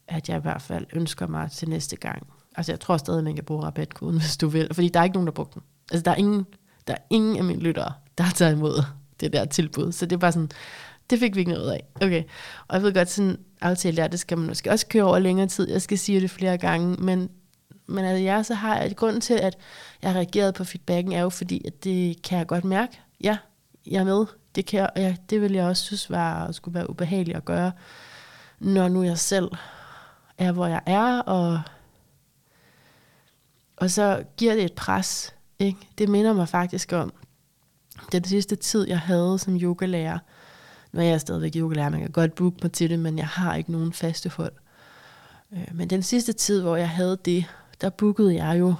at 0.08 0.28
jeg 0.28 0.36
i 0.36 0.40
hvert 0.40 0.62
fald 0.62 0.86
ønsker 0.92 1.26
mig 1.26 1.50
til 1.50 1.68
næste 1.68 1.96
gang. 1.96 2.26
Altså 2.54 2.72
jeg 2.72 2.80
tror 2.80 2.96
stadig, 2.96 3.24
man 3.24 3.34
kan 3.34 3.44
bruge 3.44 3.64
rabatkoden, 3.64 4.20
hvis 4.20 4.36
du 4.36 4.48
vil, 4.48 4.74
fordi 4.74 4.88
der 4.88 5.00
er 5.00 5.04
ikke 5.04 5.14
nogen, 5.14 5.26
der 5.26 5.32
brugte 5.32 5.54
den. 5.54 5.62
Altså 5.92 6.02
der 6.02 6.10
er 6.10 6.16
ingen, 6.16 6.46
der 6.86 6.92
er 6.92 6.98
ingen 7.10 7.36
af 7.36 7.44
mine 7.44 7.60
lyttere, 7.60 7.92
der 8.18 8.24
har 8.24 8.32
taget 8.32 8.52
imod 8.52 8.82
det 9.20 9.32
der 9.32 9.44
tilbud. 9.44 9.92
Så 9.92 10.06
det 10.06 10.16
er 10.16 10.20
bare 10.20 10.32
sådan, 10.32 10.50
det 11.10 11.18
fik 11.18 11.34
vi 11.34 11.40
ikke 11.40 11.52
noget 11.52 11.72
af. 11.72 11.84
Okay. 11.94 12.22
Og 12.68 12.74
jeg 12.74 12.82
ved 12.82 12.94
godt, 12.94 13.10
sådan 13.10 13.38
aftale 13.60 13.96
der, 13.96 14.08
det 14.08 14.20
skal 14.20 14.38
man 14.38 14.46
måske 14.46 14.70
også 14.70 14.86
køre 14.86 15.04
over 15.04 15.18
længere 15.18 15.46
tid. 15.46 15.70
Jeg 15.70 15.82
skal 15.82 15.98
sige 15.98 16.20
det 16.20 16.30
flere 16.30 16.58
gange, 16.58 16.96
men 16.96 17.30
men 17.86 18.04
altså, 18.04 18.22
jeg 18.22 18.46
så 18.46 18.54
har 18.54 18.78
jeg, 18.80 18.96
grunden 18.96 19.20
til, 19.20 19.34
at 19.34 19.56
jeg 20.02 20.10
har 20.10 20.16
reageret 20.16 20.54
på 20.54 20.64
feedbacken, 20.64 21.12
er 21.12 21.20
jo 21.20 21.28
fordi, 21.28 21.62
at 21.66 21.84
det 21.84 22.22
kan 22.22 22.38
jeg 22.38 22.46
godt 22.46 22.64
mærke. 22.64 23.00
Ja, 23.20 23.36
jeg 23.86 24.00
er 24.00 24.04
med 24.04 24.26
det, 24.54 24.66
kan 24.66 24.80
jeg, 24.80 24.90
ja, 24.96 25.16
det 25.30 25.40
vil 25.40 25.52
jeg 25.52 25.64
også 25.64 25.84
synes 25.84 26.10
var, 26.10 26.52
skulle 26.52 26.74
være 26.74 26.90
ubehageligt 26.90 27.36
at 27.36 27.44
gøre, 27.44 27.72
når 28.58 28.88
nu 28.88 29.02
jeg 29.02 29.18
selv 29.18 29.48
er, 30.38 30.52
hvor 30.52 30.66
jeg 30.66 30.80
er, 30.86 31.18
og, 31.18 31.60
og 33.76 33.90
så 33.90 34.24
giver 34.36 34.54
det 34.54 34.64
et 34.64 34.72
pres. 34.72 35.34
Ikke? 35.58 35.78
Det 35.98 36.08
minder 36.08 36.32
mig 36.32 36.48
faktisk 36.48 36.92
om 36.92 37.12
den 38.12 38.24
sidste 38.24 38.56
tid, 38.56 38.88
jeg 38.88 38.98
havde 38.98 39.38
som 39.38 39.56
yogalærer. 39.56 40.18
Nu 40.92 41.00
er 41.00 41.04
jeg 41.04 41.20
stadigvæk 41.20 41.52
yogalærer, 41.56 41.88
man 41.88 42.00
kan 42.00 42.10
godt 42.10 42.34
booke 42.34 42.58
mig 42.62 42.72
til 42.72 42.90
det, 42.90 42.98
men 42.98 43.18
jeg 43.18 43.26
har 43.26 43.54
ikke 43.54 43.72
nogen 43.72 43.92
faste 43.92 44.28
hold. 44.28 44.52
Øh, 45.52 45.68
men 45.74 45.90
den 45.90 46.02
sidste 46.02 46.32
tid, 46.32 46.62
hvor 46.62 46.76
jeg 46.76 46.88
havde 46.88 47.18
det, 47.24 47.44
der 47.80 47.90
bookede 47.90 48.34
jeg 48.34 48.58
jo 48.58 48.74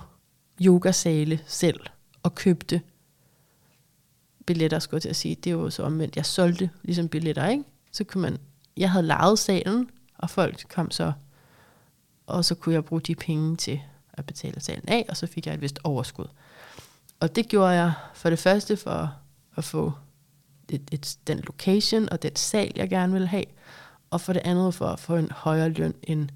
yogasale 0.62 1.40
selv 1.46 1.80
og 2.22 2.34
købte 2.34 2.80
billetter, 4.46 4.78
skulle 4.78 4.96
jeg 4.96 5.02
til 5.02 5.08
at 5.08 5.16
sige. 5.16 5.34
Det 5.34 5.58
var 5.58 5.68
så 5.68 5.82
omvendt. 5.82 6.16
Jeg 6.16 6.26
solgte 6.26 6.70
ligesom 6.82 7.08
billetter, 7.08 7.48
ikke? 7.48 7.64
Så 7.92 8.04
kunne 8.04 8.22
man, 8.22 8.38
jeg 8.76 8.90
havde 8.90 9.06
lejet 9.06 9.38
salen, 9.38 9.90
og 10.18 10.30
folk 10.30 10.64
kom 10.74 10.90
så, 10.90 11.12
og 12.26 12.44
så 12.44 12.54
kunne 12.54 12.74
jeg 12.74 12.84
bruge 12.84 13.00
de 13.00 13.14
penge 13.14 13.56
til 13.56 13.80
at 14.18 14.26
betale 14.26 14.60
salen 14.60 14.88
af, 14.88 15.06
og 15.08 15.16
så 15.16 15.26
fik 15.26 15.46
jeg 15.46 15.54
et 15.54 15.60
vist 15.60 15.78
overskud. 15.84 16.26
Og 17.20 17.36
det 17.36 17.48
gjorde 17.48 17.72
jeg 17.72 17.92
for 18.14 18.30
det 18.30 18.38
første 18.38 18.76
for 18.76 19.14
at 19.56 19.64
få 19.64 19.92
et, 20.68 20.82
et, 20.92 21.16
den 21.26 21.38
location 21.38 22.08
og 22.08 22.22
den 22.22 22.36
sal, 22.36 22.72
jeg 22.76 22.88
gerne 22.88 23.12
ville 23.12 23.28
have, 23.28 23.44
og 24.10 24.20
for 24.20 24.32
det 24.32 24.42
andet 24.44 24.74
for 24.74 24.86
at 24.86 25.00
få 25.00 25.16
en 25.16 25.30
højere 25.30 25.68
løn 25.68 25.94
end 26.02 26.28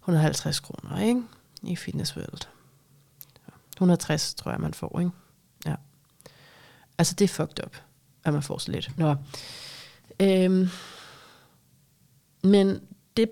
150 0.00 0.60
kroner 0.60 1.00
ikke? 1.00 1.22
i 1.62 1.76
Fitness 1.76 2.16
World. 2.16 2.48
160 3.76 4.34
tror 4.34 4.50
jeg, 4.50 4.60
man 4.60 4.74
får. 4.74 4.98
Ikke? 4.98 5.10
Ja. 5.66 5.74
Altså, 6.98 7.14
det 7.14 7.24
er 7.24 7.28
fucked 7.28 7.64
up, 7.64 7.76
at 8.24 8.32
man 8.32 8.42
får 8.42 8.58
så 8.58 8.72
lidt. 8.72 8.98
Nå. 8.98 9.16
Øhm, 10.20 10.68
men 12.42 12.80
det 13.16 13.30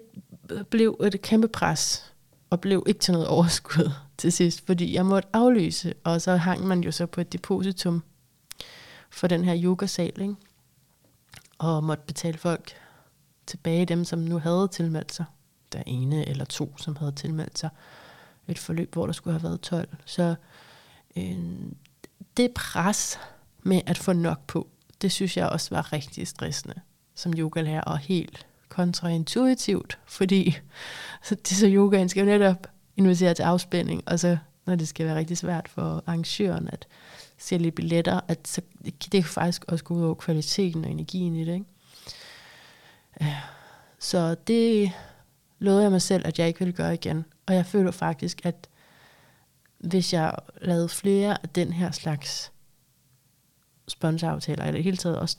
blev 0.71 1.01
et 1.05 1.23
kæmpe 1.23 1.49
pres, 1.49 2.12
og 2.53 2.61
blev 2.61 2.85
ikke 2.87 3.01
til 3.01 3.13
noget 3.13 3.29
overskud 3.29 3.91
til 4.19 4.33
sidst, 4.33 4.67
fordi 4.67 4.95
jeg 4.95 5.07
måtte 5.07 5.29
aflyse, 5.33 5.95
og 6.05 6.23
så 6.23 6.37
hang 6.37 6.67
man 6.67 6.81
jo 6.81 6.93
så 6.93 7.07
på 7.07 7.21
et 7.21 7.33
depositum 7.33 8.03
for 9.11 9.27
den 9.27 9.45
her 9.45 9.63
yogasal, 9.63 10.21
ikke? 10.21 10.35
og 11.59 11.85
måtte 11.85 12.05
betale 12.07 12.39
folk 12.39 12.73
tilbage, 13.47 13.87
dem 13.87 14.05
som 14.05 14.19
nu 14.19 14.39
havde 14.39 14.69
tilmeldt 14.69 15.15
sig 15.15 15.25
der 15.73 15.83
ene 15.87 16.29
eller 16.29 16.45
to, 16.45 16.75
som 16.77 16.97
havde 16.97 17.13
tilmeldt 17.13 17.59
sig 17.59 17.71
et 18.49 18.59
forløb, 18.59 18.93
hvor 18.93 19.07
der 19.07 19.13
skulle 19.13 19.35
have 19.39 19.43
været 19.43 19.61
12. 19.61 19.89
Så 20.05 20.35
øh, 21.17 21.39
det 22.37 22.55
pres 22.55 23.19
med 23.63 23.81
at 23.87 23.99
få 23.99 24.13
nok 24.13 24.47
på, 24.47 24.69
det 25.03 25.13
synes 25.13 25.37
jeg 25.37 25.49
også 25.49 25.75
var 25.75 25.93
rigtig 25.93 26.29
stressende 26.29 26.81
som 27.15 27.33
yogalærer, 27.39 27.83
og 27.83 27.99
helt 27.99 28.47
kontraintuitivt, 28.73 29.99
fordi 30.07 30.59
det 31.29 31.49
så 31.49 31.67
yogaen 31.67 32.09
skal 32.09 32.21
jo 32.21 32.27
netop 32.27 32.67
invitere 32.97 33.35
til 33.35 33.43
afspænding, 33.43 34.03
og 34.07 34.21
så 34.21 34.37
når 34.67 34.75
det 34.75 34.89
skal 34.89 35.07
være 35.07 35.17
rigtig 35.17 35.39
svært 35.39 35.69
for 35.69 36.05
arrangøren 36.07 36.69
at 36.73 36.87
sælge 37.39 37.71
billetter, 37.71 38.21
at 38.29 38.49
så, 38.49 38.61
det 38.85 39.11
kan 39.11 39.25
faktisk 39.25 39.65
også 39.69 39.85
gå 39.85 39.95
ud 39.95 40.05
over 40.05 40.15
kvaliteten 40.15 40.85
og 40.85 40.91
energien 40.91 41.37
i 41.37 41.45
det. 41.45 41.55
Ikke? 41.55 41.67
Så 43.99 44.35
det 44.35 44.93
lovede 45.59 45.83
jeg 45.83 45.91
mig 45.91 46.03
selv, 46.03 46.27
at 46.27 46.39
jeg 46.39 46.49
ikke 46.49 46.59
ville 46.59 46.73
gøre 46.73 46.95
igen. 46.95 47.25
Og 47.47 47.55
jeg 47.55 47.67
føler 47.67 47.91
faktisk, 47.91 48.47
at 48.47 48.69
hvis 49.79 50.13
jeg 50.13 50.35
lavede 50.61 50.89
flere 50.89 51.43
af 51.43 51.49
den 51.49 51.73
her 51.73 51.91
slags 51.91 52.53
sponsoraftaler, 53.89 54.65
eller 54.65 54.81
i 54.81 54.83
hele 54.83 54.97
taget 54.97 55.19
også 55.19 55.37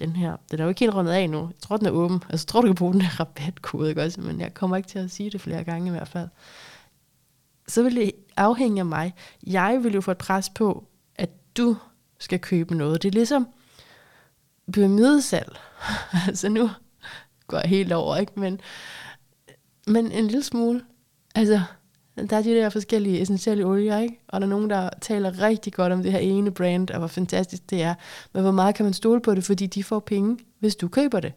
den 0.00 0.16
her, 0.16 0.36
den 0.50 0.60
er 0.60 0.64
jo 0.64 0.68
ikke 0.68 0.80
helt 0.80 0.94
rundet 0.94 1.12
af 1.12 1.30
nu. 1.30 1.38
Jeg 1.38 1.60
tror, 1.62 1.76
den 1.76 1.86
er 1.86 1.90
åben. 1.90 2.22
Altså, 2.30 2.44
jeg 2.44 2.48
tror, 2.48 2.60
du 2.60 2.66
kan 2.66 2.74
bruge 2.74 2.92
den 2.92 3.00
her 3.00 3.20
rabatkode, 3.20 3.88
ikke 3.88 4.02
også? 4.02 4.20
Men 4.20 4.40
jeg 4.40 4.54
kommer 4.54 4.76
ikke 4.76 4.88
til 4.88 4.98
at 4.98 5.10
sige 5.10 5.30
det 5.30 5.40
flere 5.40 5.64
gange 5.64 5.88
i 5.88 5.90
hvert 5.90 6.08
fald. 6.08 6.28
Så 7.68 7.82
vil 7.82 7.96
det 7.96 8.12
afhænge 8.36 8.80
af 8.80 8.86
mig. 8.86 9.14
Jeg 9.46 9.84
vil 9.84 9.94
jo 9.94 10.00
få 10.00 10.10
et 10.10 10.18
pres 10.18 10.50
på, 10.50 10.84
at 11.16 11.30
du 11.56 11.76
skal 12.18 12.38
købe 12.38 12.74
noget. 12.74 13.02
Det 13.02 13.08
er 13.08 13.12
ligesom 13.12 13.48
pyramidesalg. 14.72 15.56
altså 16.28 16.48
nu 16.48 16.70
går 17.46 17.58
jeg 17.58 17.68
helt 17.68 17.92
over, 17.92 18.16
ikke? 18.16 18.32
Men, 18.36 18.60
men 19.86 20.12
en 20.12 20.26
lille 20.26 20.42
smule. 20.42 20.84
Altså, 21.34 21.62
der 22.26 22.36
er 22.36 22.42
de 22.42 22.54
der 22.54 22.68
forskellige 22.68 23.20
essentielle 23.20 23.64
olier, 23.64 23.98
ikke? 23.98 24.20
Og 24.28 24.40
der 24.40 24.46
er 24.46 24.50
nogen, 24.50 24.70
der 24.70 24.90
taler 25.00 25.42
rigtig 25.42 25.72
godt 25.72 25.92
om 25.92 26.02
det 26.02 26.12
her 26.12 26.18
ene 26.18 26.50
brand, 26.50 26.90
og 26.90 26.98
hvor 26.98 27.08
fantastisk 27.08 27.70
det 27.70 27.82
er. 27.82 27.94
Men 28.32 28.42
hvor 28.42 28.52
meget 28.52 28.74
kan 28.74 28.84
man 28.84 28.92
stole 28.92 29.20
på 29.20 29.34
det, 29.34 29.44
fordi 29.44 29.66
de 29.66 29.84
får 29.84 30.00
penge, 30.00 30.38
hvis 30.58 30.76
du 30.76 30.88
køber 30.88 31.20
det? 31.20 31.32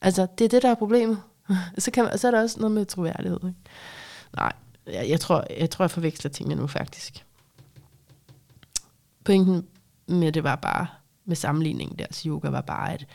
Altså, 0.00 0.26
det 0.38 0.44
er 0.44 0.48
det, 0.48 0.62
der 0.62 0.70
er 0.70 0.74
problemet. 0.74 1.18
så, 1.78 1.90
kan 1.90 2.04
man, 2.04 2.18
så 2.18 2.26
er 2.26 2.30
der 2.30 2.42
også 2.42 2.60
noget 2.60 2.72
med 2.72 2.86
troværdighed, 2.86 3.38
ikke? 3.44 3.58
Nej, 4.36 4.52
jeg, 4.86 5.08
jeg, 5.08 5.20
tror, 5.20 5.44
jeg 5.60 5.70
tror, 5.70 5.82
jeg 5.82 5.90
forveksler 5.90 6.30
tingene 6.30 6.60
nu 6.60 6.66
faktisk. 6.66 7.24
Pointen 9.24 9.66
med 10.06 10.32
det 10.32 10.44
var 10.44 10.56
bare, 10.56 10.86
med 11.24 11.36
sammenligningen 11.36 11.98
der 11.98 12.06
til 12.06 12.30
yoga, 12.30 12.48
var 12.48 12.60
bare, 12.60 12.92
at, 12.92 13.06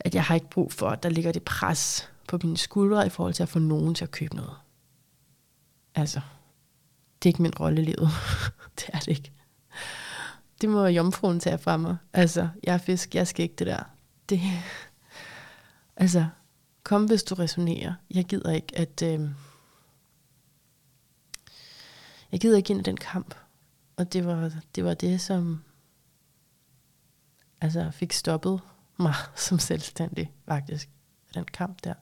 at 0.00 0.14
jeg 0.14 0.24
har 0.24 0.34
ikke 0.34 0.50
brug 0.50 0.72
for, 0.72 0.88
at 0.88 1.02
der 1.02 1.08
ligger 1.08 1.32
det 1.32 1.42
pres 1.42 2.10
på 2.28 2.38
mine 2.42 2.56
skuldre 2.56 3.06
i 3.06 3.08
forhold 3.08 3.34
til 3.34 3.42
at 3.42 3.48
få 3.48 3.58
nogen 3.58 3.94
til 3.94 4.04
at 4.04 4.10
købe 4.10 4.36
noget. 4.36 4.54
Altså, 5.96 6.20
det 7.22 7.28
er 7.28 7.30
ikke 7.30 7.42
min 7.42 7.58
rolle 7.60 7.82
i 7.82 7.84
livet. 7.84 8.08
det 8.76 8.90
er 8.92 8.98
det 8.98 9.08
ikke. 9.08 9.32
Det 10.60 10.68
må 10.68 10.86
jomfruen 10.86 11.40
tage 11.40 11.58
fra 11.58 11.76
mig. 11.76 11.96
Altså, 12.12 12.48
jeg 12.62 12.74
er 12.74 12.78
fisk, 12.78 13.14
jeg 13.14 13.26
skal 13.26 13.42
ikke 13.42 13.54
det 13.58 13.66
der. 13.66 13.82
Det, 14.28 14.40
altså, 15.96 16.26
kom 16.82 17.04
hvis 17.04 17.22
du 17.22 17.34
resonerer. 17.34 17.94
Jeg 18.10 18.24
gider 18.24 18.52
ikke, 18.52 18.78
at... 18.78 19.02
Øh, 19.02 19.30
jeg 22.32 22.40
gider 22.40 22.56
ikke 22.56 22.70
ind 22.70 22.80
i 22.80 22.82
den 22.82 22.96
kamp. 22.96 23.34
Og 23.96 24.12
det 24.12 24.26
var 24.26 24.52
det, 24.74 24.84
var 24.84 24.94
det 24.94 25.20
som 25.20 25.64
altså, 27.60 27.90
fik 27.90 28.12
stoppet 28.12 28.60
mig 28.96 29.14
som 29.46 29.58
selvstændig, 29.58 30.32
faktisk. 30.48 30.90
Den 31.34 31.44
kamp 31.44 31.84
der. 31.84 31.94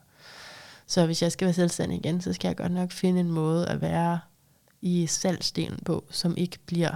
Så 0.87 1.05
hvis 1.05 1.21
jeg 1.21 1.31
skal 1.31 1.45
være 1.45 1.53
selvstændig 1.53 1.97
igen, 1.97 2.21
så 2.21 2.33
skal 2.33 2.47
jeg 2.47 2.57
godt 2.57 2.71
nok 2.71 2.91
finde 2.91 3.19
en 3.19 3.31
måde 3.31 3.67
at 3.67 3.81
være 3.81 4.19
i 4.81 5.07
salgsdelen 5.07 5.79
på, 5.85 6.05
som 6.09 6.37
ikke 6.37 6.57
bliver, 6.65 6.95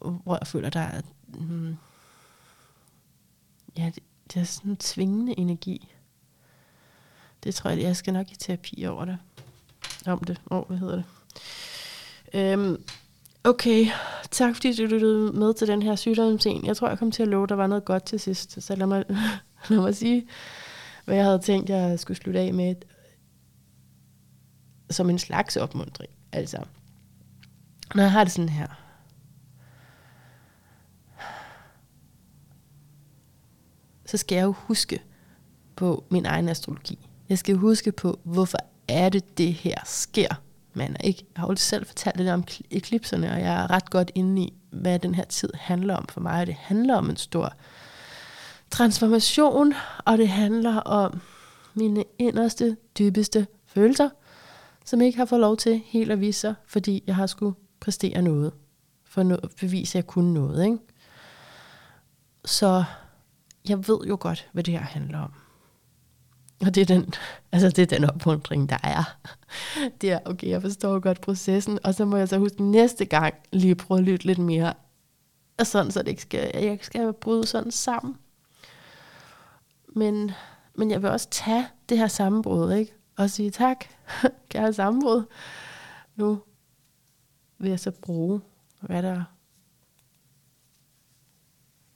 hvor 0.00 0.38
jeg 0.40 0.46
føler, 0.46 0.70
der 0.70 0.80
er, 0.80 1.00
hmm, 1.26 1.76
ja, 3.78 3.90
det, 3.94 4.02
det 4.34 4.40
er 4.40 4.44
sådan 4.44 4.70
en 4.70 4.76
tvingende 4.76 5.38
energi. 5.38 5.94
Det 7.44 7.54
tror 7.54 7.70
jeg, 7.70 7.82
jeg 7.82 7.96
skal 7.96 8.12
nok 8.12 8.32
i 8.32 8.36
terapi 8.36 8.84
over 8.86 9.04
det. 9.04 9.18
Om 10.06 10.24
det. 10.24 10.40
Åh, 10.50 10.58
oh, 10.58 10.66
hvad 10.66 10.78
hedder 10.78 10.94
det? 10.94 11.04
Øhm, 12.34 12.84
okay, 13.44 13.86
tak 14.30 14.54
fordi 14.54 14.76
du 14.76 14.82
lyttede 14.82 15.32
med 15.32 15.54
til 15.54 15.68
den 15.68 15.82
her 15.82 15.96
sygdomscene. 15.96 16.66
Jeg 16.66 16.76
tror, 16.76 16.88
jeg 16.88 16.98
kom 16.98 17.10
til 17.10 17.22
at 17.22 17.28
love, 17.28 17.46
der 17.46 17.54
var 17.54 17.66
noget 17.66 17.84
godt 17.84 18.04
til 18.04 18.20
sidst. 18.20 18.62
Så 18.62 18.74
lad 18.74 18.86
mig, 18.86 19.04
lad 19.68 19.78
mig 19.78 19.96
sige, 19.96 20.26
hvad 21.08 21.16
jeg 21.16 21.26
havde 21.26 21.38
tænkt, 21.38 21.70
jeg 21.70 21.98
skulle 21.98 22.18
slutte 22.18 22.40
af 22.40 22.54
med, 22.54 22.74
som 24.90 25.10
en 25.10 25.18
slags 25.18 25.56
opmundring. 25.56 26.10
Altså, 26.32 26.64
når 27.94 28.02
jeg 28.02 28.12
har 28.12 28.24
det 28.24 28.32
sådan 28.32 28.48
her, 28.48 28.66
så 34.06 34.16
skal 34.16 34.36
jeg 34.36 34.44
jo 34.44 34.52
huske 34.52 35.02
på 35.76 36.04
min 36.10 36.26
egen 36.26 36.48
astrologi. 36.48 37.08
Jeg 37.28 37.38
skal 37.38 37.56
huske 37.56 37.92
på, 37.92 38.20
hvorfor 38.24 38.58
er 38.88 39.08
det, 39.08 39.38
det 39.38 39.54
her 39.54 39.76
sker. 39.84 40.42
Man 40.74 40.96
er 41.00 41.04
ikke, 41.04 41.26
jeg 41.34 41.40
har 41.40 41.48
jo 41.48 41.56
selv 41.56 41.86
fortalt 41.86 42.16
lidt 42.16 42.28
om 42.28 42.44
eklipserne, 42.70 43.32
og 43.32 43.40
jeg 43.40 43.62
er 43.62 43.70
ret 43.70 43.90
godt 43.90 44.10
inde 44.14 44.42
i, 44.42 44.52
hvad 44.70 44.98
den 44.98 45.14
her 45.14 45.24
tid 45.24 45.50
handler 45.54 45.96
om 45.96 46.06
for 46.06 46.20
mig. 46.20 46.46
Det 46.46 46.54
handler 46.54 46.96
om 46.96 47.10
en 47.10 47.16
stor 47.16 47.52
transformation, 48.70 49.74
og 50.04 50.18
det 50.18 50.28
handler 50.28 50.76
om 50.76 51.20
mine 51.74 52.04
inderste, 52.18 52.76
dybeste 52.98 53.46
følelser, 53.66 54.08
som 54.84 55.00
ikke 55.00 55.18
har 55.18 55.24
fået 55.24 55.40
lov 55.40 55.56
til 55.56 55.82
helt 55.84 56.12
at 56.12 56.20
vise 56.20 56.40
sig, 56.40 56.54
fordi 56.66 57.04
jeg 57.06 57.16
har 57.16 57.26
skulle 57.26 57.54
præstere 57.80 58.22
noget, 58.22 58.52
for 59.04 59.32
at 59.32 59.50
bevise, 59.60 59.90
at 59.90 59.94
jeg 59.94 60.06
kunne 60.06 60.34
noget. 60.34 60.64
Ikke? 60.64 60.78
Så 62.44 62.84
jeg 63.68 63.88
ved 63.88 63.98
jo 64.08 64.16
godt, 64.20 64.48
hvad 64.52 64.64
det 64.64 64.74
her 64.74 64.80
handler 64.80 65.18
om. 65.18 65.32
Og 66.60 66.74
det 66.74 66.80
er 66.80 66.84
den, 66.84 67.14
altså 67.52 67.68
det 67.68 67.78
er 67.78 67.98
den 67.98 68.04
opmuntring, 68.04 68.68
der 68.68 68.78
er. 68.82 69.16
Det 70.00 70.12
er, 70.12 70.18
okay, 70.24 70.48
jeg 70.48 70.62
forstår 70.62 70.98
godt 70.98 71.20
processen, 71.20 71.78
og 71.84 71.94
så 71.94 72.04
må 72.04 72.16
jeg 72.16 72.28
så 72.28 72.38
huske 72.38 72.62
næste 72.62 73.04
gang 73.04 73.34
lige 73.52 73.74
prøve 73.74 73.98
at 73.98 74.04
lytte 74.04 74.26
lidt 74.26 74.38
mere, 74.38 74.74
og 75.58 75.66
sådan, 75.66 75.90
så 75.90 76.00
det 76.00 76.08
ikke 76.08 76.22
skal, 76.22 76.50
jeg 76.54 76.72
ikke 76.72 76.86
skal 76.86 77.12
bryde 77.12 77.46
sådan 77.46 77.70
sammen. 77.70 78.16
Men, 79.98 80.30
men 80.74 80.90
jeg 80.90 81.02
vil 81.02 81.10
også 81.10 81.28
tage 81.30 81.68
det 81.88 81.98
her 81.98 82.08
sammenbrud, 82.08 82.72
ikke? 82.72 82.94
Og 83.16 83.30
sige 83.30 83.50
tak, 83.50 83.84
kære 84.50 84.72
sammenbrud. 84.72 85.24
Nu 86.16 86.42
vil 87.58 87.70
jeg 87.70 87.80
så 87.80 87.90
bruge, 87.90 88.40
hvad 88.80 89.02
der, 89.02 89.24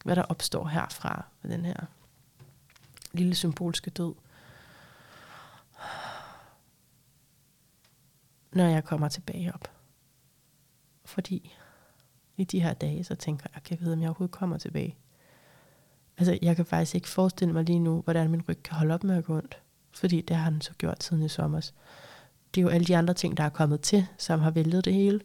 hvad 0.05 0.17
der 0.17 0.23
opstår 0.23 0.67
herfra 0.67 1.25
med 1.43 1.53
den 1.53 1.65
her 1.65 1.87
lille 3.13 3.35
symbolske 3.35 3.91
død. 3.91 4.15
Når 8.53 8.65
jeg 8.65 8.85
kommer 8.85 9.09
tilbage 9.09 9.55
op. 9.55 9.69
Fordi 11.05 11.57
i 12.37 12.45
de 12.45 12.61
her 12.61 12.75
dage, 12.75 13.05
så 13.05 13.15
tænker 13.15 13.47
jeg, 13.55 13.63
kan 13.63 13.77
jeg 13.79 13.85
vide, 13.85 13.93
om 13.93 14.01
jeg 14.01 14.09
overhovedet 14.09 14.37
kommer 14.37 14.59
tilbage. 14.59 14.97
Altså, 16.23 16.39
jeg 16.43 16.57
kan 16.57 16.67
faktisk 16.67 16.95
ikke 16.95 17.09
forestille 17.09 17.55
mig 17.55 17.65
lige 17.65 17.79
nu, 17.79 18.01
hvordan 18.01 18.31
min 18.31 18.43
ryg 18.49 18.63
kan 18.63 18.77
holde 18.77 18.95
op 18.95 19.05
med 19.05 19.17
at 19.17 19.25
gå 19.25 19.37
ondt. 19.37 19.59
Fordi 19.95 20.21
det 20.21 20.37
har 20.37 20.51
den 20.51 20.61
så 20.61 20.73
gjort 20.79 21.05
siden 21.05 21.23
i 21.23 21.29
sommer. 21.29 21.61
Det 22.55 22.61
er 22.61 22.63
jo 22.63 22.69
alle 22.69 22.87
de 22.87 22.97
andre 22.97 23.15
ting, 23.15 23.37
der 23.37 23.45
er 23.45 23.49
kommet 23.49 23.81
til, 23.81 24.07
som 24.19 24.41
har 24.41 24.51
væltet 24.51 24.85
det 24.85 24.95
hele. 24.95 25.21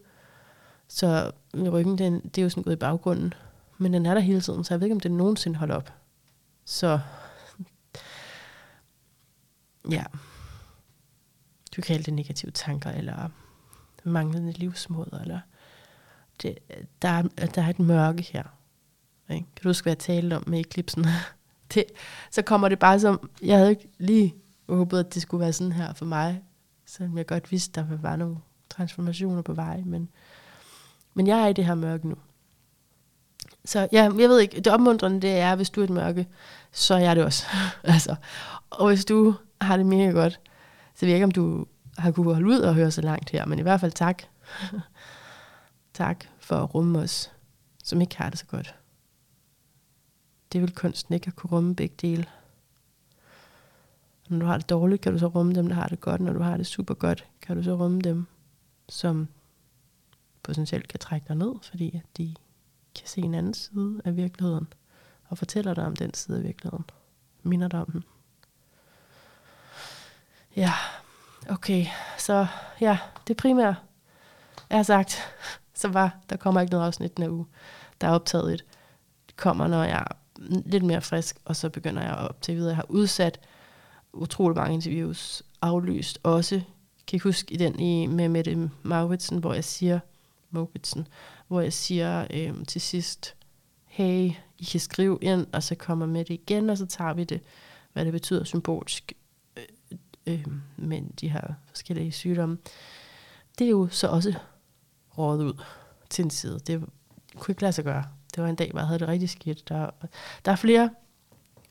Så 0.87 1.31
ryggen, 1.71 1.97
den, 1.97 2.19
det 2.19 2.37
er 2.37 2.43
jo 2.43 2.49
sådan 2.49 2.63
gået 2.63 2.73
i 2.73 2.79
baggrunden. 2.79 3.33
Men 3.77 3.93
den 3.93 4.05
er 4.05 4.13
der 4.13 4.21
hele 4.21 4.41
tiden, 4.41 4.63
så 4.63 4.73
jeg 4.73 4.79
ved 4.79 4.85
ikke, 4.85 4.95
om 4.95 4.99
den 4.99 5.17
nogensinde 5.17 5.57
holder 5.57 5.75
op. 5.75 5.93
Så 6.65 6.99
ja, 9.91 10.03
du 11.75 11.81
kan 11.81 11.83
kalde 11.83 12.03
det 12.03 12.13
negative 12.13 12.51
tanker, 12.51 12.91
eller 12.91 13.29
manglende 14.03 14.51
livsmod, 14.51 15.19
eller 15.21 15.39
det, 16.41 16.57
der, 17.01 17.09
er, 17.09 17.21
der 17.55 17.61
er 17.61 17.69
et 17.69 17.79
mørke 17.79 18.23
her. 18.23 18.43
Ikke? 19.29 19.45
Kan 19.55 19.63
du 19.63 19.69
huske, 19.69 19.85
hvad 19.85 19.91
jeg 19.91 19.99
talte 19.99 20.35
om 20.35 20.43
med 20.47 20.59
eklipsen? 20.59 21.05
det, 21.73 21.83
så 22.31 22.41
kommer 22.41 22.69
det 22.69 22.79
bare 22.79 22.99
som, 22.99 23.29
jeg 23.41 23.57
havde 23.57 23.69
ikke 23.69 23.89
lige 23.97 24.35
håbet, 24.69 24.99
at 24.99 25.13
det 25.13 25.21
skulle 25.21 25.41
være 25.41 25.53
sådan 25.53 25.71
her 25.71 25.93
for 25.93 26.05
mig, 26.05 26.41
selvom 26.85 27.17
jeg 27.17 27.27
godt 27.27 27.51
vidste, 27.51 27.81
der 27.81 27.97
var 28.01 28.15
nogle 28.15 28.37
transformationer 28.69 29.41
på 29.41 29.53
vej, 29.53 29.81
men, 29.85 30.09
men 31.13 31.27
jeg 31.27 31.39
er 31.41 31.47
i 31.47 31.53
det 31.53 31.65
her 31.65 31.75
mørke 31.75 32.07
nu. 32.07 32.15
Så 33.65 33.87
ja, 33.91 34.03
jeg 34.03 34.29
ved 34.29 34.39
ikke, 34.39 34.55
det 34.55 34.67
opmuntrende 34.67 35.21
det 35.21 35.31
er, 35.31 35.55
hvis 35.55 35.69
du 35.69 35.79
er 35.79 35.83
et 35.83 35.89
mørke, 35.89 36.27
så 36.71 36.93
er 36.93 36.99
jeg 36.99 37.15
det 37.15 37.23
også. 37.23 37.45
altså, 37.83 38.15
og 38.69 38.87
hvis 38.87 39.05
du 39.05 39.35
har 39.61 39.77
det 39.77 39.85
mega 39.85 40.09
godt, 40.09 40.39
så 40.95 41.05
ved 41.05 41.09
jeg 41.09 41.15
ikke, 41.15 41.23
om 41.23 41.31
du 41.31 41.65
har 41.97 42.11
kunne 42.11 42.33
holde 42.33 42.47
ud 42.47 42.59
og 42.59 42.75
høre 42.75 42.91
så 42.91 43.01
langt 43.01 43.29
her, 43.29 43.45
men 43.45 43.59
i 43.59 43.61
hvert 43.61 43.79
fald 43.79 43.91
tak. 43.91 44.23
tak 45.93 46.25
for 46.39 46.55
at 46.55 46.75
rumme 46.75 46.99
os, 46.99 47.31
som 47.83 48.01
ikke 48.01 48.17
har 48.17 48.29
det 48.29 48.39
så 48.39 48.45
godt 48.45 48.75
det 50.53 50.61
vil 50.61 50.75
kunsten 50.75 51.13
ikke 51.13 51.27
at 51.27 51.35
kunne 51.35 51.51
rumme 51.51 51.75
begge 51.75 51.95
dele. 52.01 52.25
Når 54.29 54.39
du 54.39 54.45
har 54.45 54.57
det 54.57 54.69
dårligt, 54.69 55.01
kan 55.01 55.13
du 55.13 55.19
så 55.19 55.27
rumme 55.27 55.53
dem, 55.53 55.67
der 55.67 55.75
har 55.75 55.87
det 55.87 56.01
godt. 56.01 56.21
Når 56.21 56.33
du 56.33 56.39
har 56.39 56.57
det 56.57 56.67
super 56.67 56.93
godt, 56.93 57.25
kan 57.41 57.57
du 57.57 57.63
så 57.63 57.75
rumme 57.75 58.01
dem, 58.01 58.27
som 58.89 59.27
potentielt 60.43 60.87
kan 60.87 60.99
trække 60.99 61.27
dig 61.27 61.35
ned, 61.35 61.53
fordi 61.63 61.95
at 61.95 62.17
de 62.17 62.35
kan 62.95 63.07
se 63.07 63.21
en 63.21 63.33
anden 63.33 63.53
side 63.53 64.01
af 64.05 64.15
virkeligheden, 64.15 64.67
og 65.27 65.37
fortæller 65.37 65.73
dig 65.73 65.85
om 65.85 65.95
den 65.95 66.13
side 66.13 66.37
af 66.37 66.43
virkeligheden. 66.43 66.85
Minder 67.43 67.67
dig 67.67 67.79
om 67.79 67.91
den. 67.91 68.03
Ja, 70.55 70.73
okay. 71.49 71.85
Så 72.17 72.47
ja, 72.81 72.99
det 73.27 73.37
primære 73.37 73.75
er 74.69 74.83
sagt, 74.83 75.19
så 75.73 75.87
var, 75.87 76.17
der 76.29 76.37
kommer 76.37 76.61
ikke 76.61 76.71
noget 76.71 76.85
afsnit 76.85 77.17
den 77.17 77.23
her 77.23 77.31
uge. 77.31 77.45
Der 78.01 78.07
er 78.07 78.11
optaget 78.11 78.53
et. 78.53 78.65
Det 79.27 79.35
kommer, 79.35 79.67
når 79.67 79.83
jeg 79.83 80.07
lidt 80.65 80.83
mere 80.83 81.01
frisk, 81.01 81.37
og 81.45 81.55
så 81.55 81.69
begynder 81.69 82.01
jeg 82.01 82.15
op 82.15 82.41
til 82.41 82.55
videre. 82.55 82.69
Jeg 82.69 82.75
har 82.75 82.85
udsat 82.89 83.39
utrolig 84.13 84.57
mange 84.57 84.73
interviews, 84.73 85.43
aflyst 85.61 86.19
også. 86.23 86.61
Kan 87.07 87.15
ikke 87.15 87.23
huske 87.23 87.53
i 87.53 87.57
den 87.57 87.79
i, 87.79 88.05
med 88.05 88.29
Mette 88.29 88.69
Mauritsen, 88.83 89.37
hvor 89.37 89.53
jeg 89.53 89.63
siger, 89.63 89.99
Mauritsen, 90.51 91.07
hvor 91.47 91.61
jeg 91.61 91.73
siger 91.73 92.27
øhm, 92.33 92.65
til 92.65 92.81
sidst, 92.81 93.35
hey, 93.85 94.31
I 94.59 94.63
kan 94.71 94.79
skrive 94.79 95.19
ind, 95.21 95.47
og 95.53 95.63
så 95.63 95.75
kommer 95.75 96.05
med 96.05 96.25
det 96.25 96.33
igen, 96.33 96.69
og 96.69 96.77
så 96.77 96.85
tager 96.85 97.13
vi 97.13 97.23
det, 97.23 97.41
hvad 97.93 98.05
det 98.05 98.13
betyder 98.13 98.43
symbolisk 98.43 99.13
øh, 99.57 99.63
øh, 100.27 100.45
men 100.77 101.13
de 101.21 101.29
her 101.29 101.53
forskellige 101.65 102.11
sygdomme. 102.11 102.57
Det 103.59 103.65
er 103.65 103.71
jo 103.71 103.87
så 103.91 104.07
også 104.07 104.33
rådet 105.17 105.43
ud 105.43 105.53
til 106.09 106.23
en 106.23 106.29
side. 106.29 106.59
Det 106.59 106.83
kunne 107.35 107.51
ikke 107.51 107.61
lade 107.61 107.73
sig 107.73 107.83
gøre. 107.83 108.03
Det 108.37 108.43
var 108.43 108.49
en 108.49 108.55
dag, 108.55 108.71
hvor 108.71 108.79
jeg 108.79 108.87
havde 108.87 108.99
det 108.99 109.07
rigtig 109.07 109.29
skidt. 109.29 109.69
Der, 109.69 109.89
der 110.45 110.51
er 110.51 110.55
flere, 110.55 110.89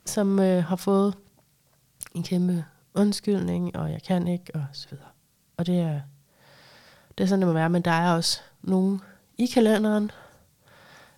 som 0.04 0.38
øh, 0.38 0.64
har 0.64 0.76
fået 0.76 1.14
en 2.14 2.22
kæmpe 2.22 2.64
undskyldning, 2.94 3.76
og 3.76 3.92
jeg 3.92 4.02
kan 4.02 4.28
ikke, 4.28 4.54
og 4.54 4.66
så 4.72 4.88
videre. 4.90 5.06
Og 5.56 5.66
det 5.66 5.80
er, 5.80 6.00
det 7.18 7.24
er 7.24 7.28
sådan, 7.28 7.40
det 7.40 7.46
må 7.46 7.52
være. 7.52 7.70
Men 7.70 7.82
der 7.82 7.90
er 7.90 8.14
også 8.14 8.40
nogen 8.62 9.00
i 9.38 9.46
kalenderen 9.46 10.10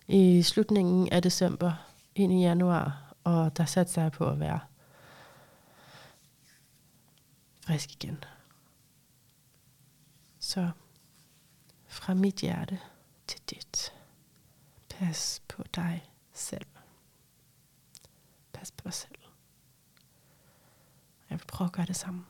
i 0.09 0.43
slutningen 0.43 1.09
af 1.09 1.23
december 1.23 1.73
ind 2.15 2.33
i 2.33 2.41
januar, 2.41 3.15
og 3.25 3.57
der 3.57 3.65
satte 3.65 4.01
jeg 4.01 4.13
på 4.13 4.31
at 4.31 4.41
være 4.41 4.61
frisk 7.67 7.93
igen. 7.93 8.25
Så 10.39 10.71
fra 11.87 12.15
mit 12.15 12.35
hjerte 12.35 12.79
til 13.27 13.41
dit. 13.51 13.93
Pas 14.99 15.43
på 15.49 15.63
dig 15.75 16.13
selv. 16.33 16.67
Pas 18.53 18.71
på 18.71 18.83
dig 18.85 18.93
selv. 18.95 19.19
Jeg 21.31 21.39
vil 21.39 21.47
prøve 21.47 21.67
at 21.67 21.73
gøre 21.73 21.87
det 21.87 21.97
samme. 21.97 22.25